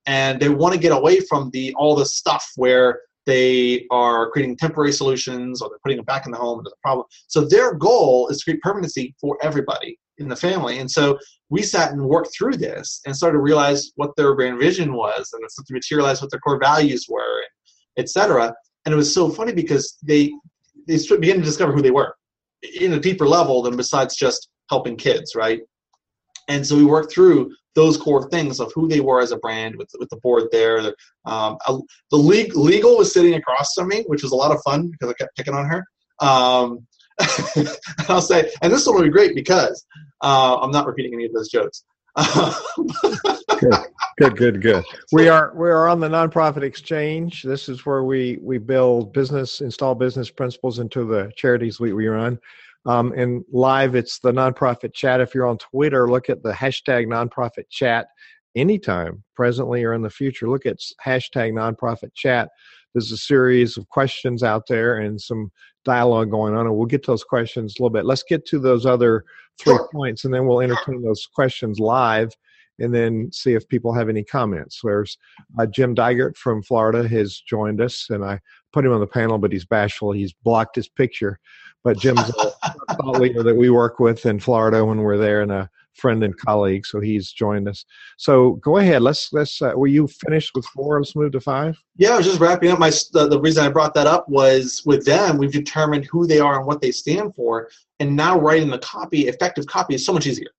And 0.06 0.40
they 0.40 0.48
want 0.48 0.74
to 0.74 0.80
get 0.80 0.92
away 0.92 1.20
from 1.20 1.50
the 1.52 1.74
all 1.74 1.94
the 1.94 2.06
stuff 2.06 2.50
where 2.56 3.00
they 3.26 3.86
are 3.90 4.30
creating 4.30 4.56
temporary 4.56 4.92
solutions 4.92 5.60
or 5.60 5.68
they're 5.68 5.78
putting 5.84 5.98
them 5.98 6.06
back 6.06 6.24
in 6.24 6.32
the 6.32 6.38
home 6.38 6.60
into 6.60 6.70
the 6.70 6.76
problem. 6.82 7.06
So 7.26 7.44
their 7.44 7.74
goal 7.74 8.28
is 8.28 8.38
to 8.38 8.44
create 8.44 8.62
permanency 8.62 9.14
for 9.20 9.36
everybody 9.42 9.98
in 10.16 10.28
the 10.28 10.36
family. 10.36 10.78
And 10.78 10.90
so 10.90 11.18
we 11.50 11.62
sat 11.62 11.92
and 11.92 12.02
worked 12.02 12.30
through 12.36 12.56
this 12.56 13.00
and 13.06 13.16
started 13.16 13.38
to 13.38 13.42
realize 13.42 13.92
what 13.96 14.14
their 14.16 14.34
brand 14.34 14.58
vision 14.58 14.92
was 14.92 15.32
and 15.32 15.42
to 15.48 15.72
materialize 15.72 16.20
what 16.20 16.30
their 16.30 16.40
core 16.40 16.58
values 16.58 17.06
were, 17.08 17.42
etc. 17.96 18.54
And 18.84 18.92
it 18.92 18.96
was 18.96 19.12
so 19.12 19.28
funny 19.30 19.52
because 19.52 19.96
they 20.02 20.32
they 20.86 20.98
began 21.20 21.36
to 21.36 21.42
discover 21.42 21.72
who 21.72 21.82
they 21.82 21.90
were 21.90 22.14
in 22.80 22.94
a 22.94 23.00
deeper 23.00 23.26
level 23.26 23.62
than 23.62 23.76
besides 23.76 24.16
just 24.16 24.48
helping 24.70 24.96
kids, 24.96 25.34
right? 25.34 25.60
And 26.48 26.66
so 26.66 26.76
we 26.76 26.84
worked 26.84 27.12
through 27.12 27.54
those 27.74 27.96
core 27.96 28.28
things 28.30 28.58
of 28.58 28.72
who 28.74 28.88
they 28.88 29.00
were 29.00 29.20
as 29.20 29.30
a 29.30 29.36
brand 29.36 29.76
with, 29.76 29.90
with 29.98 30.08
the 30.08 30.16
board 30.16 30.44
there. 30.50 30.94
Um, 31.26 31.58
the 32.10 32.16
legal 32.16 32.96
was 32.96 33.12
sitting 33.12 33.34
across 33.34 33.74
from 33.74 33.88
me, 33.88 34.04
which 34.06 34.22
was 34.22 34.32
a 34.32 34.36
lot 34.36 34.50
of 34.50 34.62
fun 34.62 34.90
because 34.90 35.10
I 35.10 35.12
kept 35.12 35.36
picking 35.36 35.54
on 35.54 35.66
her. 35.66 35.84
Um, 36.20 36.86
I'll 38.08 38.20
say, 38.20 38.50
and 38.62 38.72
this 38.72 38.86
one 38.86 38.96
will 38.96 39.02
be 39.02 39.10
great 39.10 39.34
because 39.34 39.86
uh, 40.22 40.58
I'm 40.60 40.70
not 40.70 40.86
repeating 40.86 41.14
any 41.14 41.24
of 41.26 41.32
those 41.32 41.48
jokes. 41.48 41.84
good, 43.58 43.78
good, 44.18 44.36
good, 44.36 44.62
good. 44.62 44.84
We 45.12 45.28
are 45.28 45.52
we 45.54 45.68
are 45.68 45.88
on 45.88 46.00
the 46.00 46.08
nonprofit 46.08 46.62
exchange. 46.62 47.42
This 47.42 47.68
is 47.68 47.86
where 47.86 48.02
we 48.02 48.38
we 48.42 48.58
build 48.58 49.12
business, 49.12 49.60
install 49.60 49.94
business 49.94 50.30
principles 50.30 50.80
into 50.80 51.04
the 51.04 51.30
charities 51.36 51.78
we, 51.78 51.92
we 51.92 52.08
run. 52.08 52.38
Um, 52.86 53.12
and 53.12 53.44
live, 53.52 53.94
it's 53.94 54.18
the 54.18 54.32
nonprofit 54.32 54.94
chat. 54.94 55.20
If 55.20 55.34
you're 55.34 55.46
on 55.46 55.58
Twitter, 55.58 56.10
look 56.10 56.30
at 56.30 56.42
the 56.42 56.52
hashtag 56.52 57.06
nonprofit 57.06 57.68
chat 57.70 58.08
anytime, 58.56 59.22
presently 59.36 59.84
or 59.84 59.94
in 59.94 60.02
the 60.02 60.10
future. 60.10 60.48
Look 60.48 60.66
at 60.66 60.78
hashtag 61.04 61.52
nonprofit 61.52 62.14
chat. 62.14 62.48
There's 62.94 63.12
a 63.12 63.18
series 63.18 63.76
of 63.76 63.88
questions 63.88 64.42
out 64.42 64.66
there 64.68 64.98
and 64.98 65.20
some 65.20 65.52
dialogue 65.88 66.30
going 66.30 66.54
on, 66.54 66.66
and 66.66 66.76
we'll 66.76 66.86
get 66.86 67.02
to 67.04 67.12
those 67.12 67.24
questions 67.24 67.74
a 67.74 67.82
little 67.82 67.92
bit. 67.92 68.04
Let's 68.04 68.22
get 68.22 68.44
to 68.46 68.58
those 68.58 68.84
other 68.84 69.24
three 69.58 69.74
sure. 69.74 69.88
points, 69.90 70.24
and 70.24 70.32
then 70.32 70.46
we'll 70.46 70.60
entertain 70.60 71.02
those 71.02 71.26
questions 71.26 71.80
live 71.80 72.30
and 72.78 72.94
then 72.94 73.30
see 73.32 73.54
if 73.54 73.66
people 73.68 73.92
have 73.92 74.08
any 74.08 74.22
comments. 74.22 74.80
There's 74.84 75.16
uh, 75.58 75.66
Jim 75.66 75.94
Digert 75.94 76.36
from 76.36 76.62
Florida 76.62 77.08
has 77.08 77.40
joined 77.40 77.80
us, 77.80 78.06
and 78.10 78.22
I 78.22 78.38
put 78.72 78.84
him 78.84 78.92
on 78.92 79.00
the 79.00 79.06
panel, 79.06 79.38
but 79.38 79.50
he's 79.50 79.64
bashful. 79.64 80.12
He's 80.12 80.32
blocked 80.32 80.76
his 80.76 80.88
picture. 80.88 81.40
But 81.82 81.98
Jim's 81.98 82.20
a 82.20 82.50
thought 82.94 83.20
leader 83.20 83.42
that 83.42 83.56
we 83.56 83.70
work 83.70 83.98
with 83.98 84.26
in 84.26 84.38
Florida 84.38 84.84
when 84.84 84.98
we're 84.98 85.16
there, 85.16 85.40
and 85.40 85.50
a 85.50 85.70
friend 85.98 86.22
and 86.24 86.36
colleague. 86.36 86.86
So 86.86 87.00
he's 87.00 87.32
joined 87.32 87.68
us. 87.68 87.84
So 88.16 88.52
go 88.54 88.78
ahead. 88.78 89.02
Let's 89.02 89.32
let's. 89.32 89.60
Uh, 89.60 89.72
were 89.74 89.86
you 89.86 90.06
finished 90.06 90.52
with 90.54 90.64
four? 90.66 91.00
Let's 91.00 91.16
move 91.16 91.32
to 91.32 91.40
five. 91.40 91.76
Yeah, 91.96 92.10
I 92.10 92.16
was 92.16 92.26
just 92.26 92.40
wrapping 92.40 92.70
up. 92.70 92.78
My 92.78 92.90
the, 93.12 93.28
the 93.28 93.40
reason 93.40 93.64
I 93.64 93.68
brought 93.68 93.94
that 93.94 94.06
up 94.06 94.28
was 94.28 94.82
with 94.86 95.04
them, 95.04 95.38
we've 95.38 95.52
determined 95.52 96.06
who 96.06 96.26
they 96.26 96.40
are 96.40 96.58
and 96.58 96.66
what 96.66 96.80
they 96.80 96.92
stand 96.92 97.34
for, 97.34 97.70
and 98.00 98.14
now 98.14 98.38
writing 98.38 98.70
the 98.70 98.78
copy, 98.78 99.28
effective 99.28 99.66
copy, 99.66 99.94
is 99.94 100.06
so 100.06 100.12
much 100.12 100.26
easier 100.26 100.50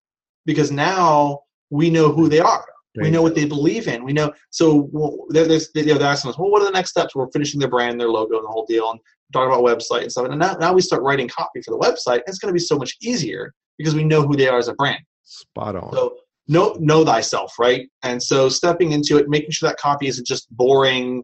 because 0.46 0.72
now 0.72 1.42
we 1.70 1.90
know 1.90 2.12
who 2.12 2.30
they 2.30 2.40
are. 2.40 2.66
We 3.02 3.12
know 3.12 3.22
what 3.22 3.36
they 3.36 3.46
believe 3.46 3.88
in. 3.88 4.04
We 4.04 4.12
know. 4.12 4.34
So 4.50 4.90
well, 4.92 5.26
they're, 5.30 5.48
they're, 5.48 5.60
they're 5.74 6.02
asking 6.02 6.32
us, 6.32 6.38
well, 6.38 6.50
what 6.50 6.62
are 6.62 6.66
the 6.66 6.72
next 6.72 6.90
steps? 6.90 7.16
We're 7.16 7.32
finishing 7.32 7.60
their 7.60 7.70
brand, 7.70 7.98
their 7.98 8.10
logo, 8.10 8.36
and 8.36 8.44
the 8.44 8.50
whole 8.50 8.66
deal, 8.66 8.92
and 8.92 9.00
talking 9.32 9.54
about 9.54 9.64
website 9.64 10.02
and 10.02 10.12
stuff. 10.12 10.28
And 10.28 10.40
now, 10.40 10.54
now 10.56 10.74
we 10.74 10.82
start 10.82 11.04
writing 11.04 11.28
copy 11.28 11.62
for 11.62 11.72
the 11.72 11.78
website. 11.78 12.22
It's 12.28 12.40
going 12.40 12.50
to 12.50 12.54
be 12.54 12.60
so 12.60 12.78
much 12.78 12.98
easier 13.02 13.54
because 13.78 13.96
we 13.96 14.04
know 14.04 14.26
who 14.26 14.36
they 14.36 14.48
are 14.48 14.58
as 14.58 14.68
a 14.68 14.74
brand. 14.74 15.00
Spot 15.30 15.76
on. 15.76 15.94
So 15.94 16.16
know 16.48 16.76
know 16.80 17.06
thyself, 17.06 17.54
right? 17.60 17.88
And 18.02 18.22
so 18.22 18.50
stepping 18.50 18.94
into 18.94 19.18
it, 19.18 19.30
making 19.30 19.52
sure 19.52 19.70
that 19.70 19.78
copy 19.78 20.08
isn't 20.08 20.26
just 20.26 20.50
boring. 20.58 21.24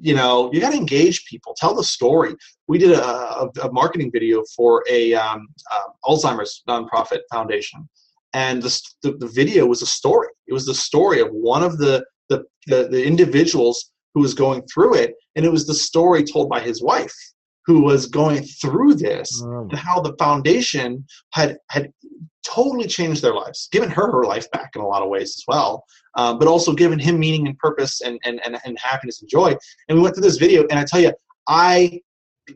You 0.00 0.16
know, 0.16 0.50
you 0.52 0.60
got 0.60 0.70
to 0.70 0.76
engage 0.76 1.24
people. 1.26 1.54
Tell 1.56 1.72
the 1.72 1.84
story. 1.84 2.34
We 2.66 2.76
did 2.78 2.90
a, 2.90 3.48
a, 3.62 3.70
marketing 3.70 4.10
video 4.12 4.42
for 4.56 4.82
a 4.90 5.14
um, 5.14 5.46
uh, 5.70 5.82
Alzheimer's 6.04 6.64
nonprofit 6.68 7.20
foundation, 7.32 7.88
and 8.34 8.60
the, 8.60 8.80
the, 9.04 9.12
the 9.12 9.28
video 9.28 9.64
was 9.64 9.80
a 9.80 9.86
story. 9.86 10.26
It 10.48 10.52
was 10.52 10.66
the 10.66 10.74
story 10.74 11.20
of 11.20 11.28
one 11.30 11.62
of 11.62 11.78
the 11.78 12.04
the, 12.28 12.42
the, 12.66 12.88
the 12.88 13.06
individuals 13.06 13.92
who 14.14 14.22
was 14.22 14.34
going 14.34 14.62
through 14.62 14.94
it, 14.94 15.14
and 15.36 15.46
it 15.46 15.52
was 15.52 15.68
the 15.68 15.74
story 15.74 16.24
told 16.24 16.48
by 16.48 16.58
his 16.58 16.82
wife 16.82 17.14
who 17.66 17.82
was 17.82 18.06
going 18.06 18.42
through 18.42 18.94
this 18.94 19.42
oh. 19.44 19.62
and 19.62 19.72
how 19.72 20.00
the 20.00 20.14
foundation 20.18 21.04
had 21.32 21.58
had 21.68 21.92
totally 22.46 22.86
changed 22.86 23.22
their 23.22 23.34
lives, 23.34 23.68
given 23.72 23.90
her 23.90 24.10
her 24.10 24.24
life 24.24 24.48
back 24.52 24.70
in 24.76 24.80
a 24.80 24.86
lot 24.86 25.02
of 25.02 25.08
ways 25.08 25.34
as 25.36 25.44
well, 25.48 25.84
um, 26.16 26.38
but 26.38 26.48
also 26.48 26.72
given 26.72 26.98
him 26.98 27.18
meaning 27.18 27.48
and 27.48 27.58
purpose 27.58 28.00
and, 28.00 28.20
and, 28.24 28.40
and, 28.44 28.56
and 28.64 28.78
happiness 28.78 29.20
and 29.20 29.28
joy. 29.28 29.54
And 29.88 29.98
we 29.98 30.02
went 30.02 30.14
through 30.14 30.22
this 30.22 30.36
video, 30.36 30.62
and 30.70 30.78
I 30.78 30.84
tell 30.84 31.00
you, 31.00 31.12
I 31.48 32.00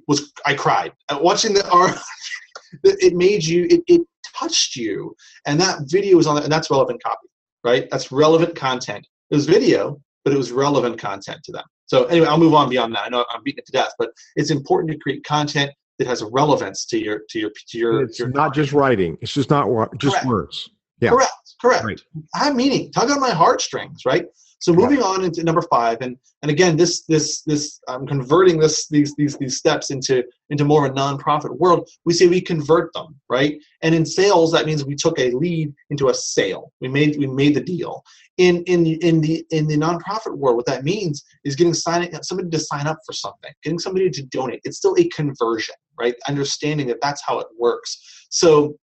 was 0.07 0.33
I 0.47 0.55
cried 0.55 0.93
watching 1.13 1.55
the 1.55 1.69
art. 1.71 1.99
it 2.85 3.15
made 3.15 3.45
you 3.45 3.67
it, 3.69 3.83
it 3.89 4.03
touched 4.37 4.77
you, 4.77 5.15
and 5.47 5.61
that 5.61 5.81
video 5.87 6.17
was 6.17 6.27
on 6.27 6.43
and 6.43 6.53
that's 6.53 6.71
relevant 6.71 7.03
copy, 7.03 7.29
right? 7.65 7.89
That's 7.91 8.13
relevant 8.13 8.55
content. 8.55 9.07
It 9.31 9.35
was 9.35 9.47
video, 9.47 10.01
but 10.25 10.33
it 10.33 10.37
was 10.37 10.53
relevant 10.53 10.99
content 10.99 11.41
to 11.45 11.53
them. 11.53 11.65
So 11.91 12.05
anyway, 12.05 12.29
I'll 12.29 12.39
move 12.39 12.55
on 12.55 12.69
beyond 12.69 12.95
that. 12.95 13.03
I 13.07 13.09
know 13.09 13.25
I'm 13.35 13.43
beating 13.43 13.59
it 13.59 13.67
to 13.67 13.73
death, 13.73 13.91
but 13.99 14.11
it's 14.37 14.53
important 14.53 14.93
to 14.93 14.99
create 14.99 15.25
content 15.25 15.73
that 15.99 16.07
has 16.07 16.23
a 16.23 16.27
relevance 16.27 16.87
to 16.87 16.97
your 16.97 17.23
to 17.31 17.41
your 17.41 17.51
to 17.51 17.79
your. 17.79 18.03
It's 18.05 18.17
your 18.17 18.29
not 18.29 18.55
just 18.55 18.73
writing. 18.73 19.19
It's 19.21 19.35
just 19.35 19.51
not 19.51 19.67
just 19.99 20.15
correct. 20.15 20.27
words. 20.29 20.71
Yeah. 21.01 21.11
Correct. 21.11 21.33
Correct. 21.61 21.85
Right. 21.85 22.01
I 22.37 22.45
have 22.45 22.55
meaning. 22.55 22.93
Tug 22.93 23.11
on 23.11 23.19
my 23.19 23.31
heartstrings. 23.31 24.03
Right. 24.07 24.27
So 24.61 24.75
moving 24.75 25.03
on 25.03 25.25
into 25.25 25.43
number 25.43 25.63
five, 25.63 25.99
and 26.03 26.19
and 26.43 26.51
again, 26.51 26.77
this 26.77 27.05
this 27.07 27.41
this 27.43 27.81
I'm 27.89 28.07
converting 28.07 28.59
this 28.59 28.89
these 28.89 29.15
these 29.17 29.37
these 29.39 29.57
steps 29.57 29.91
into 29.91 30.23
into 30.51 30.67
more 30.67 30.85
of 30.85 30.93
a 30.93 30.95
nonprofit 30.95 31.57
world. 31.59 31.89
We 32.05 32.13
say 32.13 32.27
we 32.27 32.43
convert 32.43 32.93
them, 32.93 33.19
right? 33.31 33.59
And 33.81 33.95
in 33.95 34.05
sales, 34.05 34.53
that 34.53 34.67
means 34.67 34.85
we 34.85 34.95
took 34.95 35.19
a 35.19 35.31
lead 35.31 35.73
into 35.89 36.11
a 36.11 36.15
sale. 36.15 36.73
We 36.81 36.89
made 36.89 37.19
we 37.19 37.27
made 37.27 37.55
the 37.55 37.63
deal. 37.63 38.05
In 38.37 38.63
in 38.65 38.87
in 38.87 39.23
the 39.23 39.47
in 39.51 39.67
the 39.67 39.77
nonprofit 39.77 40.37
world, 40.37 40.57
what 40.57 40.67
that 40.67 40.85
means 40.85 41.25
is 41.45 41.57
getting 41.57 41.75
signing 41.75 42.13
somebody 42.23 42.51
to 42.51 42.59
sign 42.59 42.87
up 42.87 42.99
for 43.07 43.15
something, 43.15 43.53
getting 43.63 43.79
somebody 43.79 44.11
to 44.11 44.23
donate. 44.25 44.61
It's 44.65 44.77
still 44.77 44.95
a 44.99 45.09
conversion, 45.09 45.75
right? 45.99 46.15
Understanding 46.29 46.87
that 46.89 47.01
that's 47.01 47.23
how 47.27 47.41
it 47.41 47.47
works. 47.59 48.27
So 48.29 48.77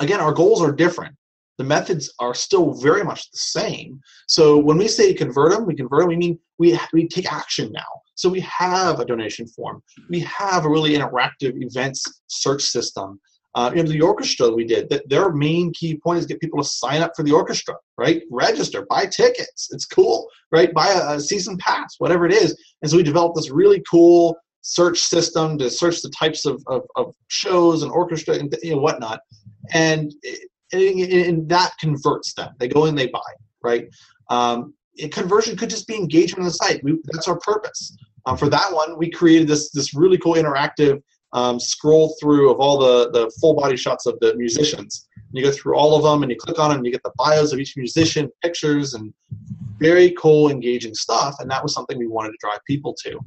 again, 0.00 0.20
our 0.20 0.32
goals 0.32 0.62
are 0.62 0.72
different 0.72 1.14
the 1.58 1.64
methods 1.64 2.12
are 2.18 2.34
still 2.34 2.74
very 2.74 3.04
much 3.04 3.30
the 3.30 3.38
same. 3.38 4.00
So 4.26 4.58
when 4.58 4.78
we 4.78 4.88
say 4.88 5.14
convert 5.14 5.52
them, 5.52 5.66
we 5.66 5.74
convert 5.74 6.00
them, 6.00 6.08
we 6.08 6.16
mean 6.16 6.38
we, 6.58 6.78
we 6.92 7.08
take 7.08 7.32
action 7.32 7.72
now. 7.72 8.02
So 8.16 8.28
we 8.28 8.40
have 8.40 9.00
a 9.00 9.04
donation 9.04 9.46
form. 9.46 9.82
We 10.08 10.20
have 10.20 10.64
a 10.64 10.68
really 10.68 10.94
interactive 10.94 11.52
events 11.62 12.04
search 12.26 12.62
system. 12.62 13.20
Uh, 13.56 13.70
in 13.76 13.86
the 13.86 14.00
orchestra 14.00 14.50
we 14.50 14.64
did, 14.64 14.88
that 14.90 15.08
their 15.08 15.30
main 15.30 15.72
key 15.74 15.96
point 15.96 16.18
is 16.18 16.26
get 16.26 16.40
people 16.40 16.60
to 16.60 16.68
sign 16.68 17.02
up 17.02 17.12
for 17.14 17.22
the 17.22 17.30
orchestra, 17.30 17.76
right? 17.96 18.22
Register, 18.28 18.84
buy 18.90 19.06
tickets. 19.06 19.68
It's 19.72 19.84
cool, 19.84 20.28
right? 20.50 20.74
Buy 20.74 20.88
a, 20.88 21.14
a 21.14 21.20
season 21.20 21.56
pass, 21.58 21.94
whatever 21.98 22.26
it 22.26 22.32
is. 22.32 22.58
And 22.82 22.90
so 22.90 22.96
we 22.96 23.04
developed 23.04 23.36
this 23.36 23.50
really 23.50 23.80
cool 23.88 24.36
search 24.62 24.98
system 24.98 25.56
to 25.58 25.70
search 25.70 26.02
the 26.02 26.08
types 26.10 26.46
of, 26.46 26.64
of, 26.66 26.82
of 26.96 27.14
shows 27.28 27.84
and 27.84 27.92
orchestra 27.92 28.34
and 28.34 28.52
you 28.62 28.72
know, 28.72 28.80
whatnot. 28.80 29.20
And 29.72 30.12
and, 30.24 30.36
and 30.74 31.48
that 31.48 31.72
converts 31.78 32.34
them. 32.34 32.50
They 32.58 32.68
go 32.68 32.86
and 32.86 32.96
they 32.96 33.08
buy, 33.08 33.20
right? 33.62 33.88
Um, 34.30 34.74
conversion 35.10 35.56
could 35.56 35.70
just 35.70 35.86
be 35.86 35.96
engagement 35.96 36.40
on 36.40 36.46
the 36.46 36.52
site. 36.52 36.82
We, 36.84 36.98
that's 37.12 37.28
our 37.28 37.38
purpose. 37.38 37.96
Um, 38.26 38.36
for 38.36 38.48
that 38.48 38.72
one, 38.72 38.98
we 38.98 39.10
created 39.10 39.48
this 39.48 39.70
this 39.70 39.94
really 39.94 40.18
cool 40.18 40.34
interactive 40.34 41.02
um, 41.32 41.58
scroll 41.58 42.14
through 42.20 42.50
of 42.50 42.58
all 42.58 42.78
the 42.78 43.10
the 43.10 43.30
full 43.40 43.54
body 43.54 43.76
shots 43.76 44.06
of 44.06 44.18
the 44.20 44.34
musicians. 44.36 45.08
And 45.16 45.38
you 45.38 45.44
go 45.44 45.50
through 45.50 45.76
all 45.76 45.96
of 45.96 46.02
them, 46.02 46.22
and 46.22 46.30
you 46.30 46.38
click 46.38 46.58
on 46.58 46.70
them, 46.70 46.78
and 46.78 46.86
you 46.86 46.92
get 46.92 47.02
the 47.02 47.12
bios 47.16 47.52
of 47.52 47.58
each 47.58 47.76
musician, 47.76 48.30
pictures, 48.42 48.94
and 48.94 49.12
very 49.78 50.12
cool, 50.12 50.50
engaging 50.50 50.94
stuff. 50.94 51.36
And 51.40 51.50
that 51.50 51.62
was 51.62 51.74
something 51.74 51.98
we 51.98 52.06
wanted 52.06 52.30
to 52.30 52.38
drive 52.40 52.60
people 52.66 52.94
to. 53.04 53.18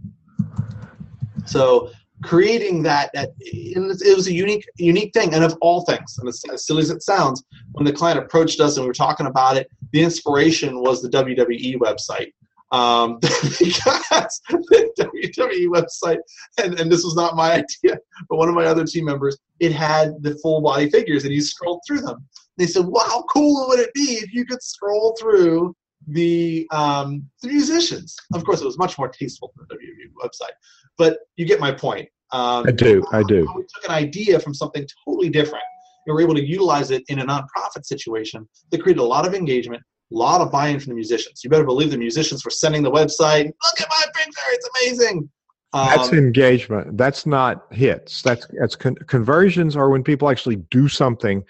So 1.45 1.91
creating 2.23 2.81
that 2.81 3.11
that 3.13 3.29
it 3.39 4.15
was 4.15 4.27
a 4.27 4.33
unique 4.33 4.65
unique 4.77 5.13
thing 5.13 5.33
and 5.33 5.43
of 5.43 5.55
all 5.61 5.85
things 5.85 6.17
and 6.17 6.27
as 6.27 6.65
silly 6.65 6.81
as 6.81 6.89
it 6.89 7.03
sounds 7.03 7.43
when 7.73 7.85
the 7.85 7.93
client 7.93 8.17
approached 8.17 8.59
us 8.59 8.75
and 8.75 8.83
we 8.83 8.87
were 8.87 8.93
talking 8.93 9.27
about 9.27 9.55
it 9.55 9.69
the 9.91 10.01
inspiration 10.01 10.81
was 10.81 11.01
the 11.01 11.09
wwe 11.09 11.75
website 11.75 12.31
um, 12.71 13.19
because 13.21 14.41
the 14.49 14.91
WWE 14.99 15.67
website, 15.67 16.17
and, 16.61 16.79
and 16.79 16.91
this 16.91 17.03
was 17.03 17.15
not 17.15 17.35
my 17.35 17.51
idea, 17.83 17.97
but 18.29 18.37
one 18.37 18.49
of 18.49 18.55
my 18.55 18.65
other 18.65 18.85
team 18.85 19.05
members, 19.05 19.37
it 19.59 19.71
had 19.71 20.21
the 20.21 20.35
full 20.39 20.61
body 20.61 20.89
figures, 20.89 21.23
and 21.23 21.33
he 21.33 21.39
scrolled 21.39 21.81
through 21.87 22.01
them. 22.01 22.25
They 22.57 22.65
said, 22.65 22.85
"Wow, 22.85 23.03
how 23.05 23.23
cool 23.33 23.67
would 23.69 23.79
it 23.79 23.93
be 23.93 24.19
if 24.21 24.33
you 24.33 24.45
could 24.45 24.61
scroll 24.61 25.15
through 25.19 25.75
the 26.07 26.67
um, 26.71 27.23
the 27.41 27.49
musicians?" 27.49 28.17
Of 28.33 28.43
course, 28.43 28.61
it 28.61 28.65
was 28.65 28.77
much 28.77 28.97
more 28.97 29.09
tasteful 29.09 29.53
than 29.55 29.67
the 29.69 29.75
WWE 29.75 30.27
website, 30.27 30.55
but 30.97 31.19
you 31.35 31.45
get 31.45 31.59
my 31.59 31.71
point. 31.71 32.09
Um, 32.31 32.65
I 32.67 32.71
do. 32.71 33.03
I 33.11 33.23
do. 33.23 33.47
We 33.55 33.63
took 33.63 33.85
an 33.85 33.91
idea 33.91 34.39
from 34.39 34.53
something 34.53 34.85
totally 35.05 35.29
different. 35.29 35.63
We 36.05 36.13
were 36.13 36.21
able 36.21 36.35
to 36.35 36.45
utilize 36.45 36.91
it 36.91 37.03
in 37.07 37.19
a 37.19 37.25
nonprofit 37.25 37.85
situation 37.85 38.47
that 38.71 38.81
created 38.81 39.01
a 39.01 39.05
lot 39.05 39.25
of 39.25 39.33
engagement, 39.33 39.81
a 40.11 40.15
lot 40.15 40.41
of 40.41 40.51
buy-in 40.51 40.79
from 40.79 40.91
the 40.91 40.95
musicians. 40.95 41.43
You 41.43 41.49
better 41.49 41.65
believe 41.65 41.91
the 41.91 41.97
musicians 41.97 42.43
were 42.43 42.51
sending 42.51 42.83
the 42.83 42.91
website. 42.91 43.45
Look 43.45 43.81
at 43.81 43.87
my 43.89 44.05
picture; 44.13 44.41
it's 44.51 44.69
amazing. 44.81 45.29
Um, 45.73 45.87
that's 45.87 46.13
engagement. 46.13 46.97
That's 46.97 47.25
not 47.25 47.65
hits. 47.71 48.21
That's 48.21 48.47
that's 48.59 48.75
con- 48.75 48.95
conversions 49.07 49.75
are 49.75 49.89
when 49.89 50.03
people 50.03 50.29
actually 50.29 50.57
do 50.71 50.87
something, 50.87 51.43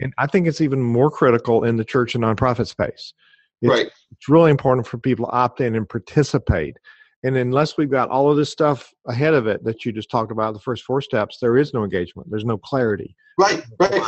and 0.00 0.14
I 0.18 0.26
think 0.26 0.46
it's 0.46 0.60
even 0.60 0.80
more 0.80 1.10
critical 1.10 1.64
in 1.64 1.76
the 1.76 1.84
church 1.84 2.14
and 2.14 2.22
nonprofit 2.22 2.68
space. 2.68 3.12
It's, 3.62 3.70
right. 3.70 3.86
It's 4.12 4.28
really 4.28 4.50
important 4.50 4.86
for 4.86 4.98
people 4.98 5.26
to 5.26 5.32
opt 5.32 5.60
in 5.60 5.74
and 5.74 5.88
participate. 5.88 6.76
And 7.26 7.36
unless 7.36 7.76
we've 7.76 7.90
got 7.90 8.08
all 8.08 8.30
of 8.30 8.36
this 8.36 8.52
stuff 8.52 8.94
ahead 9.08 9.34
of 9.34 9.48
it 9.48 9.64
that 9.64 9.84
you 9.84 9.90
just 9.90 10.08
talked 10.08 10.30
about, 10.30 10.54
the 10.54 10.60
first 10.60 10.84
four 10.84 11.00
steps, 11.00 11.38
there 11.42 11.56
is 11.56 11.74
no 11.74 11.82
engagement. 11.82 12.30
There's 12.30 12.44
no 12.44 12.56
clarity. 12.56 13.16
Right, 13.36 13.64
right. 13.80 14.00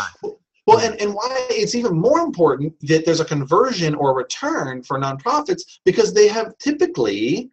Well, 0.68 0.78
and, 0.78 1.00
and 1.00 1.14
why 1.14 1.46
it's 1.50 1.74
even 1.74 1.98
more 1.98 2.20
important 2.20 2.74
that 2.82 3.04
there's 3.04 3.18
a 3.18 3.24
conversion 3.24 3.96
or 3.96 4.14
return 4.14 4.84
for 4.84 5.00
nonprofits 5.00 5.62
because 5.84 6.14
they 6.14 6.28
have 6.28 6.56
typically 6.58 7.50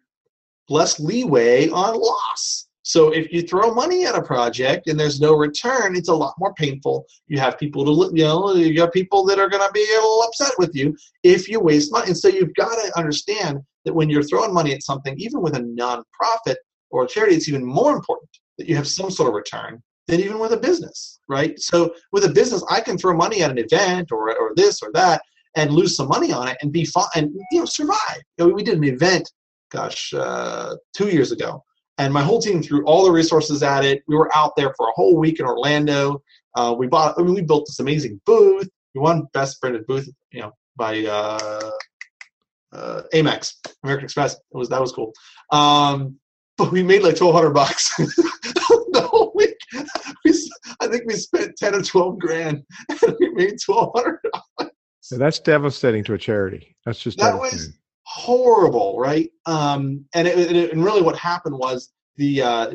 less 0.68 1.00
leeway 1.00 1.68
on 1.70 1.98
loss. 1.98 2.68
So 2.82 3.12
if 3.12 3.32
you 3.32 3.42
throw 3.42 3.74
money 3.74 4.06
at 4.06 4.14
a 4.14 4.22
project 4.22 4.86
and 4.86 5.00
there's 5.00 5.20
no 5.20 5.34
return, 5.34 5.96
it's 5.96 6.08
a 6.08 6.14
lot 6.14 6.34
more 6.38 6.54
painful. 6.54 7.06
You 7.26 7.40
have 7.40 7.58
people 7.58 7.84
to 7.86 8.16
you 8.16 8.22
know 8.22 8.54
you 8.54 8.80
have 8.82 8.92
people 8.92 9.24
that 9.24 9.40
are 9.40 9.48
going 9.48 9.66
to 9.66 9.72
be 9.72 9.82
a 9.82 9.96
little 9.96 10.22
upset 10.22 10.52
with 10.58 10.76
you 10.76 10.96
if 11.24 11.48
you 11.48 11.58
waste 11.58 11.90
money. 11.90 12.06
And 12.06 12.16
so 12.16 12.28
you've 12.28 12.54
got 12.54 12.76
to 12.76 12.96
understand 12.96 13.58
that 13.86 13.94
when 13.94 14.10
you're 14.10 14.22
throwing 14.22 14.52
money 14.52 14.74
at 14.74 14.82
something, 14.82 15.14
even 15.18 15.40
with 15.40 15.56
a 15.56 15.60
nonprofit 15.60 16.56
or 16.90 17.04
a 17.04 17.08
charity, 17.08 17.36
it's 17.36 17.48
even 17.48 17.64
more 17.64 17.96
important 17.96 18.28
that 18.58 18.68
you 18.68 18.76
have 18.76 18.86
some 18.86 19.10
sort 19.10 19.28
of 19.28 19.34
return 19.34 19.82
than 20.08 20.20
even 20.20 20.38
with 20.38 20.52
a 20.52 20.58
business, 20.58 21.20
right? 21.28 21.58
So 21.58 21.94
with 22.12 22.24
a 22.24 22.28
business, 22.28 22.62
I 22.70 22.80
can 22.80 22.98
throw 22.98 23.16
money 23.16 23.42
at 23.42 23.50
an 23.50 23.58
event 23.58 24.12
or 24.12 24.30
or 24.38 24.52
this 24.54 24.82
or 24.82 24.90
that 24.92 25.22
and 25.56 25.70
lose 25.70 25.96
some 25.96 26.08
money 26.08 26.30
on 26.32 26.48
it 26.48 26.58
and 26.60 26.70
be 26.70 26.84
fine 26.84 27.06
and 27.14 27.34
you 27.50 27.60
know 27.60 27.64
survive. 27.64 28.20
You 28.36 28.46
know, 28.46 28.52
we 28.52 28.62
did 28.62 28.76
an 28.76 28.84
event, 28.84 29.30
gosh, 29.72 30.12
uh, 30.12 30.76
two 30.94 31.08
years 31.08 31.32
ago 31.32 31.64
and 31.98 32.12
my 32.12 32.22
whole 32.22 32.40
team 32.40 32.62
threw 32.62 32.84
all 32.84 33.04
the 33.04 33.10
resources 33.10 33.62
at 33.62 33.84
it. 33.84 34.02
We 34.06 34.16
were 34.16 34.34
out 34.36 34.54
there 34.56 34.72
for 34.76 34.88
a 34.88 34.92
whole 34.92 35.16
week 35.16 35.40
in 35.40 35.46
Orlando. 35.46 36.22
Uh, 36.54 36.74
we 36.76 36.86
bought, 36.86 37.18
I 37.18 37.22
mean, 37.22 37.34
we 37.34 37.42
built 37.42 37.66
this 37.66 37.80
amazing 37.80 38.20
booth. 38.26 38.68
We 38.94 39.00
won 39.00 39.26
best 39.32 39.60
branded 39.60 39.86
booth, 39.86 40.08
you 40.30 40.40
know, 40.40 40.52
by 40.76 41.04
uh, 41.04 41.70
uh, 42.72 43.02
Amex, 43.12 43.54
American 43.82 44.04
Express. 44.04 44.34
It 44.34 44.40
was 44.52 44.68
that 44.68 44.80
was 44.80 44.92
cool. 44.92 45.12
Um, 45.52 46.16
but 46.58 46.72
we 46.72 46.82
made 46.82 47.02
like 47.02 47.16
twelve 47.16 47.34
hundred 47.34 47.50
bucks 47.50 47.94
the 47.96 49.08
whole 49.10 49.32
week. 49.34 49.56
We, 50.24 50.32
I 50.80 50.88
think 50.88 51.04
we 51.06 51.14
spent 51.14 51.56
ten 51.56 51.74
or 51.74 51.82
twelve 51.82 52.18
grand, 52.18 52.62
and 52.88 53.16
we 53.20 53.30
made 53.30 53.56
twelve 53.64 53.92
hundred 53.94 54.20
dollars. 54.32 54.72
that's 55.10 55.38
devastating 55.38 56.04
to 56.04 56.14
a 56.14 56.18
charity. 56.18 56.76
That's 56.84 57.00
just 57.00 57.18
that 57.18 57.38
was 57.38 57.70
horrible, 58.04 58.98
right? 58.98 59.30
Um, 59.46 60.04
and 60.14 60.26
it, 60.26 60.38
it, 60.38 60.72
and 60.72 60.84
really 60.84 61.02
what 61.02 61.16
happened 61.16 61.58
was 61.58 61.92
the 62.16 62.42
uh, 62.42 62.70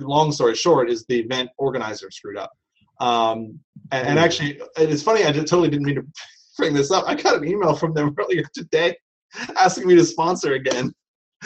long 0.00 0.32
story 0.32 0.54
short 0.54 0.90
is 0.90 1.04
the 1.08 1.20
event 1.20 1.50
organizer 1.58 2.10
screwed 2.10 2.38
up. 2.38 2.52
Um, 3.00 3.60
and, 3.92 4.08
and 4.08 4.18
actually, 4.18 4.60
it's 4.76 5.02
funny. 5.02 5.26
I 5.26 5.32
totally 5.32 5.68
didn't 5.68 5.84
mean 5.84 5.96
to 5.96 6.06
bring 6.56 6.72
this 6.72 6.90
up. 6.90 7.04
I 7.06 7.14
got 7.14 7.36
an 7.36 7.46
email 7.46 7.74
from 7.74 7.92
them 7.92 8.14
earlier 8.18 8.44
today 8.54 8.96
asking 9.56 9.86
me 9.86 9.94
to 9.96 10.04
sponsor 10.04 10.54
again. 10.54 10.94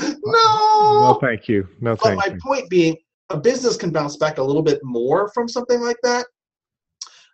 No, 0.01 0.13
no, 0.25 1.19
thank 1.21 1.49
you. 1.49 1.69
No, 1.81 1.97
but 1.97 2.17
my 2.17 2.27
you. 2.27 2.39
point 2.43 2.71
being, 2.71 2.97
a 3.31 3.37
business 3.37 3.77
can 3.77 3.91
bounce 3.91 4.17
back 4.17 4.39
a 4.39 4.43
little 4.43 4.63
bit 4.63 4.81
more 4.83 5.31
from 5.33 5.49
something 5.49 5.81
like 5.81 5.99
that. 6.03 6.27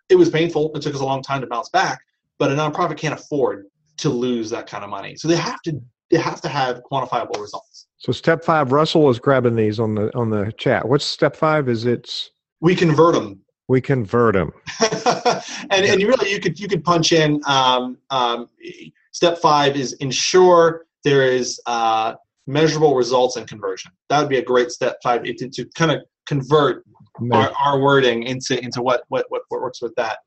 It 0.09 0.15
was 0.15 0.29
painful. 0.29 0.71
It 0.75 0.81
took 0.81 0.95
us 0.95 1.01
a 1.01 1.05
long 1.05 1.21
time 1.21 1.41
to 1.41 1.47
bounce 1.47 1.69
back, 1.69 1.99
but 2.37 2.51
a 2.51 2.55
nonprofit 2.55 2.97
can't 2.97 3.13
afford 3.13 3.65
to 3.97 4.09
lose 4.09 4.49
that 4.51 4.67
kind 4.67 4.83
of 4.83 4.89
money. 4.89 5.15
So 5.15 5.27
they 5.27 5.35
have 5.35 5.61
to 5.63 5.81
they 6.09 6.17
have 6.17 6.41
to 6.41 6.49
have 6.49 6.81
quantifiable 6.89 7.39
results. 7.39 7.87
So 7.97 8.11
step 8.11 8.43
five, 8.43 8.71
Russell 8.71 9.09
is 9.09 9.19
grabbing 9.19 9.55
these 9.55 9.79
on 9.79 9.95
the 9.95 10.15
on 10.15 10.29
the 10.29 10.51
chat. 10.57 10.87
What's 10.87 11.05
step 11.05 11.35
five? 11.35 11.67
Is 11.67 11.85
it's 11.85 12.31
we 12.61 12.75
convert 12.75 13.15
them. 13.15 13.41
We 13.67 13.81
convert 13.81 14.35
them. 14.35 14.51
and 15.71 15.85
and 15.85 16.01
really 16.03 16.31
you 16.31 16.39
could 16.39 16.59
you 16.59 16.67
could 16.67 16.83
punch 16.83 17.11
in 17.11 17.41
um, 17.45 17.97
um, 18.09 18.49
step 19.17 19.39
five 19.39 19.75
is 19.75 19.93
ensure 19.93 20.85
there 21.03 21.23
is 21.23 21.59
uh, 21.65 22.13
measurable 22.45 22.93
results 22.95 23.35
and 23.35 23.47
conversion. 23.47 23.91
That 24.09 24.19
would 24.19 24.29
be 24.29 24.37
a 24.37 24.43
great 24.43 24.69
step 24.69 24.97
five 25.01 25.23
to, 25.23 25.49
to 25.49 25.65
kind 25.75 25.91
of 25.91 26.01
convert 26.27 26.83
our, 27.33 27.51
our, 27.65 27.79
wording 27.79 28.23
into 28.23 28.63
into 28.63 28.83
what, 28.83 29.01
what 29.09 29.25
what 29.29 29.43
works 29.49 29.81
with 29.81 29.95
that. 29.95 30.19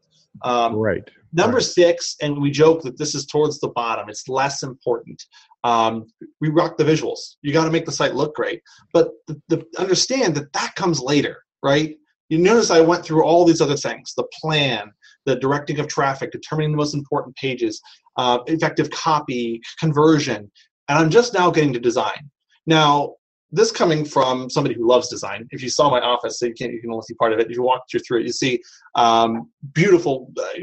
Um, 0.42 0.74
right. 0.74 1.08
Number 1.32 1.58
right. 1.58 1.64
six, 1.64 2.16
and 2.20 2.40
we 2.42 2.50
joke 2.50 2.82
that 2.82 2.98
this 2.98 3.14
is 3.14 3.26
towards 3.26 3.60
the 3.60 3.68
bottom. 3.68 4.08
It's 4.08 4.28
less 4.28 4.64
important. 4.64 5.22
Um, 5.62 6.06
we 6.40 6.48
rock 6.48 6.76
the 6.76 6.84
visuals. 6.84 7.36
You 7.42 7.52
got 7.52 7.66
to 7.66 7.70
make 7.70 7.86
the 7.86 7.92
site 7.92 8.16
look 8.16 8.34
great, 8.34 8.60
but 8.92 9.10
the, 9.28 9.40
the, 9.48 9.64
understand 9.78 10.34
that 10.34 10.52
that 10.52 10.74
comes 10.74 11.00
later, 11.00 11.44
right? 11.62 11.96
You 12.28 12.38
notice 12.38 12.70
I 12.70 12.80
went 12.80 13.04
through 13.04 13.24
all 13.24 13.44
these 13.44 13.60
other 13.60 13.76
things: 13.76 14.14
the 14.16 14.28
plan, 14.40 14.90
the 15.26 15.36
directing 15.36 15.78
of 15.78 15.86
traffic, 15.86 16.32
determining 16.32 16.72
the 16.72 16.76
most 16.76 16.94
important 16.94 17.36
pages, 17.36 17.80
uh, 18.20 18.38
effective 18.46 18.90
copy, 18.90 19.60
conversion, 19.78 20.50
and 20.88 20.98
I'm 20.98 21.10
just 21.10 21.32
now 21.32 21.50
getting 21.50 21.72
to 21.72 21.80
design. 21.80 22.22
Now, 22.66 23.14
this 23.50 23.72
coming 23.72 24.04
from 24.04 24.50
somebody 24.50 24.74
who 24.76 24.86
loves 24.86 25.08
design. 25.08 25.48
If 25.50 25.62
you 25.62 25.70
saw 25.70 25.90
my 25.90 26.00
office, 26.00 26.38
so 26.38 26.46
you 26.46 26.54
can 26.54 26.70
you 26.70 26.80
can 26.82 26.90
only 26.90 27.02
see 27.02 27.14
part 27.14 27.32
of 27.32 27.40
it. 27.40 27.50
If 27.50 27.56
you 27.56 27.62
walk 27.62 27.82
through 27.90 28.20
it, 28.20 28.26
you 28.26 28.32
see 28.32 28.60
um, 28.94 29.50
beautiful. 29.72 30.30
Uh, 30.38 30.60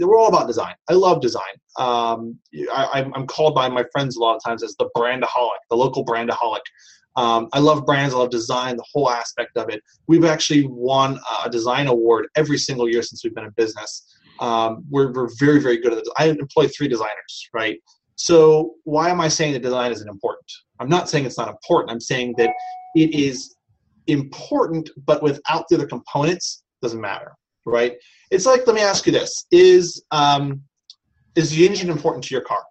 we're 0.00 0.18
all 0.18 0.28
about 0.28 0.46
design. 0.46 0.74
I 0.88 0.94
love 0.94 1.20
design. 1.20 1.54
Um, 1.78 2.38
I, 2.72 3.04
am 3.14 3.26
called 3.26 3.54
by 3.54 3.68
my 3.68 3.84
friends 3.92 4.16
a 4.16 4.20
lot 4.20 4.34
of 4.36 4.42
times 4.42 4.62
as 4.64 4.74
the 4.76 4.88
brandaholic, 4.96 5.60
the 5.70 5.76
local 5.76 6.04
brandaholic. 6.04 6.64
Um, 7.16 7.48
I 7.52 7.60
love 7.60 7.86
brands. 7.86 8.14
I 8.14 8.18
love 8.18 8.30
design, 8.30 8.76
the 8.76 8.86
whole 8.92 9.10
aspect 9.10 9.56
of 9.56 9.68
it. 9.68 9.80
We've 10.08 10.24
actually 10.24 10.66
won 10.66 11.20
a 11.44 11.50
design 11.50 11.86
award 11.86 12.26
every 12.34 12.58
single 12.58 12.88
year 12.88 13.02
since 13.02 13.22
we've 13.22 13.34
been 13.34 13.44
in 13.44 13.54
business. 13.56 13.92
Um, 14.40 14.84
we're, 14.90 15.12
we're 15.12 15.30
very, 15.38 15.60
very 15.60 15.78
good 15.78 15.92
at 15.92 15.98
it. 15.98 16.08
I 16.18 16.26
employ 16.28 16.68
three 16.68 16.88
designers, 16.88 17.48
right? 17.52 17.78
So 18.16 18.74
why 18.84 19.10
am 19.10 19.20
I 19.20 19.28
saying 19.28 19.52
that 19.54 19.62
design 19.62 19.92
isn't 19.92 20.08
important? 20.08 20.50
I'm 20.80 20.88
not 20.88 21.08
saying 21.08 21.24
it's 21.24 21.38
not 21.38 21.48
important. 21.48 21.90
I'm 21.90 22.00
saying 22.00 22.34
that 22.38 22.50
it 22.94 23.14
is 23.14 23.56
important, 24.06 24.90
but 25.06 25.22
without 25.22 25.66
the 25.68 25.76
other 25.76 25.86
components, 25.86 26.62
doesn't 26.82 27.00
matter, 27.00 27.32
right? 27.64 27.94
It's 28.30 28.46
like, 28.46 28.66
let 28.66 28.76
me 28.76 28.82
ask 28.82 29.06
you 29.06 29.12
this: 29.12 29.46
Is 29.50 30.04
um, 30.10 30.62
is 31.34 31.50
the 31.50 31.66
engine 31.66 31.90
important 31.90 32.24
to 32.24 32.34
your 32.34 32.42
car? 32.42 32.62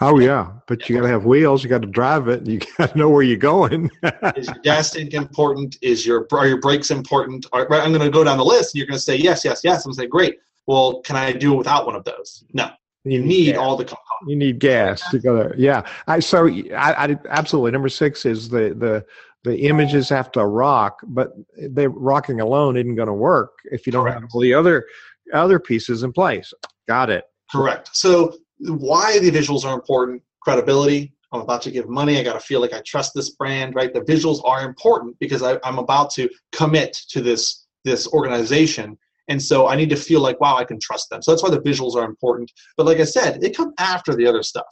Oh 0.00 0.20
yeah, 0.20 0.52
but 0.68 0.88
you 0.88 0.96
got 0.96 1.02
to 1.02 1.08
have 1.08 1.24
wheels. 1.24 1.64
You 1.64 1.70
got 1.70 1.82
to 1.82 1.88
drive 1.88 2.28
it. 2.28 2.46
You 2.46 2.60
got 2.78 2.92
to 2.92 2.98
know 2.98 3.10
where 3.10 3.22
you're 3.22 3.36
going. 3.36 3.90
is 4.36 4.46
your 4.46 4.58
gas 4.62 4.90
tank 4.92 5.12
important? 5.12 5.76
Is 5.82 6.06
your 6.06 6.26
are 6.32 6.46
your 6.46 6.60
brakes 6.60 6.90
important? 6.90 7.46
right, 7.52 7.68
I'm 7.70 7.92
going 7.92 8.00
to 8.00 8.10
go 8.10 8.22
down 8.22 8.38
the 8.38 8.44
list, 8.44 8.74
and 8.74 8.78
you're 8.78 8.86
going 8.86 8.98
to 8.98 9.02
say 9.02 9.16
yes, 9.16 9.44
yes, 9.44 9.62
yes. 9.64 9.84
I'm 9.84 9.90
going 9.90 9.96
to 9.96 10.02
say 10.02 10.06
great. 10.06 10.38
Well, 10.66 11.00
can 11.00 11.16
I 11.16 11.32
do 11.32 11.54
it 11.54 11.56
without 11.56 11.86
one 11.86 11.96
of 11.96 12.04
those? 12.04 12.44
No. 12.52 12.70
You 13.04 13.20
need 13.22 13.56
all 13.56 13.76
the 13.76 13.84
components. 13.84 14.06
You 14.26 14.36
need 14.36 14.58
gas 14.58 15.08
to 15.10 15.18
go 15.18 15.34
there. 15.34 15.54
Yeah. 15.56 15.82
I 16.06 16.18
so 16.20 16.46
I, 16.46 17.06
I 17.06 17.16
absolutely 17.28 17.70
number 17.70 17.88
six 17.88 18.26
is 18.26 18.48
the 18.48 18.74
the 18.76 19.04
the 19.44 19.56
images 19.66 20.08
have 20.10 20.30
to 20.32 20.44
rock, 20.44 20.98
but 21.08 21.30
they 21.56 21.86
rocking 21.86 22.40
alone 22.40 22.76
isn't 22.76 22.96
going 22.96 23.06
to 23.06 23.14
work 23.14 23.52
if 23.70 23.86
you 23.86 23.92
don't 23.92 24.04
Correct. 24.04 24.20
have 24.20 24.30
all 24.32 24.40
the 24.40 24.52
other 24.52 24.86
other 25.32 25.58
pieces 25.58 26.02
in 26.02 26.12
place. 26.12 26.52
Got 26.86 27.10
it. 27.10 27.24
Correct. 27.50 27.90
So 27.92 28.34
why 28.60 29.18
the 29.18 29.30
visuals 29.30 29.64
are 29.64 29.74
important? 29.74 30.22
Credibility. 30.42 31.12
I'm 31.32 31.40
about 31.40 31.62
to 31.62 31.70
give 31.70 31.88
money. 31.88 32.18
I 32.18 32.22
got 32.22 32.34
to 32.34 32.40
feel 32.40 32.60
like 32.60 32.72
I 32.72 32.80
trust 32.86 33.12
this 33.14 33.30
brand, 33.30 33.74
right? 33.74 33.92
The 33.92 34.00
visuals 34.00 34.40
are 34.44 34.64
important 34.64 35.18
because 35.18 35.42
I, 35.42 35.58
I'm 35.62 35.78
about 35.78 36.10
to 36.12 36.28
commit 36.52 36.96
to 37.10 37.20
this 37.20 37.66
this 37.84 38.08
organization 38.08 38.98
and 39.28 39.42
so 39.42 39.68
I 39.68 39.76
need 39.76 39.90
to 39.90 39.96
feel 39.96 40.20
like, 40.20 40.40
wow, 40.40 40.56
I 40.56 40.64
can 40.64 40.80
trust 40.80 41.10
them. 41.10 41.22
So 41.22 41.30
that's 41.30 41.42
why 41.42 41.50
the 41.50 41.60
visuals 41.60 41.94
are 41.94 42.04
important. 42.04 42.50
But 42.76 42.86
like 42.86 42.98
I 42.98 43.04
said, 43.04 43.40
they 43.40 43.50
come 43.50 43.74
after 43.78 44.14
the 44.14 44.26
other 44.26 44.42
stuff. 44.42 44.66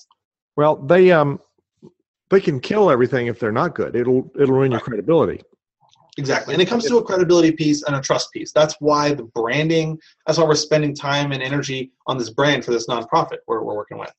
Well, 0.56 0.76
they 0.76 1.12
um 1.12 1.40
they 2.30 2.40
can 2.40 2.58
kill 2.58 2.90
everything 2.90 3.26
if 3.26 3.38
they're 3.38 3.52
not 3.52 3.74
good. 3.74 3.94
It'll 3.94 4.30
it'll 4.40 4.54
ruin 4.56 4.72
your 4.72 4.80
credibility. 4.80 5.42
Exactly. 6.18 6.54
And 6.54 6.62
it 6.62 6.66
comes 6.66 6.86
to 6.86 6.96
a 6.96 7.04
credibility 7.04 7.52
piece 7.52 7.82
and 7.82 7.94
a 7.94 8.00
trust 8.00 8.32
piece. 8.32 8.50
That's 8.50 8.74
why 8.80 9.12
the 9.12 9.24
branding, 9.24 9.98
that's 10.26 10.38
why 10.38 10.44
we're 10.44 10.54
spending 10.54 10.94
time 10.94 11.32
and 11.32 11.42
energy 11.42 11.92
on 12.06 12.16
this 12.16 12.30
brand 12.30 12.64
for 12.64 12.70
this 12.70 12.86
nonprofit 12.86 13.38
we're, 13.46 13.62
we're 13.62 13.74
working 13.74 13.98
with. 13.98 14.12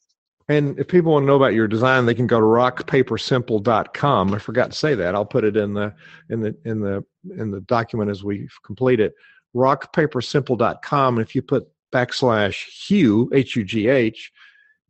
And 0.49 0.79
if 0.79 0.87
people 0.87 1.11
want 1.11 1.23
to 1.23 1.27
know 1.27 1.35
about 1.35 1.53
your 1.53 1.67
design, 1.67 2.05
they 2.05 2.13
can 2.13 2.27
go 2.27 2.39
to 2.39 2.45
rockpapersimple.com. 2.45 4.33
I 4.33 4.39
forgot 4.39 4.71
to 4.71 4.77
say 4.77 4.95
that. 4.95 5.15
I'll 5.15 5.25
put 5.25 5.43
it 5.43 5.57
in 5.57 5.73
the 5.73 5.93
in 6.29 6.39
the 6.39 6.55
in 6.63 6.79
the 6.79 7.03
in 7.37 7.51
the 7.51 7.61
document 7.61 8.09
as 8.09 8.23
we 8.23 8.47
complete 8.63 8.99
it 8.99 9.13
rockpapersimple.com. 9.55 11.17
And 11.17 11.27
if 11.27 11.35
you 11.35 11.41
put 11.41 11.67
backslash 11.93 12.65
Hugh, 12.87 13.29
H 13.33 13.55
U 13.55 13.63
G 13.63 13.87
H, 13.87 14.31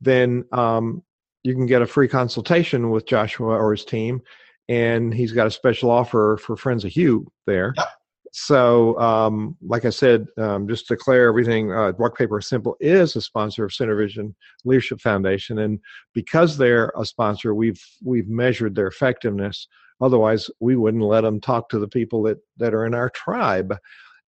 then 0.02 0.46
um, 0.52 1.04
you 1.44 1.56
can 1.56 1.66
get 1.66 1.82
a 1.82 1.88
free 1.88 2.08
consultation 2.08 2.90
with 2.90 3.08
Joshua 3.08 3.56
or 3.56 3.72
his 3.72 3.86
team. 3.86 4.22
And 4.70 5.14
he's 5.14 5.32
got 5.32 5.48
a 5.48 5.52
special 5.52 5.90
offer 5.90 6.38
for 6.42 6.58
Friends 6.58 6.84
of 6.84 6.92
Hugh 6.92 7.28
there. 7.46 7.74
Yep. 7.78 7.88
So, 8.34 9.00
um, 9.00 9.56
like 9.62 9.86
I 9.86 9.90
said, 9.90 10.28
um, 10.38 10.68
just 10.68 10.88
to 10.88 10.96
declare 10.96 11.30
everything, 11.30 11.72
uh, 11.72 11.94
Rock 11.98 12.18
Paper 12.18 12.40
Simple 12.42 12.76
is 12.80 13.16
a 13.16 13.22
sponsor 13.22 13.64
of 13.66 13.72
SynerVision 13.72 14.34
Leadership 14.66 15.00
Foundation, 15.00 15.60
and 15.60 15.80
because 16.14 16.58
they're 16.58 16.92
a 16.98 17.06
sponsor, 17.06 17.56
we've 17.56 17.82
we've 18.04 18.28
measured 18.28 18.76
their 18.76 18.88
effectiveness. 18.88 19.68
Otherwise, 20.02 20.50
we 20.60 20.76
wouldn't 20.76 21.04
let 21.04 21.22
them 21.22 21.40
talk 21.40 21.70
to 21.70 21.80
the 21.80 21.88
people 21.88 22.22
that 22.24 22.38
that 22.58 22.74
are 22.74 22.86
in 22.86 22.94
our 22.94 23.10
tribe 23.10 23.74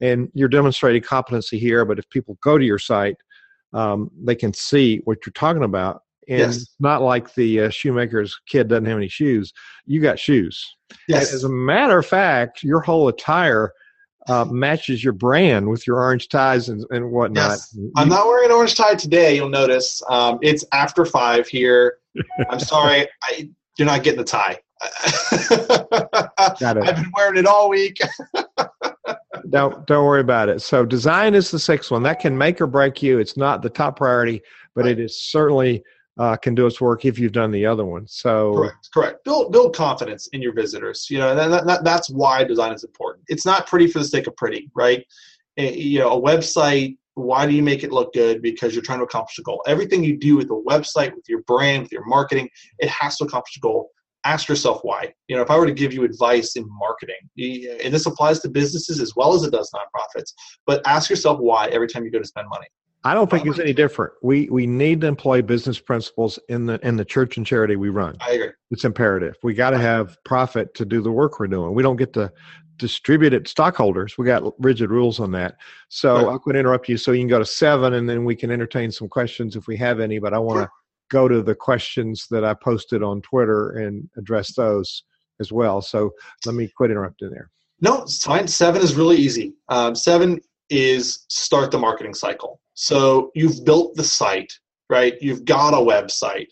and 0.02 0.30
you're 0.34 0.50
demonstrating 0.50 1.02
competency 1.02 1.60
here 1.60 1.86
but 1.86 2.00
if 2.00 2.10
people 2.10 2.38
go 2.42 2.58
to 2.58 2.66
your 2.66 2.80
site 2.80 3.18
um, 3.74 4.10
they 4.24 4.36
can 4.36 4.54
see 4.54 5.02
what 5.04 5.20
you're 5.26 5.34
talking 5.34 5.64
about 5.64 6.04
and 6.30 6.40
yes. 6.40 6.66
not 6.80 7.02
like 7.02 7.34
the 7.34 7.62
uh, 7.62 7.70
shoemaker's 7.70 8.40
kid 8.48 8.68
doesn't 8.68 8.86
have 8.86 8.98
any 8.98 9.08
shoes 9.08 9.52
you 9.86 10.02
got 10.02 10.20
shoes 10.20 10.76
yes. 11.08 11.34
as 11.34 11.44
a 11.44 11.50
matter 11.50 12.00
of 12.00 12.06
fact 12.06 12.64
your 12.64 12.80
whole 12.82 13.08
attire 13.08 13.74
uh, 14.28 14.46
matches 14.46 15.04
your 15.04 15.14
brand 15.14 15.68
with 15.68 15.88
your 15.88 15.98
orange 15.98 16.30
ties 16.30 16.70
and, 16.70 16.86
and 16.92 17.10
whatnot. 17.10 17.50
Yes. 17.50 17.78
I'm 17.98 18.10
not 18.10 18.28
wearing 18.28 18.46
an 18.46 18.52
orange 18.52 18.76
tie 18.76 18.94
today. 18.94 19.36
You'll 19.36 19.50
notice 19.50 20.04
um, 20.10 20.38
it's 20.42 20.64
after 20.72 21.04
five 21.04 21.48
here. 21.48 21.98
I'm 22.52 22.60
sorry, 22.60 23.08
I, 23.24 23.50
you're 23.78 23.88
not 23.88 24.04
getting 24.04 24.20
the 24.20 24.26
tie. 24.26 24.60
Got 26.60 26.78
it. 26.78 26.84
I've 26.88 26.96
been 26.96 27.12
wearing 27.16 27.38
it 27.38 27.46
all 27.46 27.70
week. 27.70 27.98
don't 29.50 29.86
don't 29.88 30.06
worry 30.06 30.22
about 30.22 30.50
it. 30.50 30.62
So 30.62 30.86
design 30.86 31.34
is 31.34 31.52
the 31.52 31.60
sixth 31.60 31.92
one. 31.92 32.04
That 32.04 32.20
can 32.20 32.38
make 32.38 32.62
or 32.62 32.68
break 32.68 33.02
you. 33.02 33.20
It's 33.20 33.36
not 33.36 33.62
the 33.62 33.70
top 33.70 33.98
priority, 33.98 34.42
but 34.76 34.86
right. 34.86 34.92
it 34.92 35.00
is 35.00 35.22
certainly 35.22 35.84
uh, 36.18 36.36
can 36.36 36.56
do 36.56 36.66
its 36.66 36.82
work 36.82 37.06
if 37.06 37.18
you've 37.18 37.32
done 37.32 37.52
the 37.52 37.66
other 37.66 37.86
one. 37.86 38.08
So 38.08 38.54
correct, 38.54 38.90
correct. 38.94 39.24
Build 39.24 39.52
build 39.52 39.76
confidence 39.76 40.28
in 40.34 40.42
your 40.42 40.54
visitors. 40.54 41.08
You 41.10 41.20
know 41.20 41.36
that, 41.36 41.66
that, 41.66 41.84
that's 41.84 42.10
why 42.10 42.44
design 42.44 42.74
is 42.74 42.84
important. 42.84 43.26
It's 43.28 43.46
not 43.46 43.68
pretty 43.68 43.88
for 43.88 44.00
the 44.00 44.06
sake 44.06 44.28
of 44.28 44.36
pretty, 44.36 44.70
right? 44.76 45.06
Eh, 45.58 45.72
you 45.72 46.00
know, 46.00 46.12
a 46.12 46.22
website. 46.22 46.98
Why 47.16 47.46
do 47.46 47.54
you 47.54 47.64
make 47.64 47.84
it 47.84 47.92
look 47.92 48.14
good? 48.14 48.42
Because 48.42 48.74
you're 48.74 48.84
trying 48.84 49.00
to 49.00 49.04
accomplish 49.04 49.38
a 49.40 49.44
goal. 49.44 49.62
Everything 49.68 50.04
you 50.04 50.18
do 50.18 50.38
with 50.38 50.48
the 50.48 50.64
website, 50.68 51.14
with 51.14 51.28
your 51.28 51.42
brand, 51.44 51.84
with 51.84 51.92
your 51.92 52.06
marketing, 52.06 52.50
it 52.80 52.90
has 52.90 53.18
to 53.18 53.26
accomplish 53.26 53.58
a 53.58 53.60
goal 53.60 53.90
ask 54.26 54.48
yourself 54.50 54.82
why. 54.84 55.14
You 55.28 55.36
know, 55.36 55.42
if 55.42 55.50
I 55.50 55.58
were 55.58 55.66
to 55.66 55.74
give 55.74 55.94
you 55.94 56.04
advice 56.04 56.56
in 56.56 56.66
marketing, 56.68 57.16
and 57.84 57.94
this 57.94 58.06
applies 58.06 58.40
to 58.42 58.50
businesses 58.50 59.00
as 59.00 59.16
well 59.16 59.34
as 59.34 59.44
it 59.44 59.52
does 59.52 59.72
nonprofits, 59.72 60.34
but 60.66 60.86
ask 60.86 61.10
yourself 61.10 61.40
why 61.40 61.68
every 61.68 61.88
time 61.88 62.04
you 62.04 62.12
go 62.12 62.20
to 62.20 62.26
spend 62.26 62.48
money. 62.50 62.68
I 63.04 63.14
don't 63.14 63.30
think 63.30 63.46
it's 63.46 63.60
any 63.60 63.74
different. 63.74 64.14
We 64.22 64.50
we 64.50 64.68
need 64.68 65.02
to 65.02 65.08
employ 65.08 65.42
business 65.42 65.80
principles 65.80 66.38
in 66.50 66.66
the 66.66 66.86
in 66.86 66.98
the 66.98 67.06
church 67.06 67.38
and 67.38 67.46
charity 67.46 67.78
we 67.78 67.90
run. 67.90 68.18
I 68.20 68.32
agree. 68.32 68.50
It's 68.72 68.84
imperative. 68.84 69.36
We 69.42 69.54
got 69.54 69.70
to 69.70 69.78
have 69.78 70.18
profit 70.26 70.74
to 70.76 70.86
do 70.86 71.02
the 71.02 71.12
work 71.12 71.40
we're 71.40 71.48
doing. 71.48 71.74
We 71.74 71.82
don't 71.82 71.96
get 71.96 72.12
to 72.14 72.32
distribute 72.76 73.34
it 73.34 73.46
to 73.46 73.52
stockholders. 73.52 74.18
We 74.18 74.26
got 74.26 74.44
rigid 74.60 74.90
rules 74.90 75.20
on 75.20 75.32
that. 75.32 75.58
So 75.88 76.28
right. 76.28 76.36
I 76.36 76.38
could 76.44 76.56
interrupt 76.56 76.90
you 76.90 76.98
so 76.98 77.12
you 77.12 77.20
can 77.20 77.28
go 77.28 77.40
to 77.40 77.46
seven, 77.46 77.94
and 77.94 78.10
then 78.10 78.26
we 78.26 78.36
can 78.36 78.52
entertain 78.52 78.92
some 78.92 79.08
questions 79.08 79.56
if 79.56 79.68
we 79.68 79.78
have 79.78 80.02
any. 80.02 80.20
But 80.20 80.34
I 80.34 80.40
want 80.40 80.62
to 80.62 80.70
go 81.10 81.30
to 81.30 81.42
the 81.42 81.56
questions 81.56 82.28
that 82.32 82.44
I 82.44 82.54
posted 82.54 83.02
on 83.02 83.22
Twitter 83.22 83.72
and 83.72 84.10
address 84.18 84.54
those 84.56 85.04
as 85.40 85.52
well. 85.52 85.82
So 85.82 86.12
let 86.46 86.56
me 86.56 86.70
quit 86.76 86.92
interrupting 86.92 87.30
there. 87.30 87.50
No, 87.82 88.02
it's 88.02 88.24
fine. 88.24 88.48
Seven 88.48 88.82
is 88.82 88.96
really 88.96 89.16
easy. 89.16 89.54
Um, 89.70 89.96
seven 89.96 90.40
is 90.70 91.26
start 91.30 91.72
the 91.72 91.80
marketing 91.80 92.14
cycle. 92.14 92.60
So 92.74 93.32
you've 93.36 93.66
built 93.66 93.96
the 93.96 94.04
site, 94.04 94.52
right? 94.90 95.16
You've 95.22 95.46
got 95.46 95.74
a 95.74 95.78
website. 95.78 96.48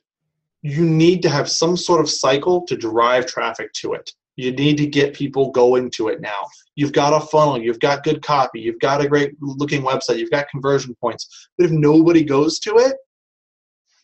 You 0.62 0.84
need 0.84 1.22
to 1.22 1.30
have 1.30 1.50
some 1.50 1.78
sort 1.78 2.02
of 2.02 2.10
cycle 2.10 2.66
to 2.66 2.76
drive 2.76 3.26
traffic 3.26 3.72
to 3.74 3.94
it. 3.94 4.12
You 4.36 4.52
need 4.52 4.78
to 4.78 4.86
get 4.86 5.16
people 5.16 5.52
going 5.52 5.90
to 5.92 6.10
it 6.10 6.22
now. 6.22 6.46
You've 6.76 6.94
got 6.94 7.14
a 7.14 7.26
funnel, 7.26 7.60
you've 7.60 7.80
got 7.80 8.04
good 8.04 8.22
copy, 8.22 8.60
you've 8.60 8.80
got 8.80 9.02
a 9.02 9.08
great 9.08 9.34
looking 9.42 9.82
website, 9.82 10.20
you've 10.20 10.32
got 10.32 10.48
conversion 10.50 10.96
points. 11.02 11.50
But 11.58 11.66
if 11.66 11.72
nobody 11.72 12.24
goes 12.24 12.60
to 12.60 12.76
it, 12.78 12.96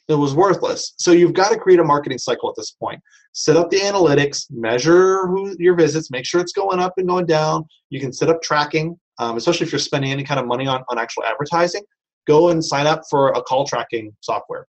it 0.09 0.15
was 0.15 0.33
worthless. 0.33 0.95
So 0.97 1.11
you've 1.11 1.33
got 1.33 1.51
to 1.51 1.59
create 1.59 1.79
a 1.79 1.83
marketing 1.83 2.17
cycle 2.17 2.49
at 2.49 2.55
this 2.57 2.71
point. 2.71 2.99
Set 3.33 3.55
up 3.55 3.69
the 3.69 3.79
analytics, 3.79 4.45
measure 4.51 5.27
who 5.27 5.55
your 5.59 5.75
visits, 5.75 6.11
make 6.11 6.25
sure 6.25 6.41
it's 6.41 6.51
going 6.51 6.79
up 6.79 6.93
and 6.97 7.07
going 7.07 7.25
down. 7.25 7.65
You 7.89 7.99
can 7.99 8.11
set 8.11 8.29
up 8.29 8.41
tracking, 8.41 8.99
um, 9.19 9.37
especially 9.37 9.65
if 9.65 9.71
you're 9.71 9.79
spending 9.79 10.11
any 10.11 10.23
kind 10.23 10.39
of 10.39 10.45
money 10.45 10.67
on, 10.67 10.83
on 10.89 10.97
actual 10.97 11.23
advertising. 11.23 11.83
Go 12.27 12.49
and 12.49 12.63
sign 12.63 12.87
up 12.87 13.01
for 13.09 13.29
a 13.29 13.41
call 13.41 13.65
tracking 13.65 14.15
software. 14.21 14.67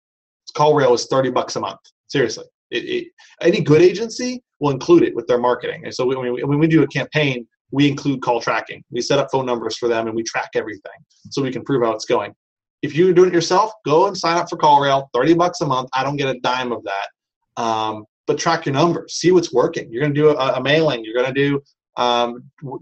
CallRail 0.56 0.94
is 0.94 1.08
30 1.08 1.32
bucks 1.32 1.56
a 1.56 1.60
month. 1.60 1.80
Seriously. 2.08 2.46
It, 2.72 2.84
it, 2.86 3.08
any 3.42 3.62
good 3.62 3.82
agency 3.82 4.42
will 4.60 4.72
include 4.72 5.04
it 5.04 5.16
with 5.16 5.28
their 5.28 5.40
marketing. 5.40 5.84
And 5.86 5.94
so 5.94 6.06
when 6.06 6.20
we, 6.34 6.44
when 6.44 6.60
we 6.60 6.68
do 6.68 6.84
a 6.84 6.88
campaign, 6.88 7.48
we 7.72 7.90
include 7.90 8.22
call 8.22 8.42
tracking. 8.42 8.84
We 8.92 9.02
set 9.02 9.20
up 9.20 9.30
phone 9.32 9.46
numbers 9.46 9.78
for 9.78 9.88
them 9.88 10.08
and 10.08 10.16
we 10.16 10.24
track 10.24 10.52
everything 10.56 10.92
so 11.30 11.42
we 11.42 11.52
can 11.52 11.64
prove 11.64 11.84
how 11.84 11.94
it's 11.94 12.06
going. 12.06 12.34
If 12.82 12.96
you're 12.96 13.14
doing 13.14 13.30
it 13.30 13.34
yourself, 13.34 13.72
go 13.86 14.08
and 14.08 14.18
sign 14.18 14.38
up 14.38 14.50
for 14.50 14.58
CallRail, 14.58 15.08
30 15.14 15.34
bucks 15.36 15.62
a 15.62 15.66
month. 15.66 15.90
I 15.94 16.04
don't 16.04 16.18
get 16.18 16.36
a 16.36 16.40
dime 16.40 16.72
of 16.72 16.84
that. 16.84 17.62
Um, 17.62 18.06
but 18.28 18.38
track 18.38 18.66
your 18.66 18.74
numbers, 18.74 19.16
see 19.16 19.32
what's 19.32 19.54
working. 19.54 19.92
You're 19.92 20.02
going 20.02 20.14
to 20.14 20.20
do 20.20 20.30
a, 20.30 20.54
a, 20.54 20.64
mailing, 20.64 21.04
you're 21.04 21.14
going 21.14 21.34
to 21.34 21.34
do 21.34 21.62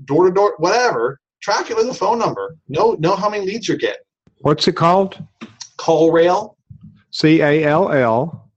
door 0.05 0.25
to 0.25 0.31
door, 0.31 0.55
whatever. 0.57 1.19
Track 1.41 1.71
it 1.71 1.77
with 1.77 1.87
a 1.87 1.93
phone 1.93 2.19
number. 2.19 2.57
Know 2.67 2.95
know 2.99 3.15
how 3.15 3.29
many 3.29 3.45
leads 3.45 3.67
you're 3.67 3.77
getting. 3.77 4.01
What's 4.41 4.67
it 4.67 4.73
called? 4.73 5.23
CallRail. 5.77 6.55
C 7.11 7.41
A 7.41 7.63
L 7.65 7.91
L. 7.91 8.49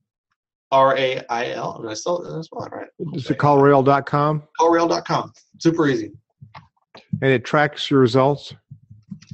R 0.71 0.97
A 0.97 1.23
I 1.29 1.51
L. 1.53 1.81
Did 1.81 1.91
I 1.91 1.95
spell 1.95 2.23
it 2.23 2.73
right? 2.73 2.87
Is 3.15 3.31
it 3.31 3.39
callrail.com? 3.39 4.43
Callrail.com. 4.59 5.33
Super 5.59 5.89
easy. 5.89 6.13
And 7.21 7.31
it 7.31 7.45
tracks 7.45 7.91
your 7.91 8.01
results? 8.01 8.55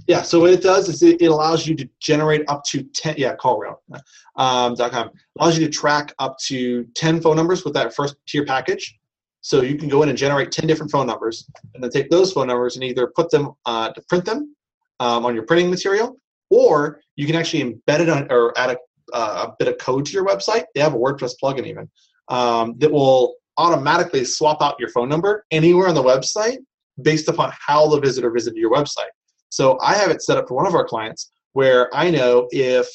Yeah, 0.08 0.22
so 0.22 0.40
what 0.40 0.50
it 0.50 0.62
does 0.62 0.88
is 0.88 1.02
it, 1.02 1.20
it 1.20 1.26
allows 1.26 1.66
you 1.66 1.76
to 1.76 1.88
generate 2.00 2.42
up 2.48 2.64
to 2.64 2.82
10, 2.82 3.16
yeah, 3.18 3.36
callrail.com. 3.36 4.00
Um, 4.36 4.76
.com. 4.76 5.10
allows 5.38 5.58
you 5.58 5.66
to 5.66 5.70
track 5.70 6.14
up 6.18 6.38
to 6.46 6.84
10 6.94 7.20
phone 7.20 7.36
numbers 7.36 7.64
with 7.64 7.74
that 7.74 7.94
first 7.94 8.16
tier 8.26 8.44
package. 8.44 8.98
So 9.40 9.62
you 9.62 9.76
can 9.76 9.88
go 9.88 10.02
in 10.02 10.08
and 10.08 10.18
generate 10.18 10.50
10 10.50 10.66
different 10.66 10.90
phone 10.90 11.06
numbers 11.06 11.48
and 11.74 11.82
then 11.82 11.90
take 11.90 12.10
those 12.10 12.32
phone 12.32 12.48
numbers 12.48 12.76
and 12.76 12.84
either 12.84 13.12
put 13.14 13.30
them 13.30 13.52
uh, 13.66 13.90
to 13.90 14.02
print 14.08 14.24
them 14.24 14.54
um, 15.00 15.24
on 15.24 15.34
your 15.34 15.44
printing 15.44 15.70
material 15.70 16.18
or 16.50 17.00
you 17.16 17.26
can 17.26 17.36
actually 17.36 17.62
embed 17.62 18.00
it 18.00 18.08
on 18.08 18.26
or 18.30 18.56
add 18.58 18.70
a, 18.70 18.76
uh, 19.12 19.46
a 19.48 19.54
bit 19.58 19.68
of 19.68 19.78
code 19.78 20.06
to 20.06 20.12
your 20.12 20.26
website. 20.26 20.64
They 20.74 20.80
have 20.80 20.94
a 20.94 20.98
WordPress 20.98 21.32
plugin 21.42 21.66
even 21.66 21.88
um, 22.28 22.74
that 22.78 22.90
will 22.90 23.36
automatically 23.56 24.24
swap 24.24 24.62
out 24.62 24.76
your 24.78 24.88
phone 24.90 25.08
number 25.08 25.44
anywhere 25.50 25.88
on 25.88 25.94
the 25.94 26.02
website 26.02 26.58
based 27.02 27.28
upon 27.28 27.52
how 27.66 27.88
the 27.88 28.00
visitor 28.00 28.30
visited 28.30 28.56
your 28.56 28.72
website. 28.72 29.10
So 29.50 29.78
I 29.82 29.94
have 29.94 30.10
it 30.10 30.22
set 30.22 30.36
up 30.36 30.48
for 30.48 30.54
one 30.54 30.66
of 30.66 30.74
our 30.74 30.84
clients 30.84 31.30
where 31.52 31.94
I 31.94 32.10
know 32.10 32.48
if 32.50 32.86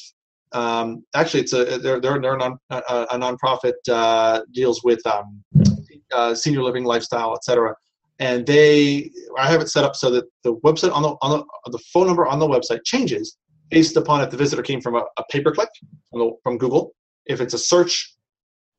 um, 0.52 1.04
actually 1.14 1.40
it's 1.40 1.52
a 1.52 1.78
they're 1.78 2.00
they're, 2.00 2.16
a, 2.16 2.38
non, 2.38 2.58
a, 2.70 2.76
a 3.10 3.18
nonprofit 3.18 3.74
uh, 3.90 4.42
deals 4.52 4.84
with 4.84 5.04
um, 5.06 5.42
uh, 6.12 6.34
senior 6.34 6.62
living 6.62 6.84
lifestyle 6.84 7.34
etc 7.34 7.74
and 8.20 8.46
they 8.46 9.10
I 9.38 9.50
have 9.50 9.60
it 9.60 9.68
set 9.68 9.84
up 9.84 9.96
so 9.96 10.10
that 10.10 10.24
the 10.42 10.56
website 10.56 10.94
on 10.94 11.02
the 11.02 11.16
on 11.20 11.30
the, 11.64 11.70
the 11.70 11.78
phone 11.92 12.06
number 12.06 12.26
on 12.26 12.38
the 12.38 12.46
website 12.46 12.84
changes 12.84 13.36
based 13.70 13.96
upon 13.96 14.20
if 14.20 14.30
the 14.30 14.36
visitor 14.36 14.62
came 14.62 14.80
from 14.80 14.94
a, 14.94 15.04
a 15.18 15.24
pay 15.30 15.40
per 15.40 15.52
click 15.52 15.70
from, 16.10 16.32
from 16.42 16.58
Google 16.58 16.94
if 17.26 17.40
it's 17.40 17.54
a 17.54 17.58
search 17.58 18.14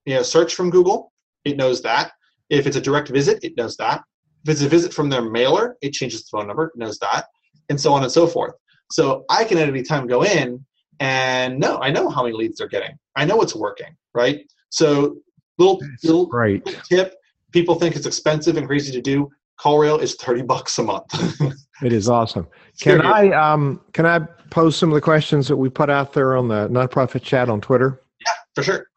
you 0.05 0.15
know 0.15 0.21
search 0.21 0.55
from 0.55 0.69
Google 0.69 1.11
it 1.43 1.57
knows 1.57 1.81
that 1.81 2.11
if 2.49 2.67
it's 2.67 2.77
a 2.77 2.81
direct 2.81 3.09
visit 3.09 3.43
it 3.43 3.53
knows 3.57 3.75
that 3.77 4.01
if 4.43 4.49
it's 4.49 4.61
a 4.61 4.69
visit 4.69 4.93
from 4.93 5.09
their 5.09 5.23
mailer 5.23 5.75
it 5.81 5.91
changes 5.91 6.23
the 6.23 6.37
phone 6.37 6.47
number 6.47 6.65
it 6.65 6.77
knows 6.77 6.97
that 6.99 7.25
and 7.69 7.79
so 7.79 7.93
on 7.93 8.03
and 8.03 8.11
so 8.11 8.27
forth. 8.27 8.53
So 8.91 9.25
I 9.29 9.43
can 9.43 9.57
at 9.57 9.67
any 9.67 9.83
time 9.83 10.07
go 10.07 10.23
in 10.23 10.63
and 10.99 11.59
know 11.59 11.79
I 11.81 11.91
know 11.91 12.09
how 12.09 12.23
many 12.23 12.35
leads 12.35 12.57
they're 12.57 12.67
getting. 12.67 12.97
I 13.15 13.25
know 13.25 13.41
it's 13.41 13.55
working, 13.55 13.95
right? 14.13 14.45
So 14.69 15.17
little 15.57 15.81
little, 16.03 16.27
little 16.29 16.61
tip: 16.89 17.15
people 17.51 17.75
think 17.75 17.95
it's 17.95 18.05
expensive 18.05 18.57
and 18.57 18.67
crazy 18.67 18.91
to 18.91 19.01
do. 19.01 19.29
CallRail 19.59 20.01
is 20.01 20.15
thirty 20.15 20.41
bucks 20.41 20.77
a 20.77 20.83
month. 20.83 21.05
it 21.83 21.93
is 21.93 22.09
awesome. 22.09 22.47
Can 22.79 23.01
I 23.01 23.29
um 23.31 23.81
can 23.93 24.05
I 24.05 24.19
pose 24.49 24.75
some 24.75 24.89
of 24.89 24.95
the 24.95 25.01
questions 25.01 25.47
that 25.47 25.57
we 25.57 25.69
put 25.69 25.89
out 25.89 26.13
there 26.13 26.35
on 26.35 26.47
the 26.47 26.67
nonprofit 26.69 27.23
chat 27.23 27.49
on 27.49 27.61
Twitter? 27.61 28.01
Yeah, 28.25 28.33
for 28.53 28.63
sure. 28.63 28.87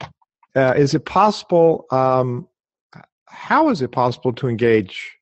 Uh, 0.57 0.75
is 0.77 0.95
it 0.95 1.05
possible? 1.05 1.87
Um, 1.91 2.49
how 3.27 3.69
is 3.69 3.83
it 3.83 3.93
possible 3.93 4.33
to 4.33 4.49
engage 4.49 5.19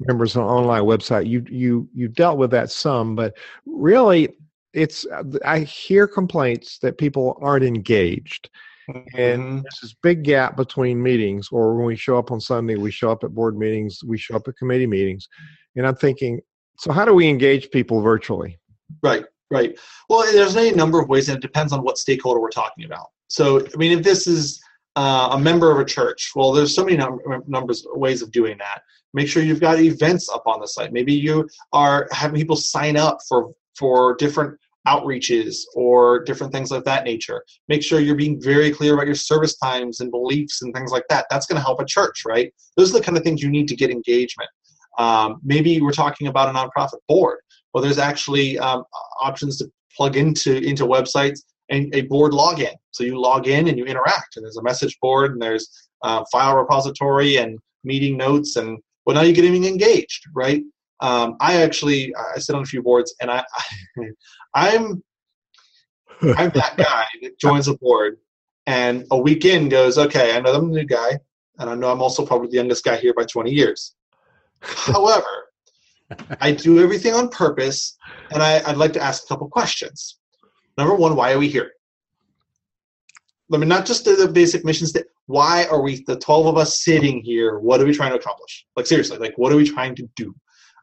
members 0.00 0.36
on 0.36 0.44
an 0.44 0.48
online 0.48 0.82
website. 0.82 1.26
You 1.26 1.44
you 1.48 1.88
you 1.94 2.08
dealt 2.08 2.38
with 2.38 2.50
that 2.52 2.70
some, 2.70 3.14
but 3.14 3.36
really, 3.66 4.28
it's 4.72 5.06
I 5.44 5.60
hear 5.60 6.06
complaints 6.06 6.78
that 6.78 6.98
people 6.98 7.38
aren't 7.40 7.64
engaged. 7.64 8.50
Mm-hmm. 8.92 9.18
And 9.18 9.62
there's 9.62 9.78
this 9.82 9.94
big 10.02 10.22
gap 10.24 10.56
between 10.56 11.02
meetings, 11.02 11.48
or 11.50 11.76
when 11.76 11.86
we 11.86 11.96
show 11.96 12.18
up 12.18 12.30
on 12.30 12.40
Sunday, 12.40 12.76
we 12.76 12.90
show 12.90 13.10
up 13.10 13.24
at 13.24 13.34
board 13.34 13.56
meetings, 13.56 14.00
we 14.04 14.18
show 14.18 14.36
up 14.36 14.48
at 14.48 14.56
committee 14.56 14.86
meetings. 14.86 15.28
And 15.76 15.86
I'm 15.86 15.96
thinking, 15.96 16.40
so 16.78 16.92
how 16.92 17.04
do 17.04 17.14
we 17.14 17.28
engage 17.28 17.70
people 17.70 18.00
virtually? 18.00 18.58
Right, 19.02 19.24
right. 19.50 19.78
Well, 20.08 20.24
there's 20.32 20.56
any 20.56 20.72
number 20.72 21.00
of 21.00 21.08
ways, 21.08 21.28
and 21.28 21.36
it 21.36 21.42
depends 21.42 21.72
on 21.72 21.82
what 21.82 21.98
stakeholder 21.98 22.40
we're 22.40 22.50
talking 22.50 22.84
about. 22.84 23.08
So, 23.28 23.60
I 23.60 23.76
mean, 23.76 23.96
if 23.96 24.02
this 24.02 24.26
is 24.26 24.60
uh, 24.96 25.28
a 25.32 25.38
member 25.38 25.70
of 25.70 25.78
a 25.78 25.84
church, 25.84 26.32
well, 26.34 26.52
there's 26.52 26.74
so 26.74 26.84
many 26.84 26.96
num- 26.96 27.20
numbers 27.46 27.86
ways 27.94 28.22
of 28.22 28.32
doing 28.32 28.58
that. 28.58 28.82
Make 29.14 29.28
sure 29.28 29.42
you've 29.42 29.60
got 29.60 29.78
events 29.78 30.28
up 30.28 30.44
on 30.46 30.60
the 30.60 30.66
site. 30.66 30.92
Maybe 30.92 31.12
you 31.12 31.48
are 31.72 32.08
having 32.12 32.40
people 32.40 32.56
sign 32.56 32.96
up 32.96 33.18
for 33.28 33.52
for 33.76 34.14
different 34.16 34.58
outreaches 34.90 35.58
or 35.74 36.24
different 36.24 36.52
things 36.52 36.72
of 36.72 36.84
that 36.84 37.04
nature. 37.04 37.44
Make 37.68 37.82
sure 37.82 38.00
you're 38.00 38.16
being 38.16 38.40
very 38.40 38.70
clear 38.70 38.94
about 38.94 39.06
your 39.06 39.14
service 39.14 39.56
times 39.56 40.00
and 40.00 40.10
beliefs 40.10 40.62
and 40.62 40.74
things 40.74 40.90
like 40.90 41.04
that. 41.08 41.26
That's 41.30 41.46
going 41.46 41.56
to 41.56 41.62
help 41.62 41.80
a 41.80 41.84
church, 41.84 42.24
right? 42.26 42.52
Those 42.76 42.90
are 42.94 42.98
the 42.98 43.04
kind 43.04 43.16
of 43.16 43.22
things 43.24 43.42
you 43.42 43.50
need 43.50 43.68
to 43.68 43.76
get 43.76 43.90
engagement. 43.90 44.50
Um, 44.98 45.40
maybe 45.44 45.80
we're 45.80 45.92
talking 45.92 46.26
about 46.26 46.48
a 46.48 46.58
nonprofit 46.58 46.98
board. 47.08 47.38
Well, 47.72 47.82
there's 47.82 47.98
actually 47.98 48.58
um, 48.58 48.84
options 49.20 49.58
to 49.58 49.70
plug 49.96 50.16
into 50.16 50.58
into 50.58 50.84
websites 50.84 51.40
and 51.68 51.94
a 51.94 52.02
board 52.02 52.32
login. 52.32 52.74
So 52.90 53.04
you 53.04 53.20
log 53.20 53.46
in 53.46 53.68
and 53.68 53.78
you 53.78 53.84
interact, 53.84 54.36
and 54.36 54.44
there's 54.44 54.56
a 54.56 54.62
message 54.62 54.98
board 55.00 55.32
and 55.32 55.40
there's 55.40 55.88
a 56.02 56.24
file 56.32 56.56
repository 56.56 57.36
and 57.36 57.58
meeting 57.84 58.16
notes 58.16 58.56
and 58.56 58.78
well, 59.06 59.16
now 59.16 59.22
you're 59.22 59.34
getting 59.34 59.64
engaged, 59.64 60.24
right? 60.34 60.62
Um, 61.00 61.36
I 61.40 61.62
actually 61.62 62.14
I 62.14 62.38
sit 62.38 62.54
on 62.54 62.62
a 62.62 62.66
few 62.66 62.82
boards, 62.82 63.14
and 63.20 63.30
I, 63.30 63.44
I 63.56 64.04
I'm 64.54 65.02
I'm 66.22 66.50
that 66.54 66.76
guy 66.76 67.06
that 67.22 67.38
joins 67.38 67.68
a 67.68 67.76
board, 67.78 68.18
and 68.66 69.06
a 69.10 69.18
weekend 69.18 69.70
goes, 69.70 69.98
okay, 69.98 70.36
I 70.36 70.40
know 70.40 70.54
I'm 70.54 70.70
the 70.70 70.80
new 70.80 70.86
guy, 70.86 71.18
and 71.58 71.70
I 71.70 71.74
know 71.74 71.90
I'm 71.90 72.02
also 72.02 72.24
probably 72.24 72.48
the 72.48 72.56
youngest 72.56 72.84
guy 72.84 72.96
here 72.96 73.14
by 73.14 73.24
20 73.24 73.50
years. 73.50 73.94
However, 74.60 75.50
I 76.40 76.52
do 76.52 76.80
everything 76.80 77.14
on 77.14 77.28
purpose, 77.28 77.96
and 78.32 78.42
I, 78.42 78.62
would 78.68 78.76
like 78.78 78.92
to 78.94 79.02
ask 79.02 79.24
a 79.24 79.26
couple 79.26 79.48
questions. 79.48 80.18
Number 80.76 80.94
one, 80.94 81.16
why 81.16 81.32
are 81.32 81.38
we 81.38 81.48
here? 81.48 81.72
I 83.52 83.56
mean, 83.56 83.68
not 83.68 83.86
just 83.86 84.04
the, 84.04 84.14
the 84.14 84.28
basic 84.28 84.64
mission 84.64 84.86
statement. 84.86 85.10
Why 85.26 85.66
are 85.70 85.80
we, 85.80 86.02
the 86.04 86.18
12 86.18 86.46
of 86.46 86.56
us 86.56 86.82
sitting 86.82 87.20
here? 87.20 87.58
What 87.58 87.80
are 87.80 87.84
we 87.84 87.94
trying 87.94 88.10
to 88.10 88.16
accomplish? 88.16 88.66
Like, 88.76 88.86
seriously, 88.86 89.18
like, 89.18 89.34
what 89.36 89.52
are 89.52 89.56
we 89.56 89.68
trying 89.68 89.94
to 89.96 90.08
do? 90.16 90.34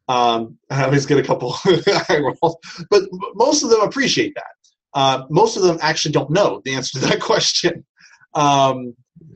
Um, 0.08 0.58
I 0.70 0.86
always 0.86 1.06
get 1.06 1.18
a 1.18 1.24
couple 1.24 1.56
but 1.66 3.04
most 3.36 3.64
of 3.64 3.70
them 3.70 3.82
appreciate 3.82 4.34
that. 4.36 4.44
Uh, 4.94 5.26
most 5.30 5.58
of 5.58 5.64
them 5.64 5.78
actually 5.82 6.12
don't 6.12 6.30
know 6.30 6.62
the 6.66 6.74
answer 6.74 7.00
to 7.00 7.06
that 7.06 7.20
question. 7.22 7.86
Um, 8.34 8.96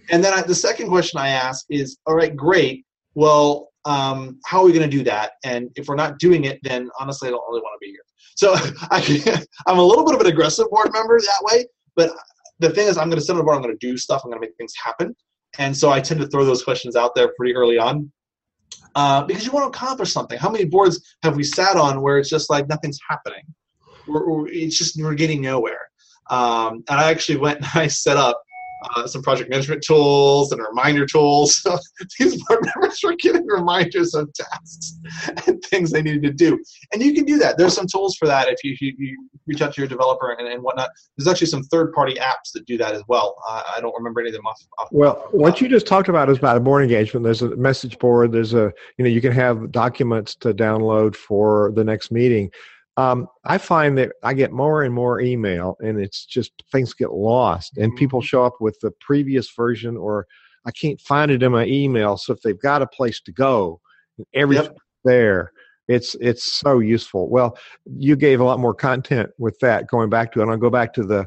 and 0.09 0.23
then 0.23 0.33
I, 0.33 0.41
the 0.41 0.55
second 0.55 0.89
question 0.89 1.19
I 1.19 1.29
ask 1.29 1.65
is, 1.69 1.97
all 2.05 2.15
right, 2.15 2.35
great. 2.35 2.85
Well, 3.15 3.69
um, 3.85 4.39
how 4.45 4.61
are 4.61 4.65
we 4.65 4.73
going 4.73 4.89
to 4.89 4.97
do 4.97 5.03
that? 5.03 5.33
And 5.43 5.69
if 5.75 5.87
we're 5.87 5.95
not 5.95 6.19
doing 6.19 6.45
it, 6.45 6.59
then 6.63 6.89
honestly, 6.99 7.27
I 7.27 7.31
don't 7.31 7.43
really 7.49 7.61
want 7.61 7.79
to 7.81 7.85
be 7.85 7.91
here. 7.91 8.01
So 8.35 8.53
I, 8.91 9.45
I'm 9.67 9.79
a 9.79 9.83
little 9.83 10.05
bit 10.05 10.15
of 10.15 10.21
an 10.21 10.27
aggressive 10.27 10.69
board 10.69 10.91
member 10.93 11.19
that 11.19 11.43
way. 11.51 11.65
But 11.95 12.11
the 12.59 12.69
thing 12.69 12.87
is, 12.87 12.97
I'm 12.97 13.09
going 13.09 13.19
to 13.19 13.25
sit 13.25 13.33
on 13.33 13.37
the 13.37 13.43
board. 13.43 13.55
I'm 13.55 13.61
going 13.63 13.77
to 13.77 13.87
do 13.87 13.97
stuff. 13.97 14.21
I'm 14.23 14.31
going 14.31 14.41
to 14.41 14.47
make 14.47 14.55
things 14.57 14.73
happen. 14.83 15.15
And 15.57 15.75
so 15.75 15.89
I 15.89 15.99
tend 15.99 16.21
to 16.21 16.27
throw 16.27 16.45
those 16.45 16.63
questions 16.63 16.95
out 16.95 17.13
there 17.15 17.33
pretty 17.37 17.55
early 17.55 17.77
on. 17.77 18.11
Uh, 18.95 19.23
because 19.23 19.45
you 19.45 19.51
want 19.51 19.71
to 19.71 19.77
accomplish 19.77 20.11
something. 20.11 20.37
How 20.37 20.49
many 20.49 20.65
boards 20.65 21.15
have 21.23 21.35
we 21.35 21.43
sat 21.43 21.77
on 21.77 22.01
where 22.01 22.17
it's 22.17 22.29
just 22.29 22.49
like 22.49 22.67
nothing's 22.67 22.99
happening? 23.09 23.43
Or, 24.07 24.47
it's 24.49 24.77
just 24.77 25.01
we're 25.01 25.13
getting 25.13 25.41
nowhere. 25.41 25.89
Um, 26.29 26.83
and 26.89 26.99
I 26.99 27.09
actually 27.09 27.37
went 27.37 27.57
and 27.61 27.67
I 27.73 27.87
set 27.87 28.17
up 28.17 28.41
uh, 28.81 29.07
some 29.07 29.21
project 29.21 29.49
management 29.49 29.83
tools 29.85 30.51
and 30.51 30.61
reminder 30.61 31.05
tools. 31.05 31.61
So 31.71 31.77
these 32.19 32.43
board 32.45 32.65
members 32.75 32.99
were 33.03 33.15
getting 33.15 33.45
reminders 33.45 34.15
of 34.15 34.31
tasks 34.33 34.97
and 35.45 35.61
things 35.63 35.91
they 35.91 36.01
needed 36.01 36.23
to 36.23 36.31
do. 36.31 36.59
And 36.91 37.01
you 37.01 37.13
can 37.13 37.23
do 37.23 37.37
that. 37.37 37.57
There's 37.57 37.75
some 37.75 37.85
tools 37.87 38.15
for 38.15 38.27
that 38.27 38.49
if 38.49 38.63
you, 38.63 38.75
you, 38.81 38.95
you 38.97 39.29
reach 39.45 39.61
out 39.61 39.73
to 39.75 39.81
your 39.81 39.87
developer 39.87 40.31
and, 40.31 40.47
and 40.47 40.63
whatnot. 40.63 40.89
There's 41.17 41.27
actually 41.27 41.47
some 41.47 41.63
third 41.63 41.93
party 41.93 42.15
apps 42.15 42.51
that 42.55 42.65
do 42.65 42.77
that 42.79 42.95
as 42.95 43.03
well. 43.07 43.35
Uh, 43.47 43.61
I 43.77 43.81
don't 43.81 43.93
remember 43.95 44.21
any 44.21 44.29
of 44.29 44.35
them 44.35 44.45
off. 44.45 44.59
off 44.79 44.87
well, 44.91 45.27
what 45.31 45.61
you 45.61 45.69
just 45.69 45.85
talked 45.85 46.09
about 46.09 46.29
is 46.29 46.39
about 46.39 46.57
a 46.57 46.59
board 46.59 46.83
engagement. 46.83 47.23
There's 47.23 47.43
a 47.43 47.55
message 47.55 47.99
board. 47.99 48.31
There's 48.31 48.53
a, 48.53 48.73
you 48.97 49.03
know, 49.05 49.09
you 49.09 49.21
can 49.21 49.31
have 49.33 49.71
documents 49.71 50.35
to 50.35 50.53
download 50.53 51.15
for 51.15 51.71
the 51.75 51.83
next 51.83 52.11
meeting. 52.11 52.51
Um, 52.97 53.27
I 53.45 53.57
find 53.57 53.97
that 53.97 54.11
I 54.23 54.33
get 54.33 54.51
more 54.51 54.83
and 54.83 54.93
more 54.93 55.21
email, 55.21 55.77
and 55.79 55.99
it's 55.99 56.25
just 56.25 56.51
things 56.71 56.93
get 56.93 57.13
lost, 57.13 57.77
and 57.77 57.95
people 57.95 58.19
mm-hmm. 58.19 58.25
show 58.25 58.43
up 58.43 58.55
with 58.59 58.79
the 58.81 58.91
previous 58.99 59.49
version, 59.51 59.95
or 59.95 60.27
I 60.65 60.71
can't 60.71 60.99
find 60.99 61.31
it 61.31 61.41
in 61.41 61.51
my 61.51 61.65
email. 61.65 62.17
So 62.17 62.33
if 62.33 62.41
they've 62.41 62.59
got 62.59 62.81
a 62.81 62.87
place 62.87 63.21
to 63.21 63.31
go, 63.31 63.79
everything's 64.33 64.67
yep. 64.67 64.77
there. 65.05 65.51
It's 65.87 66.15
it's 66.21 66.43
so 66.43 66.79
useful. 66.79 67.29
Well, 67.29 67.57
you 67.85 68.15
gave 68.15 68.39
a 68.39 68.43
lot 68.43 68.59
more 68.59 68.73
content 68.73 69.29
with 69.37 69.57
that. 69.59 69.87
Going 69.87 70.09
back 70.09 70.31
to 70.33 70.41
it, 70.41 70.47
I'll 70.49 70.57
go 70.57 70.69
back 70.69 70.93
to 70.93 71.03
the 71.03 71.25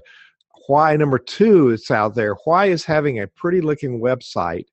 why 0.66 0.96
number 0.96 1.18
two. 1.18 1.70
It's 1.70 1.90
out 1.90 2.14
there. 2.14 2.34
Why 2.44 2.66
is 2.66 2.84
having 2.84 3.20
a 3.20 3.26
pretty 3.26 3.60
looking 3.60 4.00
website 4.00 4.64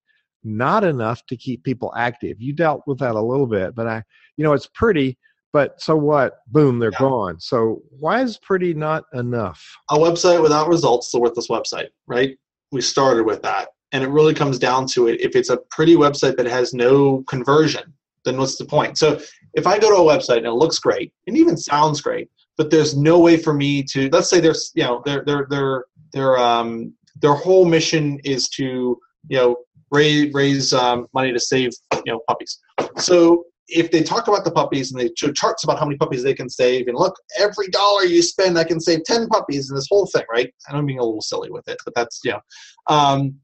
not 0.43 0.83
enough 0.83 1.25
to 1.27 1.37
keep 1.37 1.63
people 1.63 1.93
active? 1.97 2.39
You 2.39 2.53
dealt 2.53 2.83
with 2.85 2.99
that 2.99 3.15
a 3.15 3.21
little 3.21 3.47
bit, 3.47 3.75
but 3.75 3.87
I, 3.87 4.03
you 4.37 4.43
know, 4.43 4.53
it's 4.53 4.67
pretty 4.67 5.17
but 5.53 5.81
so 5.81 5.95
what? 5.95 6.39
Boom, 6.47 6.79
they're 6.79 6.91
yeah. 6.93 6.99
gone. 6.99 7.39
So 7.39 7.81
why 7.89 8.21
is 8.21 8.37
pretty 8.37 8.73
not 8.73 9.05
enough? 9.13 9.63
A 9.89 9.95
website 9.95 10.41
without 10.41 10.67
results 10.67 11.07
is 11.07 11.13
a 11.13 11.19
worthless 11.19 11.47
website, 11.47 11.89
right? 12.07 12.37
We 12.71 12.81
started 12.81 13.25
with 13.25 13.41
that. 13.43 13.69
And 13.91 14.03
it 14.03 14.09
really 14.09 14.33
comes 14.33 14.57
down 14.57 14.87
to 14.87 15.07
it. 15.07 15.19
If 15.19 15.35
it's 15.35 15.49
a 15.49 15.57
pretty 15.69 15.95
website 15.95 16.37
that 16.37 16.45
has 16.45 16.73
no 16.73 17.23
conversion, 17.23 17.93
then 18.23 18.37
what's 18.37 18.57
the 18.57 18.65
point? 18.65 18.97
So 18.97 19.19
if 19.53 19.67
I 19.67 19.77
go 19.79 19.89
to 19.89 20.01
a 20.01 20.17
website 20.17 20.37
and 20.37 20.45
it 20.45 20.53
looks 20.53 20.79
great 20.79 21.11
and 21.27 21.37
even 21.37 21.57
sounds 21.57 21.99
great, 21.99 22.29
but 22.57 22.69
there's 22.69 22.95
no 22.95 23.19
way 23.19 23.37
for 23.37 23.53
me 23.53 23.83
to 23.83 24.09
let's 24.11 24.29
say 24.29 24.39
there's 24.39 24.71
you 24.75 24.83
know 24.83 25.01
their 25.05 25.23
their 25.25 25.47
their 25.49 25.85
their 26.13 26.37
um 26.37 26.93
their 27.21 27.33
whole 27.33 27.65
mission 27.65 28.19
is 28.23 28.47
to 28.49 28.97
you 29.27 29.37
know 29.37 29.55
raise 29.91 30.33
raise 30.33 30.73
um, 30.73 31.07
money 31.13 31.33
to 31.33 31.39
save 31.39 31.71
you 31.93 32.13
know 32.13 32.21
puppies. 32.27 32.59
So 32.97 33.45
if 33.71 33.91
they 33.91 34.03
talk 34.03 34.27
about 34.27 34.43
the 34.43 34.51
puppies 34.51 34.91
and 34.91 34.99
they 34.99 35.09
show 35.17 35.31
charts 35.31 35.63
about 35.63 35.79
how 35.79 35.85
many 35.85 35.97
puppies 35.97 36.23
they 36.23 36.33
can 36.33 36.49
save, 36.49 36.87
and 36.87 36.97
look, 36.97 37.15
every 37.39 37.67
dollar 37.69 38.03
you 38.03 38.21
spend, 38.21 38.57
I 38.57 38.63
can 38.63 38.79
save 38.79 39.03
10 39.05 39.27
puppies 39.27 39.69
in 39.69 39.75
this 39.75 39.87
whole 39.89 40.05
thing, 40.05 40.23
right? 40.31 40.53
And 40.67 40.77
I'm 40.77 40.85
being 40.85 40.99
a 40.99 41.03
little 41.03 41.21
silly 41.21 41.49
with 41.49 41.67
it, 41.67 41.77
but 41.85 41.95
that's, 41.95 42.19
you 42.23 42.31
know. 42.31 42.39
Um, 42.87 43.35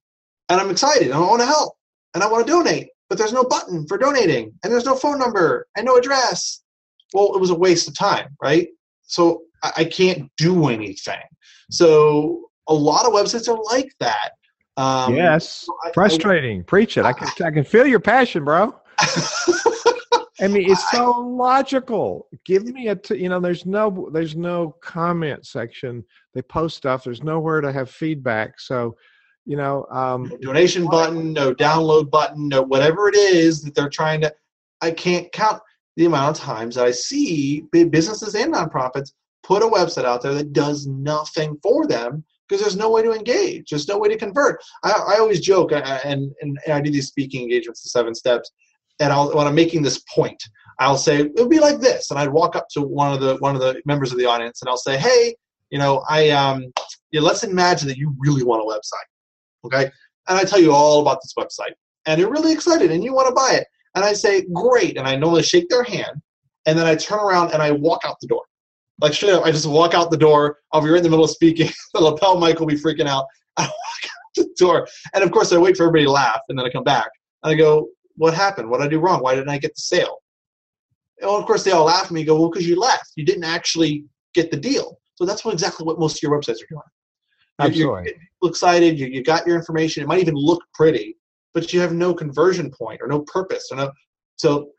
and 0.49 0.61
I'm 0.61 0.69
excited 0.69 1.07
and 1.07 1.15
I 1.15 1.19
want 1.19 1.41
to 1.41 1.45
help 1.45 1.73
and 2.13 2.23
I 2.23 2.27
want 2.27 2.45
to 2.45 2.51
donate, 2.51 2.89
but 3.09 3.17
there's 3.17 3.33
no 3.33 3.43
button 3.43 3.85
for 3.87 3.97
donating 3.97 4.53
and 4.63 4.71
there's 4.71 4.85
no 4.85 4.95
phone 4.95 5.19
number 5.19 5.67
and 5.75 5.85
no 5.85 5.97
address. 5.97 6.63
Well, 7.13 7.33
it 7.35 7.39
was 7.39 7.49
a 7.49 7.55
waste 7.55 7.87
of 7.87 7.95
time, 7.95 8.35
right? 8.41 8.67
So 9.03 9.43
I, 9.63 9.71
I 9.77 9.83
can't 9.85 10.29
do 10.37 10.67
anything. 10.67 11.21
So 11.71 12.49
a 12.67 12.73
lot 12.73 13.05
of 13.05 13.13
websites 13.13 13.47
are 13.47 13.61
like 13.73 13.93
that. 13.99 14.31
Um, 14.77 15.15
yes, 15.15 15.67
frustrating. 15.93 16.59
I, 16.59 16.63
Preach 16.63 16.97
it. 16.97 17.05
I 17.05 17.11
can 17.11 17.27
I 17.43 17.49
can 17.49 17.63
feel 17.63 17.87
your 17.87 17.99
passion, 17.99 18.45
bro. 18.45 18.75
I 20.39 20.47
mean, 20.47 20.69
it's 20.69 20.89
so 20.91 21.11
logical. 21.19 22.27
Give 22.45 22.65
me 22.65 22.89
a, 22.89 22.95
t- 22.95 23.17
you 23.17 23.29
know, 23.29 23.39
there's 23.39 23.65
no, 23.65 24.09
there's 24.11 24.35
no 24.35 24.75
comment 24.81 25.45
section. 25.45 26.03
They 26.33 26.41
post 26.43 26.77
stuff. 26.77 27.03
There's 27.03 27.23
nowhere 27.23 27.61
to 27.61 27.71
have 27.71 27.89
feedback. 27.89 28.59
So, 28.59 28.95
you 29.45 29.57
know, 29.57 29.85
um, 29.89 30.29
no 30.29 30.37
donation 30.37 30.87
button, 30.87 31.33
no 31.33 31.55
download 31.55 32.11
button, 32.11 32.49
no 32.49 32.61
whatever 32.61 33.07
it 33.09 33.15
is 33.15 33.63
that 33.63 33.73
they're 33.73 33.89
trying 33.89 34.21
to. 34.21 34.33
I 34.81 34.91
can't 34.91 35.31
count 35.31 35.61
the 35.95 36.05
amount 36.05 36.37
of 36.37 36.43
times 36.43 36.75
that 36.75 36.85
I 36.85 36.91
see 36.91 37.61
businesses 37.71 38.35
and 38.35 38.53
nonprofits 38.53 39.13
put 39.41 39.63
a 39.63 39.65
website 39.65 40.05
out 40.05 40.21
there 40.21 40.35
that 40.35 40.53
does 40.53 40.85
nothing 40.85 41.57
for 41.63 41.87
them 41.87 42.23
because 42.47 42.61
there's 42.61 42.77
no 42.77 42.91
way 42.91 43.01
to 43.01 43.13
engage. 43.13 43.69
There's 43.69 43.87
no 43.87 43.97
way 43.97 44.09
to 44.09 44.17
convert. 44.17 44.61
I, 44.83 44.91
I 44.91 45.17
always 45.19 45.39
joke, 45.39 45.71
and, 45.71 45.85
and, 45.85 46.35
and 46.41 46.59
I 46.67 46.81
do 46.81 46.91
these 46.91 47.07
speaking 47.07 47.41
engagements, 47.41 47.81
the 47.81 47.89
seven 47.89 48.13
steps 48.13 48.51
and 48.99 49.11
I'll, 49.13 49.35
when 49.35 49.47
I'm 49.47 49.55
making 49.55 49.81
this 49.81 50.03
point, 50.13 50.41
I'll 50.79 50.97
say 50.97 51.21
it 51.21 51.33
would 51.35 51.49
be 51.49 51.59
like 51.59 51.79
this, 51.79 52.11
and 52.11 52.19
I'd 52.19 52.29
walk 52.29 52.55
up 52.55 52.67
to 52.71 52.81
one 52.81 53.13
of 53.13 53.19
the 53.19 53.35
one 53.37 53.55
of 53.55 53.61
the 53.61 53.81
members 53.85 54.11
of 54.11 54.17
the 54.17 54.25
audience, 54.25 54.61
and 54.61 54.69
I'll 54.69 54.77
say, 54.77 54.97
"Hey, 54.97 55.35
you 55.69 55.79
know, 55.79 56.03
I 56.09 56.29
um, 56.29 56.71
yeah, 57.11 57.21
let's 57.21 57.43
imagine 57.43 57.87
that 57.87 57.97
you 57.97 58.15
really 58.19 58.43
want 58.43 58.61
a 58.61 58.65
website, 58.65 59.65
okay? 59.65 59.91
And 60.27 60.37
I 60.37 60.43
tell 60.43 60.59
you 60.59 60.73
all 60.73 61.01
about 61.01 61.19
this 61.21 61.33
website, 61.37 61.73
and 62.05 62.19
you're 62.19 62.31
really 62.31 62.51
excited, 62.51 62.91
and 62.91 63.03
you 63.03 63.13
want 63.13 63.27
to 63.27 63.33
buy 63.33 63.53
it, 63.53 63.67
and 63.95 64.03
I 64.03 64.13
say, 64.13 64.45
great, 64.53 64.97
and 64.97 65.07
I 65.07 65.15
normally 65.15 65.43
shake 65.43 65.69
their 65.69 65.83
hand, 65.83 66.21
and 66.65 66.77
then 66.77 66.85
I 66.85 66.95
turn 66.95 67.19
around 67.19 67.53
and 67.53 67.61
I 67.61 67.71
walk 67.71 68.01
out 68.03 68.17
the 68.19 68.27
door, 68.27 68.43
like 69.01 69.13
straight 69.13 69.33
up, 69.33 69.45
I 69.45 69.51
just 69.51 69.67
walk 69.67 69.93
out 69.93 70.11
the 70.11 70.17
door. 70.17 70.59
I'll 70.71 70.81
be 70.81 70.89
right 70.89 70.97
in 70.97 71.03
the 71.03 71.09
middle 71.09 71.25
of 71.25 71.31
speaking, 71.31 71.69
the 71.93 72.01
lapel 72.01 72.39
mic 72.39 72.59
will 72.59 72.67
be 72.67 72.75
freaking 72.75 73.07
out. 73.07 73.25
I 73.57 73.63
walk 73.63 74.05
out 74.05 74.35
the 74.35 74.49
door, 74.57 74.87
and 75.13 75.23
of 75.23 75.31
course 75.31 75.51
I 75.51 75.57
wait 75.57 75.77
for 75.77 75.83
everybody 75.83 76.05
to 76.05 76.11
laugh, 76.11 76.41
and 76.49 76.57
then 76.57 76.65
I 76.65 76.69
come 76.69 76.83
back, 76.83 77.09
and 77.43 77.51
I 77.51 77.55
go, 77.55 77.87
what 78.17 78.33
happened? 78.33 78.69
What 78.69 78.79
did 78.79 78.87
I 78.87 78.89
do 78.89 78.99
wrong? 78.99 79.21
Why 79.21 79.35
didn't 79.35 79.49
I 79.49 79.57
get 79.57 79.75
the 79.75 79.81
sale? 79.81 80.17
Well, 81.21 81.35
of 81.35 81.45
course, 81.45 81.63
they 81.63 81.71
all 81.71 81.85
laugh 81.85 82.05
at 82.05 82.11
me 82.11 82.23
go, 82.23 82.39
well, 82.39 82.49
because 82.49 82.67
you 82.67 82.79
left. 82.79 83.11
You 83.15 83.25
didn't 83.25 83.43
actually 83.43 84.05
get 84.33 84.51
the 84.51 84.57
deal. 84.57 84.99
So 85.15 85.25
that's 85.25 85.43
what 85.43 85.53
exactly 85.53 85.85
what 85.85 85.99
most 85.99 86.17
of 86.17 86.23
your 86.23 86.37
websites 86.37 86.61
are 86.63 86.67
doing. 86.69 86.81
Absolutely. 87.59 88.13
You're, 88.41 88.49
excited. 88.49 88.99
You, 88.99 89.07
you 89.07 89.23
got 89.23 89.47
your 89.47 89.55
information. 89.55 90.03
It 90.03 90.07
might 90.07 90.19
even 90.19 90.35
look 90.35 90.61
pretty, 90.73 91.17
but 91.53 91.73
you 91.73 91.79
have 91.79 91.93
no 91.93 92.13
conversion 92.13 92.69
point 92.69 93.01
or 93.01 93.07
no 93.07 93.21
purpose. 93.21 93.69
Or 93.71 93.77
no, 93.77 93.91
so 94.35 94.69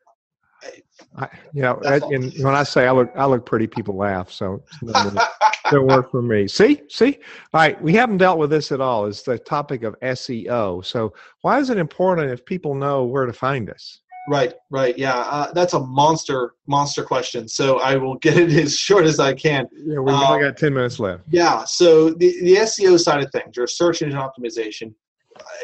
I, 1.17 1.29
you 1.53 1.63
know, 1.63 1.81
and 1.85 2.33
when 2.43 2.55
I 2.55 2.63
say 2.63 2.87
I 2.87 2.93
look, 2.93 3.11
I 3.17 3.27
look 3.27 3.45
pretty, 3.45 3.67
people 3.67 3.97
laugh. 3.97 4.31
So 4.31 4.63
don't 5.71 5.87
work 5.87 6.11
for 6.11 6.23
me. 6.23 6.49
See, 6.49 6.83
see. 6.89 7.19
All 7.53 7.61
right, 7.61 7.81
we 7.83 7.95
haven't 7.95 8.19
dealt 8.19 8.39
with 8.39 8.51
this 8.51 8.73
at 8.73 8.81
all. 8.81 9.07
Is 9.07 9.23
the 9.23 9.39
topic 9.39 9.83
of 9.83 9.99
SEO. 10.01 10.85
So 10.85 11.15
why 11.43 11.59
is 11.59 11.71
it 11.71 11.79
important 11.79 12.31
if 12.31 12.45
people 12.45 12.75
know 12.75 13.05
where 13.05 13.27
to 13.27 13.33
find 13.33 13.71
us? 13.71 14.01
Right, 14.29 14.53
right, 14.71 14.97
yeah. 14.99 15.17
Uh, 15.17 15.53
that's 15.53 15.73
a 15.73 15.81
monster, 15.81 16.53
monster 16.67 17.03
question. 17.03 17.49
So 17.49 17.81
I 17.81 17.97
will 17.97 18.17
get 18.17 18.37
it 18.37 18.53
as 18.53 18.77
short 18.77 19.07
as 19.07 19.19
I 19.19 19.33
can. 19.33 19.67
Yeah, 19.73 20.01
we've 20.01 20.15
only 20.15 20.45
uh, 20.45 20.51
got 20.51 20.59
ten 20.59 20.75
minutes 20.75 21.01
left. 21.01 21.25
Yeah. 21.31 21.65
So 21.65 22.11
the 22.11 22.39
the 22.43 22.57
SEO 22.57 22.99
side 23.01 23.23
of 23.23 23.33
things, 23.33 23.57
your 23.57 23.67
search 23.67 24.03
engine 24.03 24.21
optimization, 24.21 24.95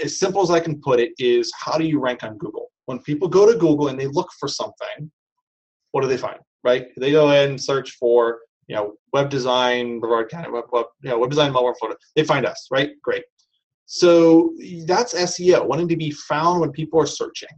as 0.02 0.18
simple 0.18 0.42
as 0.42 0.50
I 0.50 0.60
can 0.60 0.80
put 0.80 0.98
it, 0.98 1.12
is 1.18 1.52
how 1.58 1.76
do 1.76 1.84
you 1.84 2.00
rank 2.00 2.22
on 2.22 2.38
Google? 2.38 2.70
When 2.86 3.00
people 3.00 3.28
go 3.28 3.50
to 3.50 3.58
Google 3.58 3.88
and 3.88 3.98
they 3.98 4.06
look 4.06 4.30
for 4.38 4.48
something, 4.48 5.10
what 5.94 6.02
do 6.02 6.08
they 6.08 6.16
find? 6.18 6.40
Right? 6.64 6.88
They 6.96 7.12
go 7.12 7.30
in 7.30 7.50
and 7.50 7.62
search 7.62 7.92
for 7.92 8.40
you 8.66 8.74
know 8.74 8.94
web 9.12 9.30
design, 9.30 10.00
Brevard 10.00 10.28
County, 10.28 10.50
web, 10.50 10.64
web, 10.72 10.86
you 11.02 11.10
know, 11.10 11.18
web 11.18 11.30
design, 11.30 11.52
Melbourne, 11.52 11.74
Florida. 11.78 11.98
They 12.16 12.24
find 12.24 12.44
us, 12.44 12.66
right? 12.72 12.90
Great. 13.02 13.22
So 13.86 14.52
that's 14.86 15.14
SEO, 15.14 15.66
wanting 15.68 15.86
to 15.88 15.96
be 15.96 16.10
found 16.10 16.60
when 16.60 16.72
people 16.72 17.00
are 17.00 17.06
searching. 17.06 17.50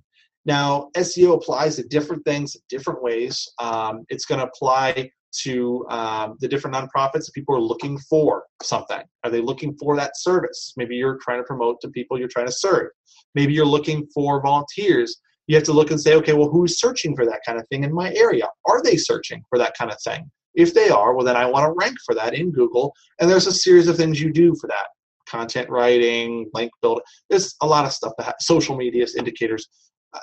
Now, 0.44 0.90
SEO 0.96 1.34
applies 1.34 1.76
to 1.76 1.84
different 1.84 2.24
things, 2.26 2.56
different 2.68 3.02
ways. 3.02 3.48
Um, 3.58 4.04
it's 4.10 4.26
going 4.26 4.40
to 4.40 4.46
apply 4.46 5.10
to 5.44 5.86
um, 5.88 6.36
the 6.40 6.48
different 6.48 6.76
nonprofits. 6.76 7.32
People 7.32 7.54
are 7.56 7.60
looking 7.60 7.98
for 8.10 8.44
something. 8.62 9.02
Are 9.24 9.30
they 9.30 9.40
looking 9.40 9.76
for 9.78 9.96
that 9.96 10.12
service? 10.18 10.74
Maybe 10.76 10.96
you're 10.96 11.18
trying 11.22 11.40
to 11.40 11.44
promote 11.44 11.80
to 11.80 11.88
people 11.88 12.18
you're 12.18 12.28
trying 12.28 12.46
to 12.46 12.52
serve. 12.52 12.90
Maybe 13.34 13.54
you're 13.54 13.64
looking 13.64 14.06
for 14.14 14.42
volunteers. 14.42 15.16
You 15.46 15.56
have 15.56 15.64
to 15.64 15.72
look 15.72 15.90
and 15.90 16.00
say, 16.00 16.14
okay, 16.14 16.32
well, 16.32 16.48
who's 16.48 16.80
searching 16.80 17.14
for 17.14 17.24
that 17.24 17.40
kind 17.46 17.58
of 17.58 17.66
thing 17.68 17.84
in 17.84 17.92
my 17.92 18.12
area? 18.14 18.46
Are 18.64 18.82
they 18.82 18.96
searching 18.96 19.42
for 19.48 19.58
that 19.58 19.76
kind 19.78 19.90
of 19.90 19.98
thing? 20.02 20.30
If 20.54 20.74
they 20.74 20.88
are, 20.88 21.14
well, 21.14 21.24
then 21.24 21.36
I 21.36 21.46
want 21.46 21.66
to 21.66 21.74
rank 21.78 21.96
for 22.04 22.14
that 22.14 22.34
in 22.34 22.50
Google. 22.50 22.94
And 23.20 23.30
there's 23.30 23.46
a 23.46 23.52
series 23.52 23.88
of 23.88 23.96
things 23.96 24.20
you 24.20 24.32
do 24.32 24.54
for 24.60 24.66
that 24.68 24.86
content 25.28 25.68
writing, 25.68 26.48
link 26.54 26.70
building. 26.80 27.04
There's 27.28 27.54
a 27.60 27.66
lot 27.66 27.84
of 27.84 27.92
stuff 27.92 28.12
that 28.18 28.42
social 28.42 28.76
media 28.76 29.06
indicators. 29.18 29.68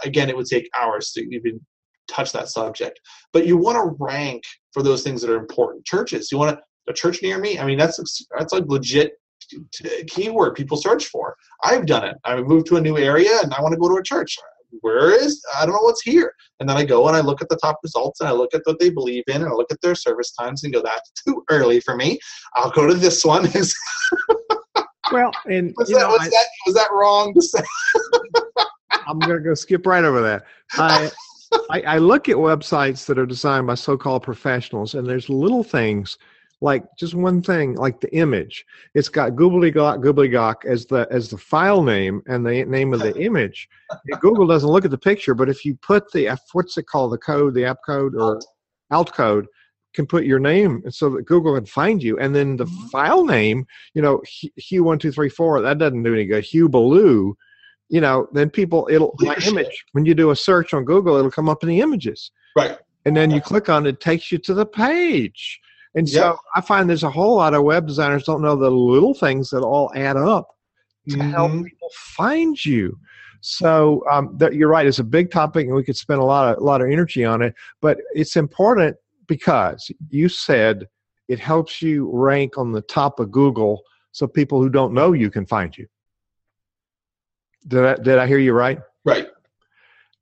Again, 0.03 0.29
it 0.29 0.35
would 0.35 0.47
take 0.47 0.69
hours 0.75 1.11
to 1.11 1.21
even 1.21 1.59
touch 2.07 2.31
that 2.31 2.49
subject. 2.49 2.99
But 3.31 3.45
you 3.45 3.57
want 3.57 3.77
to 3.77 3.95
rank 4.03 4.43
for 4.73 4.81
those 4.81 5.03
things 5.03 5.21
that 5.21 5.29
are 5.29 5.37
important. 5.37 5.85
Churches, 5.85 6.31
you 6.31 6.37
want 6.37 6.57
to, 6.57 6.91
a 6.91 6.93
church 6.93 7.21
near 7.21 7.37
me. 7.37 7.59
I 7.59 7.65
mean, 7.65 7.77
that's 7.77 7.97
that's 8.37 8.53
a 8.53 8.63
legit 8.65 9.13
keyword 10.07 10.55
people 10.55 10.77
search 10.77 11.05
for. 11.05 11.35
I've 11.63 11.85
done 11.85 12.05
it. 12.05 12.15
I 12.23 12.41
moved 12.41 12.67
to 12.67 12.77
a 12.77 12.81
new 12.81 12.97
area 12.97 13.39
and 13.41 13.53
I 13.53 13.61
want 13.61 13.73
to 13.73 13.79
go 13.79 13.89
to 13.89 13.95
a 13.95 14.03
church. 14.03 14.37
Where 14.81 15.11
is? 15.11 15.43
I 15.55 15.65
don't 15.65 15.75
know 15.75 15.81
what's 15.81 16.01
here. 16.01 16.33
And 16.59 16.67
then 16.67 16.77
I 16.77 16.85
go 16.85 17.07
and 17.07 17.15
I 17.15 17.21
look 17.21 17.41
at 17.41 17.49
the 17.49 17.57
top 17.57 17.79
results 17.83 18.19
and 18.19 18.29
I 18.29 18.31
look 18.31 18.53
at 18.53 18.61
what 18.65 18.79
they 18.79 18.89
believe 18.89 19.23
in 19.27 19.41
and 19.41 19.49
I 19.49 19.53
look 19.53 19.71
at 19.71 19.81
their 19.81 19.95
service 19.95 20.31
times 20.31 20.63
and 20.63 20.73
go, 20.73 20.81
that's 20.81 21.11
too 21.11 21.43
early 21.49 21.79
for 21.79 21.95
me. 21.95 22.19
I'll 22.55 22.71
go 22.71 22.87
to 22.87 22.93
this 22.93 23.23
one. 23.23 23.43
well, 25.11 25.31
and 25.49 25.73
was, 25.77 25.89
that, 25.89 25.99
know, 25.99 26.09
was 26.09 26.21
I, 26.21 26.29
that 26.29 26.45
was 26.65 26.75
that 26.75 26.89
wrong 26.91 27.33
to 27.33 27.41
say? 27.41 27.63
I'm 29.07 29.19
going 29.19 29.37
to 29.37 29.39
go 29.39 29.53
skip 29.53 29.85
right 29.85 30.03
over 30.03 30.21
that. 30.21 30.45
I, 30.73 31.11
I, 31.69 31.81
I 31.81 31.97
look 31.97 32.29
at 32.29 32.37
websites 32.37 33.05
that 33.05 33.19
are 33.19 33.25
designed 33.25 33.67
by 33.67 33.75
so-called 33.75 34.23
professionals, 34.23 34.95
and 34.95 35.05
there's 35.05 35.29
little 35.29 35.63
things 35.63 36.17
like 36.63 36.85
just 36.97 37.13
one 37.13 37.41
thing, 37.41 37.75
like 37.75 37.99
the 37.99 38.11
image. 38.15 38.65
It's 38.95 39.09
got 39.09 39.33
gobbledygook, 39.33 40.01
gobbledygook 40.01 40.63
as 40.65 40.85
the 40.85 41.05
as 41.11 41.29
the 41.29 41.37
file 41.37 41.83
name 41.83 42.23
and 42.25 42.45
the 42.45 42.63
name 42.63 42.93
of 42.93 43.01
the 43.01 43.13
image. 43.21 43.67
Google 44.21 44.47
doesn't 44.47 44.69
look 44.69 44.85
at 44.85 44.91
the 44.91 44.97
picture, 44.97 45.35
but 45.35 45.49
if 45.49 45.65
you 45.65 45.75
put 45.75 46.09
the 46.13 46.39
what's 46.53 46.77
it 46.77 46.87
called, 46.87 47.11
the 47.11 47.17
code, 47.17 47.53
the 47.53 47.65
app 47.65 47.79
code 47.85 48.15
or 48.15 48.39
alt 48.91 49.13
code, 49.13 49.45
can 49.93 50.07
put 50.07 50.23
your 50.23 50.39
name 50.39 50.81
so 50.89 51.09
that 51.09 51.25
Google 51.25 51.53
can 51.55 51.65
find 51.65 52.01
you. 52.01 52.17
And 52.17 52.33
then 52.33 52.55
the 52.55 52.65
mm-hmm. 52.65 52.87
file 52.87 53.25
name, 53.25 53.67
you 53.93 54.01
know, 54.01 54.21
Hugh 54.55 54.85
one 54.85 54.99
two 54.99 55.11
three 55.11 55.29
four, 55.29 55.61
that 55.61 55.79
doesn't 55.79 56.01
do 56.01 56.13
any 56.13 56.25
good. 56.25 56.45
Hugh 56.45 56.69
Ballou, 56.69 57.35
you 57.89 57.99
know, 57.99 58.29
then 58.31 58.49
people 58.49 58.87
it'll 58.89 59.13
my 59.19 59.35
image 59.45 59.83
when 59.91 60.05
you 60.05 60.15
do 60.15 60.31
a 60.31 60.35
search 60.35 60.73
on 60.73 60.85
Google, 60.85 61.17
it'll 61.17 61.29
come 61.29 61.49
up 61.49 61.61
in 61.61 61.67
the 61.67 61.81
images. 61.81 62.31
Right. 62.55 62.77
And 63.05 63.17
then 63.17 63.31
you 63.31 63.41
click 63.41 63.67
on 63.67 63.85
it, 63.85 63.89
it 63.89 63.99
takes 63.99 64.31
you 64.31 64.37
to 64.37 64.53
the 64.53 64.65
page. 64.65 65.59
And 65.95 66.09
so 66.09 66.29
yep. 66.29 66.35
I 66.55 66.61
find 66.61 66.89
there's 66.89 67.03
a 67.03 67.11
whole 67.11 67.35
lot 67.35 67.53
of 67.53 67.63
web 67.63 67.87
designers 67.87 68.23
don't 68.23 68.41
know 68.41 68.55
the 68.55 68.69
little 68.69 69.13
things 69.13 69.49
that 69.51 69.61
all 69.61 69.91
add 69.95 70.17
up 70.17 70.55
to 71.09 71.17
mm-hmm. 71.17 71.31
help 71.31 71.51
people 71.51 71.89
find 71.93 72.65
you. 72.65 72.97
So 73.41 74.03
um, 74.09 74.35
that, 74.37 74.55
you're 74.55 74.69
right. 74.69 74.87
It's 74.87 74.99
a 74.99 75.03
big 75.03 75.29
topic, 75.29 75.67
and 75.67 75.75
we 75.75 75.83
could 75.83 75.97
spend 75.97 76.21
a 76.21 76.23
lot 76.23 76.53
of 76.53 76.61
a 76.61 76.63
lot 76.63 76.81
of 76.81 76.89
energy 76.89 77.25
on 77.25 77.41
it. 77.41 77.53
But 77.81 77.97
it's 78.13 78.37
important 78.37 78.95
because 79.27 79.91
you 80.09 80.29
said 80.29 80.87
it 81.27 81.39
helps 81.39 81.81
you 81.81 82.09
rank 82.11 82.57
on 82.57 82.71
the 82.71 82.81
top 82.81 83.19
of 83.19 83.31
Google, 83.31 83.83
so 84.13 84.27
people 84.27 84.61
who 84.61 84.69
don't 84.69 84.93
know 84.93 85.11
you 85.11 85.29
can 85.29 85.45
find 85.45 85.77
you. 85.77 85.87
Did 87.67 87.85
I, 87.85 87.95
did 87.95 88.17
I 88.17 88.27
hear 88.27 88.39
you 88.39 88.53
right? 88.53 88.79
Right. 89.05 89.27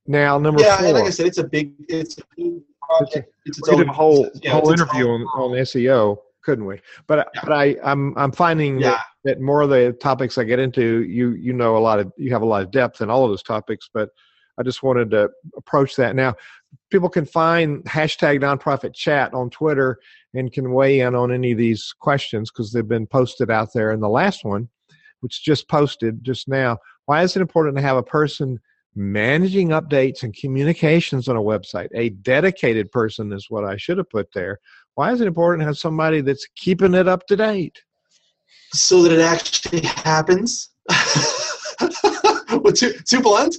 Now, 0.08 0.40
number 0.40 0.62
yeah, 0.62 0.78
four. 0.78 0.88
Yeah, 0.88 0.94
like 0.94 1.04
I 1.06 1.10
said, 1.12 1.28
it's 1.28 1.38
a 1.38 1.44
big, 1.44 1.74
it's 1.88 2.18
a 2.18 2.24
big 2.36 2.62
project. 2.98 3.34
It's, 3.46 3.60
it's 3.60 3.70
we 3.70 3.78
did 3.78 3.88
a 3.88 3.94
whole 3.94 4.30
yeah, 4.42 4.52
whole 4.52 4.72
interview 4.72 5.10
on, 5.10 5.22
on 5.22 5.52
SEO, 5.52 6.18
couldn't 6.44 6.66
we? 6.66 6.80
But 7.08 7.30
yeah. 7.34 7.42
but 7.44 7.54
I 7.54 7.76
I'm 7.84 8.18
I'm 8.18 8.32
finding 8.32 8.80
yeah. 8.80 8.92
that, 8.92 9.06
that 9.24 9.42
more 9.42 9.62
of 9.62 9.70
the 9.70 9.94
topics 10.02 10.38
I 10.38 10.44
get 10.44 10.60
into, 10.60 11.04
you 11.04 11.32
you 11.32 11.54
know 11.54 11.78
a 11.78 11.80
lot 11.80 12.00
of 12.00 12.12
you 12.18 12.32
have 12.32 12.42
a 12.42 12.46
lot 12.46 12.62
of 12.62 12.72
depth 12.72 13.02
in 13.02 13.10
all 13.10 13.24
of 13.24 13.32
those 13.32 13.44
topics, 13.44 13.90
but 13.94 14.10
I 14.58 14.64
just 14.64 14.84
wanted 14.84 15.12
to 15.12 15.30
approach 15.58 15.96
that. 15.96 16.16
Now, 16.16 16.36
people 16.92 17.10
can 17.10 17.26
find 17.26 17.84
hashtag 17.86 18.42
nonprofit 18.42 18.94
chat 18.94 19.34
on 19.34 19.50
Twitter 19.50 19.98
and 20.34 20.52
can 20.52 20.72
weigh 20.72 21.02
in 21.02 21.16
on 21.16 21.32
any 21.32 21.52
of 21.52 21.58
these 21.58 21.94
questions 22.00 22.52
because 22.52 22.72
they've 22.72 22.88
been 22.88 23.08
posted 23.08 23.50
out 23.50 23.70
there. 23.74 23.92
And 23.92 24.02
the 24.04 24.10
last 24.10 24.46
one, 24.46 24.70
which 25.22 25.44
just 25.44 25.68
posted 25.68 26.24
just 26.24 26.48
now, 26.48 26.78
why 27.06 27.24
is 27.24 27.36
it 27.36 27.42
important 27.42 27.76
to 27.78 27.82
have 27.82 27.98
a 27.98 28.04
person 28.04 28.60
managing 28.96 29.70
updates 29.70 30.24
and 30.24 30.36
communications 30.36 31.28
on 31.28 31.36
a 31.36 31.42
website? 31.42 31.90
A 31.94 32.10
dedicated 32.10 32.92
person 32.92 33.32
is 33.32 33.48
what 33.50 33.64
I 33.64 33.78
should 33.78 33.98
have 33.98 34.10
put 34.10 34.32
there. 34.34 34.60
Why 34.96 35.12
is 35.12 35.22
it 35.22 35.28
important 35.28 35.62
to 35.62 35.66
have 35.66 35.78
somebody 35.78 36.22
that's 36.22 36.48
keeping 36.56 36.94
it 36.94 37.08
up 37.08 37.26
to 37.28 37.36
date? 37.36 37.82
So 38.74 39.04
that 39.04 39.12
it 39.12 39.20
actually 39.20 39.82
happens. 39.82 40.70
too 42.72 42.94
too 43.08 43.22
blunt, 43.22 43.56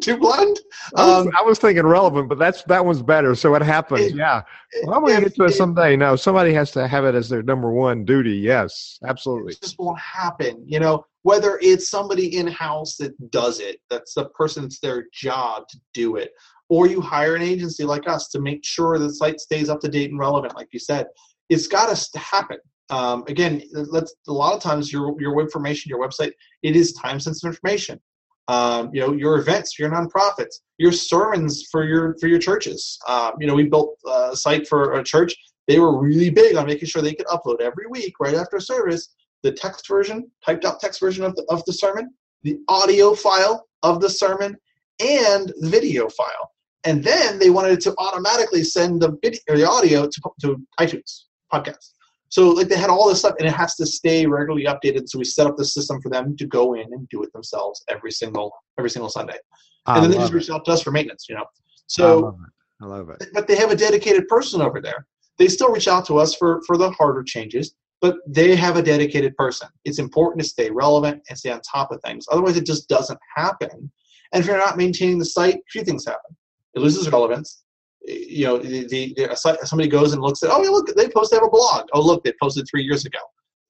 too 0.00 0.16
blunt. 0.16 0.58
Um, 0.94 1.10
I, 1.10 1.18
was, 1.18 1.28
I, 1.40 1.42
was, 1.42 1.58
thinking 1.58 1.86
relevant, 1.86 2.28
but 2.28 2.38
that's 2.38 2.62
that 2.64 2.84
one's 2.84 3.02
better. 3.02 3.34
So 3.34 3.54
it 3.54 3.62
happens. 3.62 4.12
It, 4.12 4.16
yeah, 4.16 4.42
well, 4.84 4.94
I'm 4.94 5.00
going 5.02 5.16
to 5.16 5.22
get 5.22 5.34
to 5.36 5.44
it 5.44 5.52
someday. 5.52 5.96
No, 5.96 6.16
somebody 6.16 6.52
has 6.54 6.70
to 6.72 6.86
have 6.88 7.04
it 7.04 7.14
as 7.14 7.28
their 7.28 7.42
number 7.42 7.70
one 7.70 8.04
duty. 8.04 8.36
Yes, 8.36 8.98
absolutely. 9.06 9.52
It 9.52 9.60
just 9.60 9.78
won't 9.78 9.98
happen. 9.98 10.62
You 10.66 10.80
know, 10.80 11.06
whether 11.22 11.58
it's 11.62 11.88
somebody 11.88 12.36
in 12.36 12.46
house 12.46 12.96
that 12.96 13.30
does 13.30 13.60
it, 13.60 13.80
that's 13.90 14.14
the 14.14 14.26
person. 14.30 14.64
It's 14.64 14.80
their 14.80 15.06
job 15.12 15.68
to 15.68 15.80
do 15.92 16.16
it, 16.16 16.32
or 16.68 16.86
you 16.86 17.00
hire 17.00 17.34
an 17.34 17.42
agency 17.42 17.84
like 17.84 18.08
us 18.08 18.28
to 18.28 18.40
make 18.40 18.64
sure 18.64 18.98
the 18.98 19.12
site 19.12 19.40
stays 19.40 19.68
up 19.68 19.80
to 19.80 19.88
date 19.88 20.10
and 20.10 20.18
relevant. 20.18 20.54
Like 20.54 20.68
you 20.72 20.80
said, 20.80 21.06
it's 21.48 21.66
got 21.66 21.94
to 21.94 22.18
happen 22.18 22.58
um, 22.90 23.24
again, 23.28 23.62
let's 23.72 24.14
a 24.28 24.32
lot 24.32 24.54
of 24.54 24.62
times 24.62 24.92
your 24.92 25.14
your 25.20 25.40
information, 25.40 25.88
your 25.88 26.06
website, 26.06 26.32
it 26.62 26.76
is 26.76 26.92
time 26.92 27.18
sensitive 27.20 27.54
information. 27.54 28.00
Um, 28.46 28.90
you 28.92 29.00
know, 29.00 29.12
your 29.14 29.38
events, 29.38 29.78
your 29.78 29.90
nonprofits, 29.90 30.56
your 30.76 30.92
sermons 30.92 31.66
for 31.70 31.84
your 31.84 32.16
for 32.20 32.26
your 32.26 32.38
churches. 32.38 32.98
Um, 33.08 33.32
you 33.40 33.46
know, 33.46 33.54
we 33.54 33.64
built 33.64 33.98
a 34.06 34.36
site 34.36 34.68
for 34.68 34.94
a 34.94 35.04
church. 35.04 35.34
They 35.66 35.78
were 35.78 35.98
really 35.98 36.28
big 36.28 36.56
on 36.56 36.66
making 36.66 36.88
sure 36.88 37.00
they 37.00 37.14
could 37.14 37.26
upload 37.26 37.62
every 37.62 37.86
week, 37.88 38.14
right 38.20 38.34
after 38.34 38.60
service, 38.60 39.14
the 39.42 39.52
text 39.52 39.88
version, 39.88 40.30
typed 40.44 40.66
out 40.66 40.78
text 40.78 41.00
version 41.00 41.24
of 41.24 41.34
the, 41.36 41.44
of 41.48 41.64
the 41.64 41.72
sermon, 41.72 42.12
the 42.42 42.58
audio 42.68 43.14
file 43.14 43.66
of 43.82 44.02
the 44.02 44.10
sermon, 44.10 44.56
and 45.00 45.52
the 45.60 45.68
video 45.70 46.08
file. 46.10 46.50
And 46.84 47.02
then 47.02 47.38
they 47.38 47.48
wanted 47.48 47.80
to 47.80 47.94
automatically 47.96 48.62
send 48.62 49.00
the 49.00 49.16
video 49.22 49.40
or 49.48 49.56
the 49.56 49.66
audio 49.66 50.06
to, 50.06 50.20
to 50.42 50.56
iTunes 50.78 51.24
podcast. 51.52 51.93
So 52.34 52.48
like 52.50 52.66
they 52.66 52.76
had 52.76 52.90
all 52.90 53.08
this 53.08 53.20
stuff, 53.20 53.36
and 53.38 53.46
it 53.46 53.54
has 53.54 53.76
to 53.76 53.86
stay 53.86 54.26
regularly 54.26 54.64
updated. 54.64 55.08
So 55.08 55.20
we 55.20 55.24
set 55.24 55.46
up 55.46 55.56
the 55.56 55.64
system 55.64 56.02
for 56.02 56.08
them 56.08 56.36
to 56.36 56.46
go 56.46 56.74
in 56.74 56.92
and 56.92 57.08
do 57.08 57.22
it 57.22 57.32
themselves 57.32 57.84
every 57.88 58.10
single 58.10 58.50
every 58.76 58.90
single 58.90 59.08
Sunday, 59.08 59.38
ah, 59.86 59.94
and 59.94 60.02
then 60.02 60.10
they 60.10 60.16
just 60.18 60.32
reach 60.32 60.50
out 60.50 60.64
to 60.64 60.72
us 60.72 60.82
for 60.82 60.90
maintenance. 60.90 61.26
You 61.28 61.36
know, 61.36 61.44
ah, 61.44 61.62
so 61.86 62.18
I 62.18 62.22
love, 62.22 62.38
I 62.82 62.86
love 62.86 63.10
it. 63.10 63.28
But 63.32 63.46
they 63.46 63.54
have 63.54 63.70
a 63.70 63.76
dedicated 63.76 64.26
person 64.26 64.60
over 64.60 64.80
there. 64.80 65.06
They 65.38 65.46
still 65.46 65.70
reach 65.70 65.86
out 65.86 66.04
to 66.06 66.18
us 66.18 66.34
for 66.34 66.60
for 66.66 66.76
the 66.76 66.90
harder 66.90 67.22
changes, 67.22 67.76
but 68.00 68.16
they 68.26 68.56
have 68.56 68.76
a 68.76 68.82
dedicated 68.82 69.36
person. 69.36 69.68
It's 69.84 70.00
important 70.00 70.42
to 70.42 70.48
stay 70.48 70.70
relevant 70.70 71.22
and 71.28 71.38
stay 71.38 71.52
on 71.52 71.60
top 71.60 71.92
of 71.92 72.00
things. 72.02 72.26
Otherwise, 72.32 72.56
it 72.56 72.66
just 72.66 72.88
doesn't 72.88 73.20
happen. 73.36 73.92
And 74.32 74.42
if 74.42 74.46
you're 74.48 74.58
not 74.58 74.76
maintaining 74.76 75.20
the 75.20 75.24
site, 75.24 75.54
a 75.54 75.70
few 75.70 75.84
things 75.84 76.04
happen. 76.04 76.34
It 76.74 76.80
loses 76.80 77.08
relevance 77.08 77.63
you 78.06 78.46
know, 78.46 78.58
the, 78.58 79.14
the, 79.14 79.58
somebody 79.64 79.88
goes 79.88 80.12
and 80.12 80.22
looks 80.22 80.42
at, 80.42 80.50
oh, 80.50 80.62
yeah, 80.62 80.70
look, 80.70 80.94
they 80.94 81.08
posted 81.08 81.38
have 81.38 81.46
a 81.46 81.50
blog. 81.50 81.86
Oh, 81.92 82.02
look, 82.02 82.22
they 82.24 82.32
posted 82.40 82.66
three 82.68 82.82
years 82.82 83.06
ago. 83.06 83.18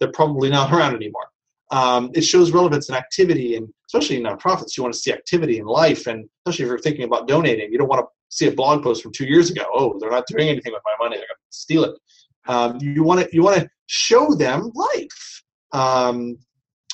They're 0.01 0.13
probably 0.13 0.51
not 0.51 0.73
around 0.75 0.95
anymore. 0.95 1.27
Um, 1.71 2.11
it 2.15 2.23
shows 2.23 2.53
relevance 2.53 2.89
and 2.89 2.97
activity, 2.97 3.57
and 3.57 3.69
especially 3.87 4.17
in 4.17 4.23
nonprofits, 4.23 4.77
you 4.77 4.83
want 4.83 4.95
to 4.95 5.01
see 5.01 5.13
activity 5.13 5.59
in 5.59 5.67
life, 5.67 6.07
and 6.07 6.29
especially 6.47 6.65
if 6.65 6.69
you're 6.69 6.79
thinking 6.79 7.05
about 7.05 7.27
donating, 7.27 7.73
you 7.73 7.79
don't 7.79 7.89
want 7.89 8.01
to 8.01 8.07
see 8.29 8.47
a 8.47 8.53
blog 8.53 8.83
post 8.83 9.03
from 9.03 9.13
two 9.13 9.25
years 9.25 9.51
ago. 9.51 9.65
Oh, 9.73 9.99
they're 9.99 10.11
not 10.11 10.27
doing 10.27 10.49
anything 10.49 10.73
with 10.73 10.83
my 10.85 10.95
money; 11.05 11.17
they're 11.17 11.27
going 11.27 11.37
to 11.37 11.57
steal 11.57 11.85
it. 11.85 11.95
Um, 12.47 12.79
you 12.81 13.03
want 13.03 13.21
to 13.21 13.35
you 13.35 13.43
want 13.43 13.61
to 13.61 13.69
show 13.87 14.35
them 14.35 14.71
life, 14.75 15.43
um, 15.73 16.37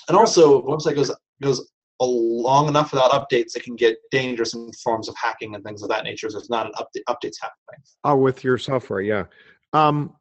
and 0.08 0.16
also 0.16 0.62
website 0.62 0.94
goes 0.94 1.12
goes 1.42 1.68
long 2.08 2.68
enough 2.68 2.92
without 2.92 3.10
updates, 3.10 3.56
it 3.56 3.62
can 3.62 3.76
get 3.76 3.98
dangerous 4.10 4.54
in 4.54 4.72
forms 4.72 5.08
of 5.08 5.14
hacking 5.16 5.54
and 5.54 5.62
things 5.64 5.82
of 5.82 5.88
that 5.90 6.04
nature. 6.04 6.30
So 6.30 6.38
it's 6.38 6.50
not 6.50 6.66
an 6.66 6.72
update 6.78 7.02
updates 7.08 7.36
happening. 7.40 7.82
Oh, 8.04 8.16
with 8.16 8.42
your 8.42 8.58
software, 8.58 9.00
yeah. 9.00 9.24
Um, 9.72 10.14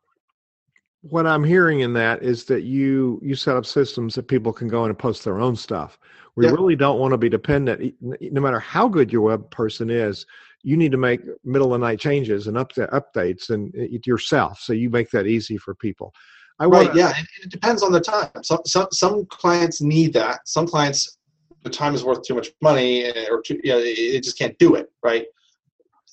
what 1.01 1.25
I'm 1.25 1.43
hearing 1.43 1.79
in 1.79 1.93
that 1.93 2.23
is 2.23 2.43
that 2.45 2.63
you 2.63 3.19
you 3.23 3.35
set 3.35 3.55
up 3.55 3.65
systems 3.65 4.15
that 4.15 4.27
people 4.27 4.51
can 4.51 4.67
go 4.67 4.83
in 4.83 4.89
and 4.89 4.99
post 4.99 5.23
their 5.23 5.39
own 5.39 5.55
stuff. 5.55 5.97
We 6.35 6.45
yep. 6.45 6.53
really 6.53 6.75
don't 6.75 6.99
want 6.99 7.11
to 7.11 7.17
be 7.17 7.29
dependent, 7.29 7.93
no 8.01 8.41
matter 8.41 8.59
how 8.59 8.87
good 8.87 9.11
your 9.11 9.21
web 9.21 9.49
person 9.49 9.89
is. 9.89 10.25
You 10.61 10.75
need 10.75 10.91
to 10.91 10.97
make 10.97 11.21
middle 11.45 11.73
of 11.73 11.79
the 11.79 11.87
night 11.87 12.01
changes 12.01 12.47
and 12.47 12.57
up 12.57 12.73
updates 12.73 13.49
and 13.49 13.73
it 13.73 14.05
yourself, 14.05 14.59
so 14.59 14.73
you 14.73 14.89
make 14.89 15.09
that 15.11 15.25
easy 15.25 15.57
for 15.57 15.73
people. 15.73 16.13
I 16.59 16.65
right, 16.65 16.87
wanna, 16.87 16.99
yeah, 16.99 17.11
it, 17.11 17.25
it 17.43 17.49
depends 17.49 17.81
on 17.81 17.93
the 17.93 18.01
time. 18.01 18.29
Some, 18.43 18.59
some 18.65 18.87
some 18.91 19.25
clients 19.27 19.81
need 19.81 20.11
that. 20.13 20.41
Some 20.45 20.67
clients 20.67 21.18
time 21.69 21.95
is 21.95 22.03
worth 22.03 22.23
too 22.23 22.35
much 22.35 22.49
money, 22.61 23.03
eh, 23.03 23.25
or 23.29 23.41
too, 23.41 23.59
you 23.63 23.71
know, 23.71 23.79
it 23.81 24.23
just 24.23 24.37
can't 24.37 24.57
do 24.59 24.75
it, 24.75 24.91
right? 25.03 25.25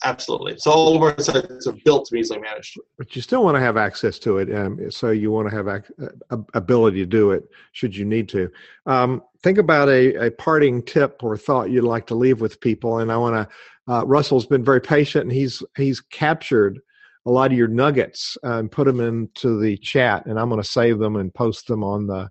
Absolutely. 0.05 0.59
So 0.59 0.70
all 0.70 0.97
of 0.97 1.03
our 1.03 1.18
sites 1.18 1.66
are 1.66 1.74
built 1.84 2.07
to 2.07 2.12
be 2.12 2.20
easily 2.20 2.38
managed. 2.38 2.78
But 2.99 3.16
you 3.16 3.22
still 3.22 3.42
want 3.42 3.57
to 3.57 3.61
have 3.61 3.76
access 3.76 4.18
to 4.20 4.38
it, 4.38 4.55
um, 4.55 4.90
so 4.90 5.11
you 5.11 5.30
want 5.30 5.49
to 5.49 5.57
have 5.57 5.68
ac- 5.68 6.11
uh, 6.30 6.36
ability 6.55 6.99
to 6.99 7.07
do 7.07 7.30
it 7.30 7.49
should 7.72 7.97
you 7.97 8.05
need 8.05 8.28
to. 8.30 8.51
Um, 8.84 9.22
think 9.42 9.59
about 9.59 9.88
a, 9.88 10.26
a 10.26 10.30
parting 10.32 10.82
tip 10.82 11.22
or 11.22 11.36
thought 11.36 11.70
you'd 11.70 11.84
like 11.84 12.07
to 12.09 12.14
leave 12.14 12.40
with 12.40 12.61
people, 12.61 12.99
and 12.99 13.11
I 13.11 13.16
want 13.16 13.36
to. 13.36 13.92
Uh, 13.92 14.05
Russell's 14.05 14.47
been 14.47 14.64
very 14.64 14.80
patient, 14.80 15.24
and 15.24 15.32
he's 15.32 15.62
he's 15.76 16.01
captured 16.01 16.80
a 17.24 17.30
lot 17.30 17.51
of 17.51 17.59
your 17.59 17.68
nuggets 17.68 18.36
uh, 18.44 18.59
and 18.59 18.70
put 18.70 18.86
them 18.86 19.01
into 19.01 19.61
the 19.61 19.76
chat, 19.78 20.26
and 20.26 20.38
I'm 20.38 20.49
going 20.49 20.62
to 20.62 20.68
save 20.68 20.99
them 20.99 21.16
and 21.16 21.32
post 21.32 21.66
them 21.68 21.82
on 21.82 22.07
the 22.07 22.30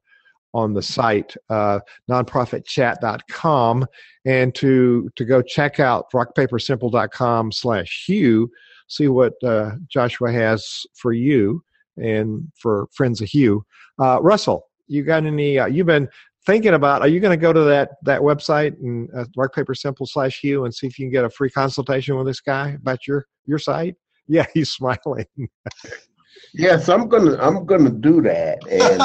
on 0.55 0.73
the 0.73 0.81
site 0.81 1.35
uh, 1.49 1.79
nonprofitchat.com 2.09 3.85
and 4.25 4.55
to 4.55 5.09
to 5.15 5.25
go 5.25 5.41
check 5.41 5.79
out 5.79 6.05
rockpapersimple.com 6.13 7.51
slash 7.51 8.05
hugh 8.07 8.49
see 8.87 9.07
what 9.07 9.33
uh, 9.43 9.71
joshua 9.87 10.31
has 10.31 10.85
for 10.95 11.13
you 11.13 11.61
and 11.97 12.51
for 12.55 12.87
friends 12.93 13.21
of 13.21 13.27
hugh. 13.27 13.63
Uh, 13.99 14.19
russell 14.21 14.67
you 14.87 15.03
got 15.03 15.25
any 15.25 15.59
uh, 15.59 15.65
you've 15.65 15.87
been 15.87 16.07
thinking 16.45 16.73
about 16.73 17.01
are 17.01 17.07
you 17.07 17.19
going 17.19 17.37
to 17.37 17.41
go 17.41 17.51
to 17.51 17.61
that 17.61 17.91
that 18.03 18.21
website 18.21 18.79
and 18.81 19.09
uh, 19.15 19.25
rockpapersimple 19.37 20.07
slash 20.07 20.39
hugh 20.39 20.65
and 20.65 20.73
see 20.73 20.87
if 20.87 20.97
you 20.97 21.05
can 21.05 21.11
get 21.11 21.25
a 21.25 21.29
free 21.29 21.49
consultation 21.49 22.15
with 22.15 22.27
this 22.27 22.41
guy 22.41 22.69
about 22.69 23.07
your 23.07 23.25
your 23.45 23.59
site? 23.59 23.95
Yeah 24.27 24.47
he's 24.55 24.71
smiling 24.71 25.27
Yes, 26.53 26.89
I'm 26.89 27.07
gonna 27.09 27.37
I'm 27.37 27.65
gonna 27.65 27.89
do 27.89 28.21
that. 28.21 28.59
And 28.69 29.01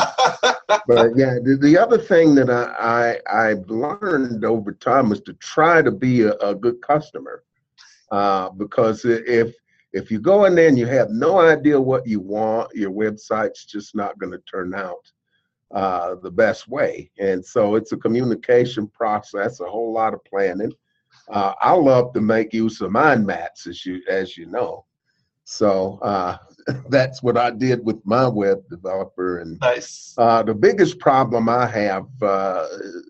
but 0.87 1.17
yeah, 1.17 1.35
the, 1.43 1.59
the 1.61 1.77
other 1.77 1.99
thing 1.99 2.35
that 2.37 2.51
I, 2.51 3.19
I 3.29 3.51
I've 3.51 3.69
learned 3.69 4.45
over 4.45 4.73
time 4.73 5.13
is 5.13 5.21
to 5.23 5.33
try 5.35 5.83
to 5.83 5.91
be 5.91 6.23
a, 6.23 6.33
a 6.35 6.55
good 6.55 6.81
customer, 6.81 7.43
uh, 8.13 8.51
because 8.51 9.05
if 9.05 9.55
if 9.93 10.11
you 10.11 10.21
go 10.21 10.45
in 10.45 10.55
there 10.55 10.69
and 10.69 10.79
you 10.79 10.87
have 10.87 11.11
no 11.11 11.41
idea 11.41 11.81
what 11.81 12.07
you 12.07 12.21
want, 12.21 12.75
your 12.75 12.91
website's 12.91 13.65
just 13.65 13.95
not 13.95 14.19
going 14.19 14.33
to 14.33 14.39
turn 14.41 14.75
out 14.75 15.11
uh, 15.73 16.15
the 16.23 16.31
best 16.31 16.69
way. 16.69 17.11
And 17.19 17.45
so 17.45 17.75
it's 17.75 17.93
a 17.93 17.97
communication 17.97 18.87
process, 18.89 19.61
a 19.61 19.65
whole 19.65 19.93
lot 19.93 20.15
of 20.15 20.25
planning. 20.25 20.73
Uh, 21.29 21.55
I 21.61 21.73
love 21.73 22.13
to 22.15 22.21
make 22.21 22.53
use 22.53 22.81
of 22.81 22.93
mind 22.93 23.27
maps, 23.27 23.67
as 23.67 23.85
you 23.85 24.03
as 24.09 24.37
you 24.37 24.47
know. 24.47 24.85
So 25.45 25.99
uh, 26.03 26.37
that's 26.89 27.23
what 27.23 27.37
I 27.37 27.51
did 27.51 27.85
with 27.85 28.01
my 28.05 28.29
web 28.29 28.69
developer. 28.69 29.39
And 29.39 29.59
nice. 29.61 30.15
Uh, 30.19 30.43
the 30.43 30.55
biggest 30.55 30.99
problem 30.99 31.49
I 31.49 31.67
have 31.67 32.07
uh, 32.23 32.67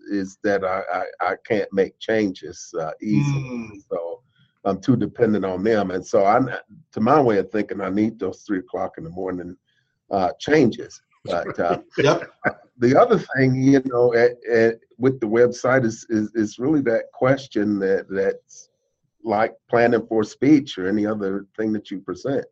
is 0.09 0.37
that 0.43 0.63
I, 0.63 0.81
I, 0.93 1.31
I, 1.31 1.35
can't 1.45 1.71
make 1.73 1.99
changes 1.99 2.73
uh, 2.79 2.91
easily. 3.01 3.41
Mm. 3.41 3.83
So 3.89 4.21
I'm 4.65 4.79
too 4.79 4.95
dependent 4.95 5.45
on 5.45 5.63
them. 5.63 5.91
And 5.91 6.05
so 6.05 6.25
I, 6.25 6.39
to 6.91 6.99
my 6.99 7.19
way 7.21 7.37
of 7.39 7.51
thinking, 7.51 7.81
I 7.81 7.89
need 7.89 8.19
those 8.19 8.41
three 8.41 8.59
o'clock 8.59 8.93
in 8.97 9.03
the 9.03 9.09
morning 9.09 9.55
uh, 10.09 10.31
changes. 10.39 11.01
But 11.25 11.59
uh, 11.59 11.81
yep. 11.97 12.31
the 12.77 12.99
other 12.99 13.19
thing, 13.35 13.61
you 13.61 13.81
know, 13.85 14.13
at, 14.13 14.31
at, 14.51 14.79
with 14.97 15.19
the 15.19 15.27
website 15.27 15.85
is, 15.85 16.05
is, 16.09 16.31
is 16.35 16.59
really 16.59 16.81
that 16.81 17.11
question 17.13 17.79
that 17.79 18.07
that's 18.09 18.69
like 19.23 19.53
planning 19.69 20.05
for 20.07 20.23
speech 20.23 20.77
or 20.77 20.87
any 20.87 21.05
other 21.05 21.45
thing 21.55 21.71
that 21.73 21.91
you 21.91 21.99
present 21.99 22.45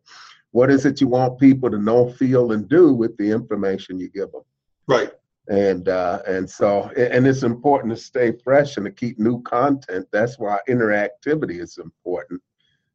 what 0.52 0.70
is 0.70 0.84
it 0.84 1.00
you 1.00 1.08
want 1.08 1.38
people 1.38 1.70
to 1.70 1.78
know, 1.78 2.10
feel, 2.10 2.52
and 2.52 2.68
do 2.68 2.92
with 2.92 3.16
the 3.16 3.30
information 3.30 4.00
you 4.00 4.08
give 4.08 4.32
them? 4.32 4.42
Right. 4.86 5.12
And 5.48 5.88
uh, 5.88 6.22
and 6.26 6.48
so 6.48 6.90
and 6.96 7.26
it's 7.26 7.42
important 7.42 7.94
to 7.94 8.00
stay 8.00 8.32
fresh 8.32 8.76
and 8.76 8.86
to 8.86 8.92
keep 8.92 9.18
new 9.18 9.42
content. 9.42 10.06
That's 10.12 10.38
why 10.38 10.58
interactivity 10.68 11.60
is 11.60 11.78
important 11.78 12.40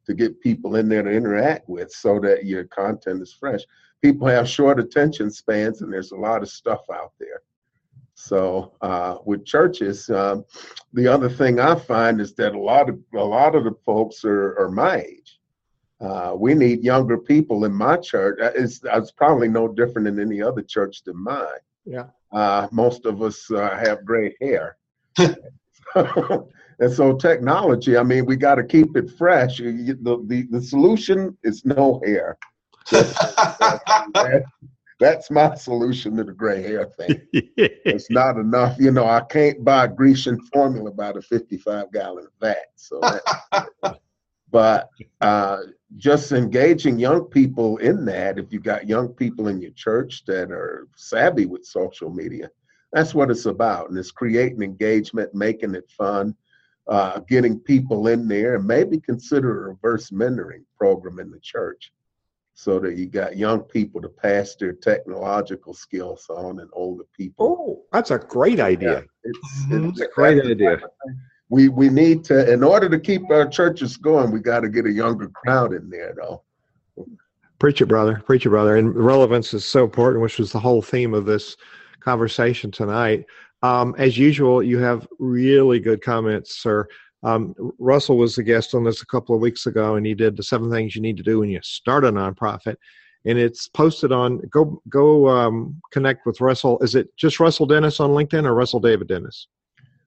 to 0.06 0.14
get 0.14 0.40
people 0.40 0.76
in 0.76 0.88
there 0.88 1.02
to 1.02 1.10
interact 1.10 1.68
with, 1.68 1.90
so 1.90 2.20
that 2.20 2.46
your 2.46 2.64
content 2.64 3.22
is 3.22 3.32
fresh. 3.32 3.62
People 4.00 4.26
have 4.28 4.48
short 4.48 4.78
attention 4.78 5.30
spans, 5.30 5.82
and 5.82 5.92
there's 5.92 6.12
a 6.12 6.16
lot 6.16 6.42
of 6.42 6.48
stuff 6.48 6.82
out 6.92 7.12
there. 7.18 7.42
So 8.14 8.72
uh, 8.80 9.18
with 9.26 9.44
churches, 9.44 10.08
um, 10.08 10.44
the 10.94 11.06
other 11.06 11.28
thing 11.28 11.60
I 11.60 11.74
find 11.74 12.20
is 12.20 12.34
that 12.36 12.54
a 12.54 12.58
lot 12.58 12.88
of 12.88 12.98
a 13.14 13.24
lot 13.24 13.54
of 13.54 13.64
the 13.64 13.74
folks 13.84 14.24
are, 14.24 14.58
are 14.58 14.70
my 14.70 15.02
age 15.02 15.25
uh, 16.00 16.34
we 16.36 16.54
need 16.54 16.84
younger 16.84 17.16
people 17.16 17.64
in 17.64 17.72
my 17.72 17.96
church. 17.96 18.38
Uh, 18.40 18.52
it's, 18.54 18.80
it's 18.84 19.10
probably 19.10 19.48
no 19.48 19.68
different 19.68 20.06
in 20.06 20.20
any 20.20 20.42
other 20.42 20.62
church 20.62 21.02
than 21.04 21.22
mine. 21.22 21.46
Yeah. 21.84 22.06
Uh, 22.32 22.68
most 22.70 23.06
of 23.06 23.22
us 23.22 23.50
uh, 23.50 23.76
have 23.76 24.04
gray 24.04 24.34
hair. 24.40 24.76
and 25.16 26.92
so 26.92 27.16
technology, 27.16 27.96
I 27.96 28.02
mean, 28.02 28.26
we 28.26 28.36
got 28.36 28.56
to 28.56 28.64
keep 28.64 28.96
it 28.96 29.10
fresh. 29.16 29.56
the, 29.58 30.24
the, 30.26 30.46
the 30.50 30.60
solution 30.60 31.36
is 31.44 31.64
no 31.64 32.02
hair. 32.04 32.36
That's 34.98 35.30
my 35.30 35.54
solution 35.54 36.16
to 36.16 36.24
the 36.24 36.32
gray 36.32 36.62
hair 36.62 36.86
thing. 36.86 37.20
it's 37.32 38.10
not 38.10 38.36
enough. 38.38 38.76
You 38.78 38.90
know, 38.90 39.06
I 39.06 39.20
can't 39.20 39.62
buy 39.62 39.86
Grecian 39.88 40.40
formula 40.52 40.90
by 40.90 41.12
the 41.12 41.20
55 41.20 41.92
gallon 41.92 42.26
vat. 42.40 42.66
So 42.76 43.00
but 44.56 44.88
uh, 45.20 45.58
just 45.98 46.32
engaging 46.32 46.98
young 46.98 47.24
people 47.24 47.76
in 47.76 48.06
that 48.06 48.38
if 48.38 48.50
you 48.52 48.58
got 48.58 48.88
young 48.88 49.08
people 49.08 49.48
in 49.48 49.60
your 49.60 49.70
church 49.72 50.24
that 50.24 50.50
are 50.50 50.88
savvy 50.96 51.44
with 51.44 51.64
social 51.64 52.10
media 52.10 52.48
that's 52.92 53.14
what 53.14 53.30
it's 53.30 53.44
about. 53.44 53.90
And 53.90 53.98
it's 53.98 54.10
creating 54.10 54.62
engagement 54.62 55.34
making 55.34 55.74
it 55.74 55.90
fun 55.90 56.34
uh, 56.88 57.18
getting 57.28 57.58
people 57.58 58.06
in 58.06 58.28
there 58.28 58.54
and 58.56 58.66
maybe 58.66 58.98
consider 58.98 59.50
a 59.50 59.68
reverse 59.70 60.10
mentoring 60.10 60.64
program 60.78 61.18
in 61.18 61.30
the 61.30 61.40
church 61.40 61.92
so 62.54 62.78
that 62.78 62.96
you 62.96 63.06
got 63.06 63.36
young 63.36 63.60
people 63.60 64.00
to 64.00 64.08
pass 64.08 64.54
their 64.54 64.72
technological 64.72 65.74
skills 65.74 66.24
on 66.30 66.60
and 66.60 66.70
older 66.72 67.04
people. 67.14 67.56
Oh 67.58 67.82
that's 67.92 68.10
a 68.10 68.18
great 68.18 68.60
idea. 68.60 69.00
Yeah, 69.00 69.30
it's, 69.30 69.66
mm-hmm. 69.66 69.88
it's, 69.90 70.00
a 70.00 70.08
great 70.14 70.42
idea 70.42 70.78
we 71.48 71.68
we 71.68 71.88
need 71.88 72.24
to 72.24 72.52
in 72.52 72.64
order 72.64 72.88
to 72.88 72.98
keep 72.98 73.30
our 73.30 73.46
churches 73.46 73.96
going 73.96 74.30
we 74.30 74.40
got 74.40 74.60
to 74.60 74.68
get 74.68 74.86
a 74.86 74.92
younger 74.92 75.28
crowd 75.28 75.72
in 75.72 75.88
there 75.88 76.14
though. 76.16 76.42
Preach 77.58 77.80
it 77.80 77.86
brother. 77.86 78.22
Preach 78.26 78.44
it 78.44 78.50
brother. 78.50 78.76
And 78.76 78.94
relevance 78.94 79.54
is 79.54 79.64
so 79.64 79.84
important 79.84 80.22
which 80.22 80.38
was 80.38 80.52
the 80.52 80.60
whole 80.60 80.82
theme 80.82 81.14
of 81.14 81.24
this 81.24 81.56
conversation 82.00 82.70
tonight. 82.70 83.24
Um, 83.62 83.94
as 83.98 84.18
usual 84.18 84.62
you 84.62 84.78
have 84.78 85.06
really 85.18 85.80
good 85.80 86.02
comments 86.02 86.56
sir. 86.56 86.86
Um, 87.22 87.54
russell 87.78 88.18
was 88.18 88.36
the 88.36 88.42
guest 88.42 88.74
on 88.74 88.84
this 88.84 89.02
a 89.02 89.06
couple 89.06 89.34
of 89.34 89.40
weeks 89.40 89.66
ago 89.66 89.96
and 89.96 90.04
he 90.04 90.14
did 90.14 90.36
the 90.36 90.42
seven 90.42 90.70
things 90.70 90.94
you 90.94 91.02
need 91.02 91.16
to 91.16 91.22
do 91.22 91.40
when 91.40 91.50
you 91.50 91.60
start 91.62 92.04
a 92.04 92.12
nonprofit. 92.12 92.76
And 93.24 93.38
it's 93.38 93.68
posted 93.68 94.12
on 94.12 94.38
go 94.50 94.80
go 94.88 95.28
um, 95.28 95.80
connect 95.92 96.26
with 96.26 96.40
russell. 96.40 96.78
Is 96.80 96.96
it 96.96 97.16
just 97.16 97.38
russell 97.38 97.66
dennis 97.66 98.00
on 98.00 98.10
linkedin 98.10 98.46
or 98.46 98.54
russell 98.54 98.80
david 98.80 99.06
dennis 99.06 99.46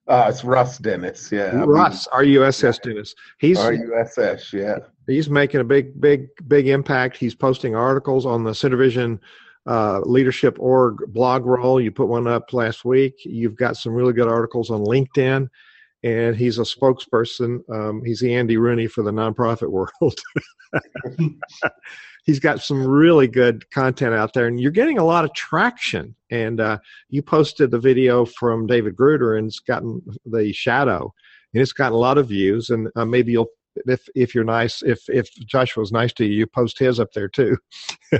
uh, 0.10 0.26
it's 0.28 0.43
Russ 0.43 0.78
Dennis, 0.80 1.32
yeah. 1.32 1.64
Russ, 1.66 2.07
our 2.07 2.20
R 2.20 2.24
U 2.24 2.43
S 2.43 2.64
S 2.64 2.80
Dennis. 2.80 3.14
He's 3.38 3.60
R 3.60 3.74
U 3.74 3.95
S 3.95 4.18
S, 4.18 4.51
yeah. 4.51 4.80
He's 5.07 5.30
making 5.30 5.62
a 5.62 5.64
big, 5.64 5.99
big, 6.01 6.28
big 6.47 6.68
impact. 6.68 7.18
He's 7.18 7.36
posting 7.36 7.76
articles 7.76 8.26
on 8.26 8.43
the 8.43 8.51
SynerVision 8.51 9.20
uh, 9.66 10.01
Leadership 10.01 10.57
Org 10.60 10.97
blog 11.07 11.45
roll. 11.45 11.80
You 11.80 11.91
put 11.91 12.07
one 12.07 12.28
up 12.28 12.51
last 12.53 12.86
week. 12.86 13.16
You've 13.24 13.55
got 13.55 13.78
some 13.78 13.93
really 13.93 14.14
good 14.14 14.28
articles 14.28 14.72
on 14.72 14.82
LinkedIn, 14.82 15.47
and 16.03 16.36
he's 16.36 16.57
a 16.57 16.64
spokesperson. 16.64 17.60
Um, 17.70 18.03
he's 18.03 18.20
the 18.20 18.34
Andy 18.34 18.57
Rooney 18.57 18.88
for 18.88 19.03
the 19.03 19.12
nonprofit 19.12 19.70
world. 19.70 19.93
he's 22.26 22.39
got 22.39 22.61
some 22.61 22.86
really 22.86 23.28
good 23.28 23.70
content 23.72 24.13
out 24.13 24.34
there, 24.34 24.47
and 24.47 24.59
you're 24.59 24.72
getting 24.72 24.97
a 24.97 25.03
lot 25.03 25.26
of 25.26 25.34
traction. 25.34 26.15
And 26.32 26.59
uh, 26.59 26.80
you 27.09 27.22
posted 27.22 27.72
the 27.72 27.80
video 27.80 28.26
from 28.26 28.67
David 28.67 28.95
Gruder, 28.95 29.38
and 29.38 29.47
it's 29.47 29.59
gotten 29.59 30.01
the 30.26 30.53
shadow, 30.53 31.13
and 31.53 31.61
it's 31.61 31.74
gotten 31.74 31.93
a 31.93 31.97
lot 31.97 32.17
of 32.17 32.28
views. 32.28 32.70
And 32.70 32.89
uh, 32.95 33.05
maybe 33.05 33.32
you'll, 33.32 33.49
if 33.88 34.07
if 34.15 34.36
you're 34.36 34.43
nice, 34.43 34.84
if 34.84 35.01
if 35.07 35.30
Joshua's 35.45 35.91
nice 35.91 36.13
to 36.13 36.26
you, 36.26 36.34
you 36.39 36.47
post 36.47 36.78
his 36.78 36.99
up 36.99 37.13
there 37.13 37.30
too. 37.30 37.57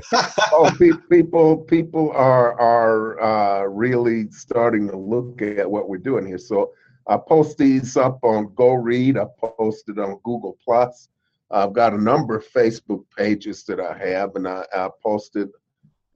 oh, 0.52 0.72
people 1.10 1.58
people 1.58 2.12
are 2.12 2.60
are 2.60 3.22
uh, 3.22 3.64
really 3.66 4.30
starting 4.32 4.88
to 4.88 4.97
look 4.97 5.41
at 5.41 5.70
what 5.70 5.89
we're 5.89 5.97
doing 5.97 6.26
here. 6.26 6.38
So 6.38 6.72
I 7.08 7.18
post 7.18 7.58
these 7.58 7.97
up 7.97 8.20
on 8.24 8.54
Go 8.56 8.74
Read. 8.74 9.18
I 9.18 9.26
posted 9.39 9.97
it 9.97 10.02
on 10.02 10.20
Google 10.24 10.58
Plus. 10.64 11.10
I've 11.52 11.74
got 11.74 11.93
a 11.93 12.02
number 12.02 12.38
of 12.38 12.47
Facebook 12.47 13.04
pages 13.18 13.64
that 13.64 13.80
I 13.80 13.97
have, 13.97 14.36
and 14.36 14.47
I, 14.47 14.66
I 14.74 14.89
posted 15.04 15.50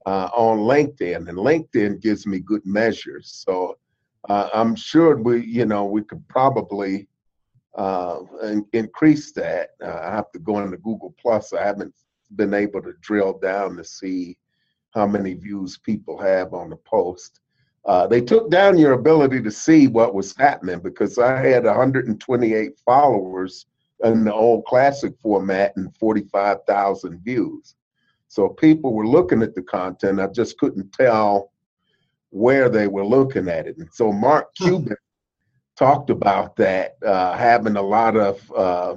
uh, 0.06 0.30
on 0.34 0.60
LinkedIn, 0.60 1.28
and 1.30 1.38
LinkedIn 1.38 2.02
gives 2.02 2.28
me 2.28 2.40
good 2.40 2.66
measures. 2.66 3.44
So 3.46 3.78
uh, 4.30 4.50
I'm 4.54 4.76
sure 4.76 5.16
we, 5.18 5.46
you 5.46 5.66
know, 5.66 5.86
we 5.86 6.04
could 6.04 6.28
probably 6.28 7.08
uh, 7.76 8.20
in, 8.44 8.66
increase 8.74 9.32
that. 9.34 9.72
Uh, 9.84 10.00
I 10.04 10.12
have 10.12 10.32
to 10.34 10.40
go 10.40 10.60
into 10.60 10.78
Google 10.78 11.16
Plus. 11.20 11.54
I 11.54 11.64
haven't 11.64 11.94
been 12.36 12.54
able 12.54 12.82
to 12.82 12.94
drill 13.02 13.40
down 13.40 13.78
to 13.78 13.84
see 13.84 14.38
how 14.94 15.08
many 15.08 15.34
views 15.34 15.78
people 15.78 16.22
have 16.22 16.54
on 16.54 16.70
the 16.70 16.76
post. 16.78 17.40
uh, 17.86 18.08
they 18.08 18.22
took 18.22 18.50
down 18.50 18.78
your 18.78 18.94
ability 18.94 19.42
to 19.42 19.52
see 19.52 19.88
what 19.88 20.14
was 20.14 20.36
happening 20.38 20.80
because 20.80 21.18
I 21.18 21.38
had 21.40 21.66
128 21.66 22.80
followers 22.86 23.66
in 24.04 24.24
the 24.24 24.34
old 24.34 24.66
classic 24.66 25.14
format 25.22 25.74
and 25.76 25.96
45,000 25.98 27.20
views. 27.24 27.76
So 28.28 28.50
people 28.50 28.94
were 28.94 29.08
looking 29.08 29.42
at 29.42 29.56
the 29.56 29.62
content. 29.62 30.20
I 30.20 30.28
just 30.28 30.58
couldn't 30.58 30.92
tell 30.92 31.52
where 32.32 32.68
they 32.68 32.88
were 32.88 33.06
looking 33.06 33.48
at 33.48 33.68
it. 33.68 33.78
And 33.78 33.90
so 33.94 34.12
Mark 34.12 34.54
Cuban 34.56 34.96
talked 35.76 36.10
about 36.10 36.56
that 36.58 36.96
uh, 37.06 37.38
having 37.38 37.76
a 37.76 37.82
lot 37.82 38.16
of 38.16 38.52
uh, 38.52 38.96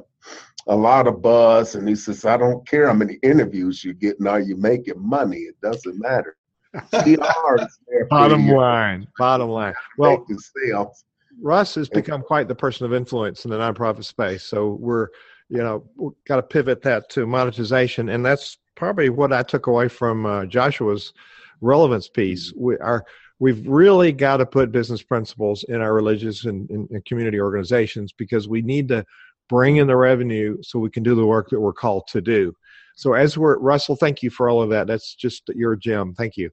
a 0.68 0.74
lot 0.76 1.06
of 1.06 1.22
buzz, 1.22 1.74
and 1.74 1.88
he 1.88 1.94
says, 1.94 2.24
"I 2.24 2.36
don't 2.36 2.66
care 2.66 2.88
how 2.88 2.94
many 2.94 3.18
interviews 3.22 3.84
you 3.84 3.94
get. 3.94 4.20
Now 4.20 4.36
you 4.36 4.56
making 4.56 4.98
money. 4.98 5.38
It 5.38 5.60
doesn't 5.60 5.98
matter." 6.00 6.36
bottom 8.10 8.48
line. 8.48 9.06
Bottom 9.18 9.50
line. 9.50 9.74
Well, 9.96 10.26
sales. 10.64 11.04
Russ 11.40 11.74
has 11.74 11.88
become 11.88 12.22
quite 12.22 12.48
the 12.48 12.54
person 12.54 12.86
of 12.86 12.94
influence 12.94 13.44
in 13.44 13.50
the 13.50 13.58
nonprofit 13.58 14.04
space. 14.04 14.42
So 14.42 14.78
we're, 14.80 15.08
you 15.48 15.58
know, 15.58 15.84
we've 15.96 16.12
got 16.26 16.36
to 16.36 16.42
pivot 16.42 16.82
that 16.82 17.08
to 17.10 17.26
monetization, 17.26 18.08
and 18.08 18.24
that's 18.24 18.58
probably 18.74 19.10
what 19.10 19.32
I 19.32 19.42
took 19.42 19.66
away 19.66 19.88
from 19.88 20.26
uh, 20.26 20.46
Joshua's 20.46 21.12
relevance 21.60 22.08
piece. 22.08 22.52
We 22.56 22.76
are 22.78 23.04
we've 23.38 23.66
really 23.66 24.12
got 24.12 24.38
to 24.38 24.46
put 24.46 24.72
business 24.72 25.02
principles 25.02 25.64
in 25.68 25.80
our 25.80 25.92
religious 25.92 26.46
and, 26.46 26.68
and, 26.70 26.88
and, 26.90 27.04
community 27.04 27.38
organizations 27.38 28.12
because 28.12 28.48
we 28.48 28.62
need 28.62 28.88
to 28.88 29.04
bring 29.48 29.76
in 29.76 29.86
the 29.86 29.96
revenue 29.96 30.56
so 30.62 30.78
we 30.78 30.90
can 30.90 31.02
do 31.02 31.14
the 31.14 31.26
work 31.26 31.50
that 31.50 31.60
we're 31.60 31.72
called 31.72 32.06
to 32.08 32.20
do. 32.20 32.54
So 32.96 33.12
as 33.12 33.36
we're 33.36 33.58
Russell, 33.58 33.94
thank 33.94 34.22
you 34.22 34.30
for 34.30 34.48
all 34.48 34.62
of 34.62 34.70
that. 34.70 34.86
That's 34.86 35.14
just 35.14 35.42
your 35.54 35.76
gem. 35.76 36.14
Thank 36.14 36.36
you. 36.36 36.50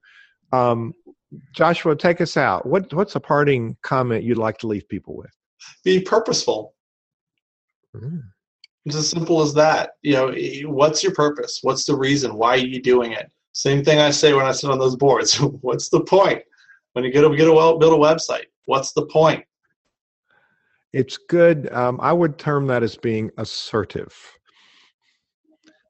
Um, 0.52 0.94
Joshua, 1.54 1.96
take 1.96 2.22
us 2.22 2.38
out. 2.38 2.66
What 2.66 2.94
what's 2.94 3.16
a 3.16 3.20
parting 3.20 3.78
comment 3.82 4.24
you'd 4.24 4.38
like 4.38 4.58
to 4.60 4.68
leave 4.68 4.88
people 4.88 5.16
with? 5.16 5.32
Be 5.84 6.02
purposeful. 6.02 6.76
Mm. 7.96 8.24
It's 8.86 8.96
as 8.96 9.10
simple 9.10 9.42
as 9.42 9.54
that. 9.54 9.92
You 10.02 10.14
know, 10.14 10.34
what's 10.70 11.04
your 11.04 11.14
purpose? 11.14 11.60
What's 11.62 11.86
the 11.86 11.96
reason? 11.96 12.36
Why 12.36 12.50
are 12.52 12.58
you 12.58 12.82
doing 12.82 13.14
it? 13.14 13.32
Same 13.54 13.84
thing 13.84 14.00
I 14.00 14.12
say 14.12 14.34
when 14.34 14.46
I 14.46 14.52
sit 14.52 14.70
on 14.70 14.80
those 14.80 14.96
boards. 14.96 15.40
what's 15.62 15.90
the 15.90 16.02
point? 16.02 16.42
When 16.94 17.06
you 17.06 17.12
get 17.12 17.24
a, 17.24 17.36
get 17.36 17.48
a 17.48 17.54
well, 17.54 17.78
build 17.78 17.94
a 17.94 17.96
website, 17.96 18.46
what's 18.66 18.92
the 18.94 19.06
point? 19.06 19.44
It's 20.92 21.18
good. 21.18 21.72
Um, 21.74 22.00
I 22.02 22.14
would 22.14 22.38
term 22.38 22.68
that 22.68 22.84
as 22.84 22.96
being 22.96 23.32
assertive. 23.38 24.16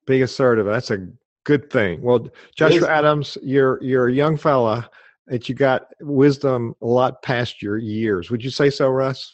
Being 0.06 0.24
assertive. 0.24 0.66
That's 0.66 0.92
a 0.92 1.08
good 1.44 1.70
thing. 1.70 2.02
Well, 2.02 2.30
Joshua 2.56 2.88
Adams, 2.90 3.38
you're 3.42 3.82
you're 3.84 4.08
a 4.08 4.14
young 4.14 4.38
fella 4.38 4.90
that 5.28 5.48
you 5.48 5.56
got 5.56 5.88
wisdom 6.02 6.76
a 6.82 6.86
lot 6.86 7.22
past 7.22 7.62
your 7.62 7.78
years. 7.78 8.30
Would 8.30 8.44
you 8.44 8.50
say 8.50 8.70
so, 8.70 8.90
Russ? 8.90 9.34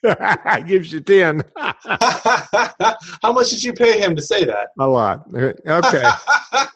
I 0.04 0.62
gives 0.66 0.92
you 0.92 1.00
10. 1.00 1.42
How 1.56 3.32
much 3.32 3.50
did 3.50 3.62
you 3.62 3.72
pay 3.72 4.00
him 4.00 4.14
to 4.16 4.22
say 4.22 4.44
that? 4.44 4.68
A 4.78 4.86
lot. 4.86 5.26
Okay. 5.34 6.10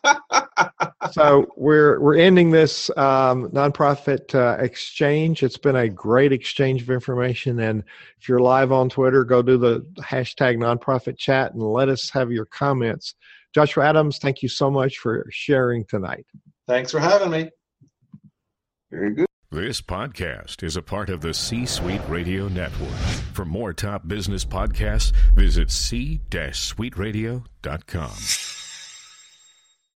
so 1.13 1.47
we're 1.57 2.01
we're 2.01 2.17
ending 2.17 2.51
this 2.51 2.91
um, 2.97 3.49
nonprofit 3.51 4.35
uh, 4.35 4.61
exchange. 4.63 5.43
It's 5.43 5.59
been 5.59 5.77
a 5.77 5.89
great 5.89 6.33
exchange 6.33 6.83
of 6.83 6.91
information, 6.91 7.61
and 7.61 7.85
if 8.21 8.29
you're 8.29 8.41
live 8.41 8.73
on 8.73 8.89
Twitter, 8.89 9.25
go 9.25 9.43
do 9.43 9.59
the 9.59 9.81
hashtag 9.99 10.57
nonprofit 10.57 11.17
chat 11.17 11.55
and 11.55 11.63
let 11.63 11.89
us 11.89 12.11
have 12.11 12.33
your 12.33 12.47
comments. 12.47 13.15
Joshua 13.55 13.85
Adams, 13.85 14.19
thank 14.19 14.43
you 14.43 14.49
so 14.49 14.71
much 14.71 14.99
for 14.99 15.27
sharing 15.31 15.85
tonight. 15.85 16.27
Thanks 16.71 16.93
for 16.93 17.01
having 17.01 17.33
me. 17.33 17.51
Very 18.93 19.13
good. 19.13 19.27
This 19.51 19.81
podcast 19.81 20.63
is 20.63 20.77
a 20.77 20.83
part 20.83 21.11
of 21.11 21.21
the 21.21 21.35
C 21.35 21.67
Suite 21.67 22.01
Radio 22.09 22.47
Network. 22.47 22.95
For 23.33 23.45
more 23.45 23.73
top 23.73 24.07
business 24.07 24.45
podcasts, 24.45 25.13
visit 25.35 25.73
c-suiteradio.com. 25.73 28.60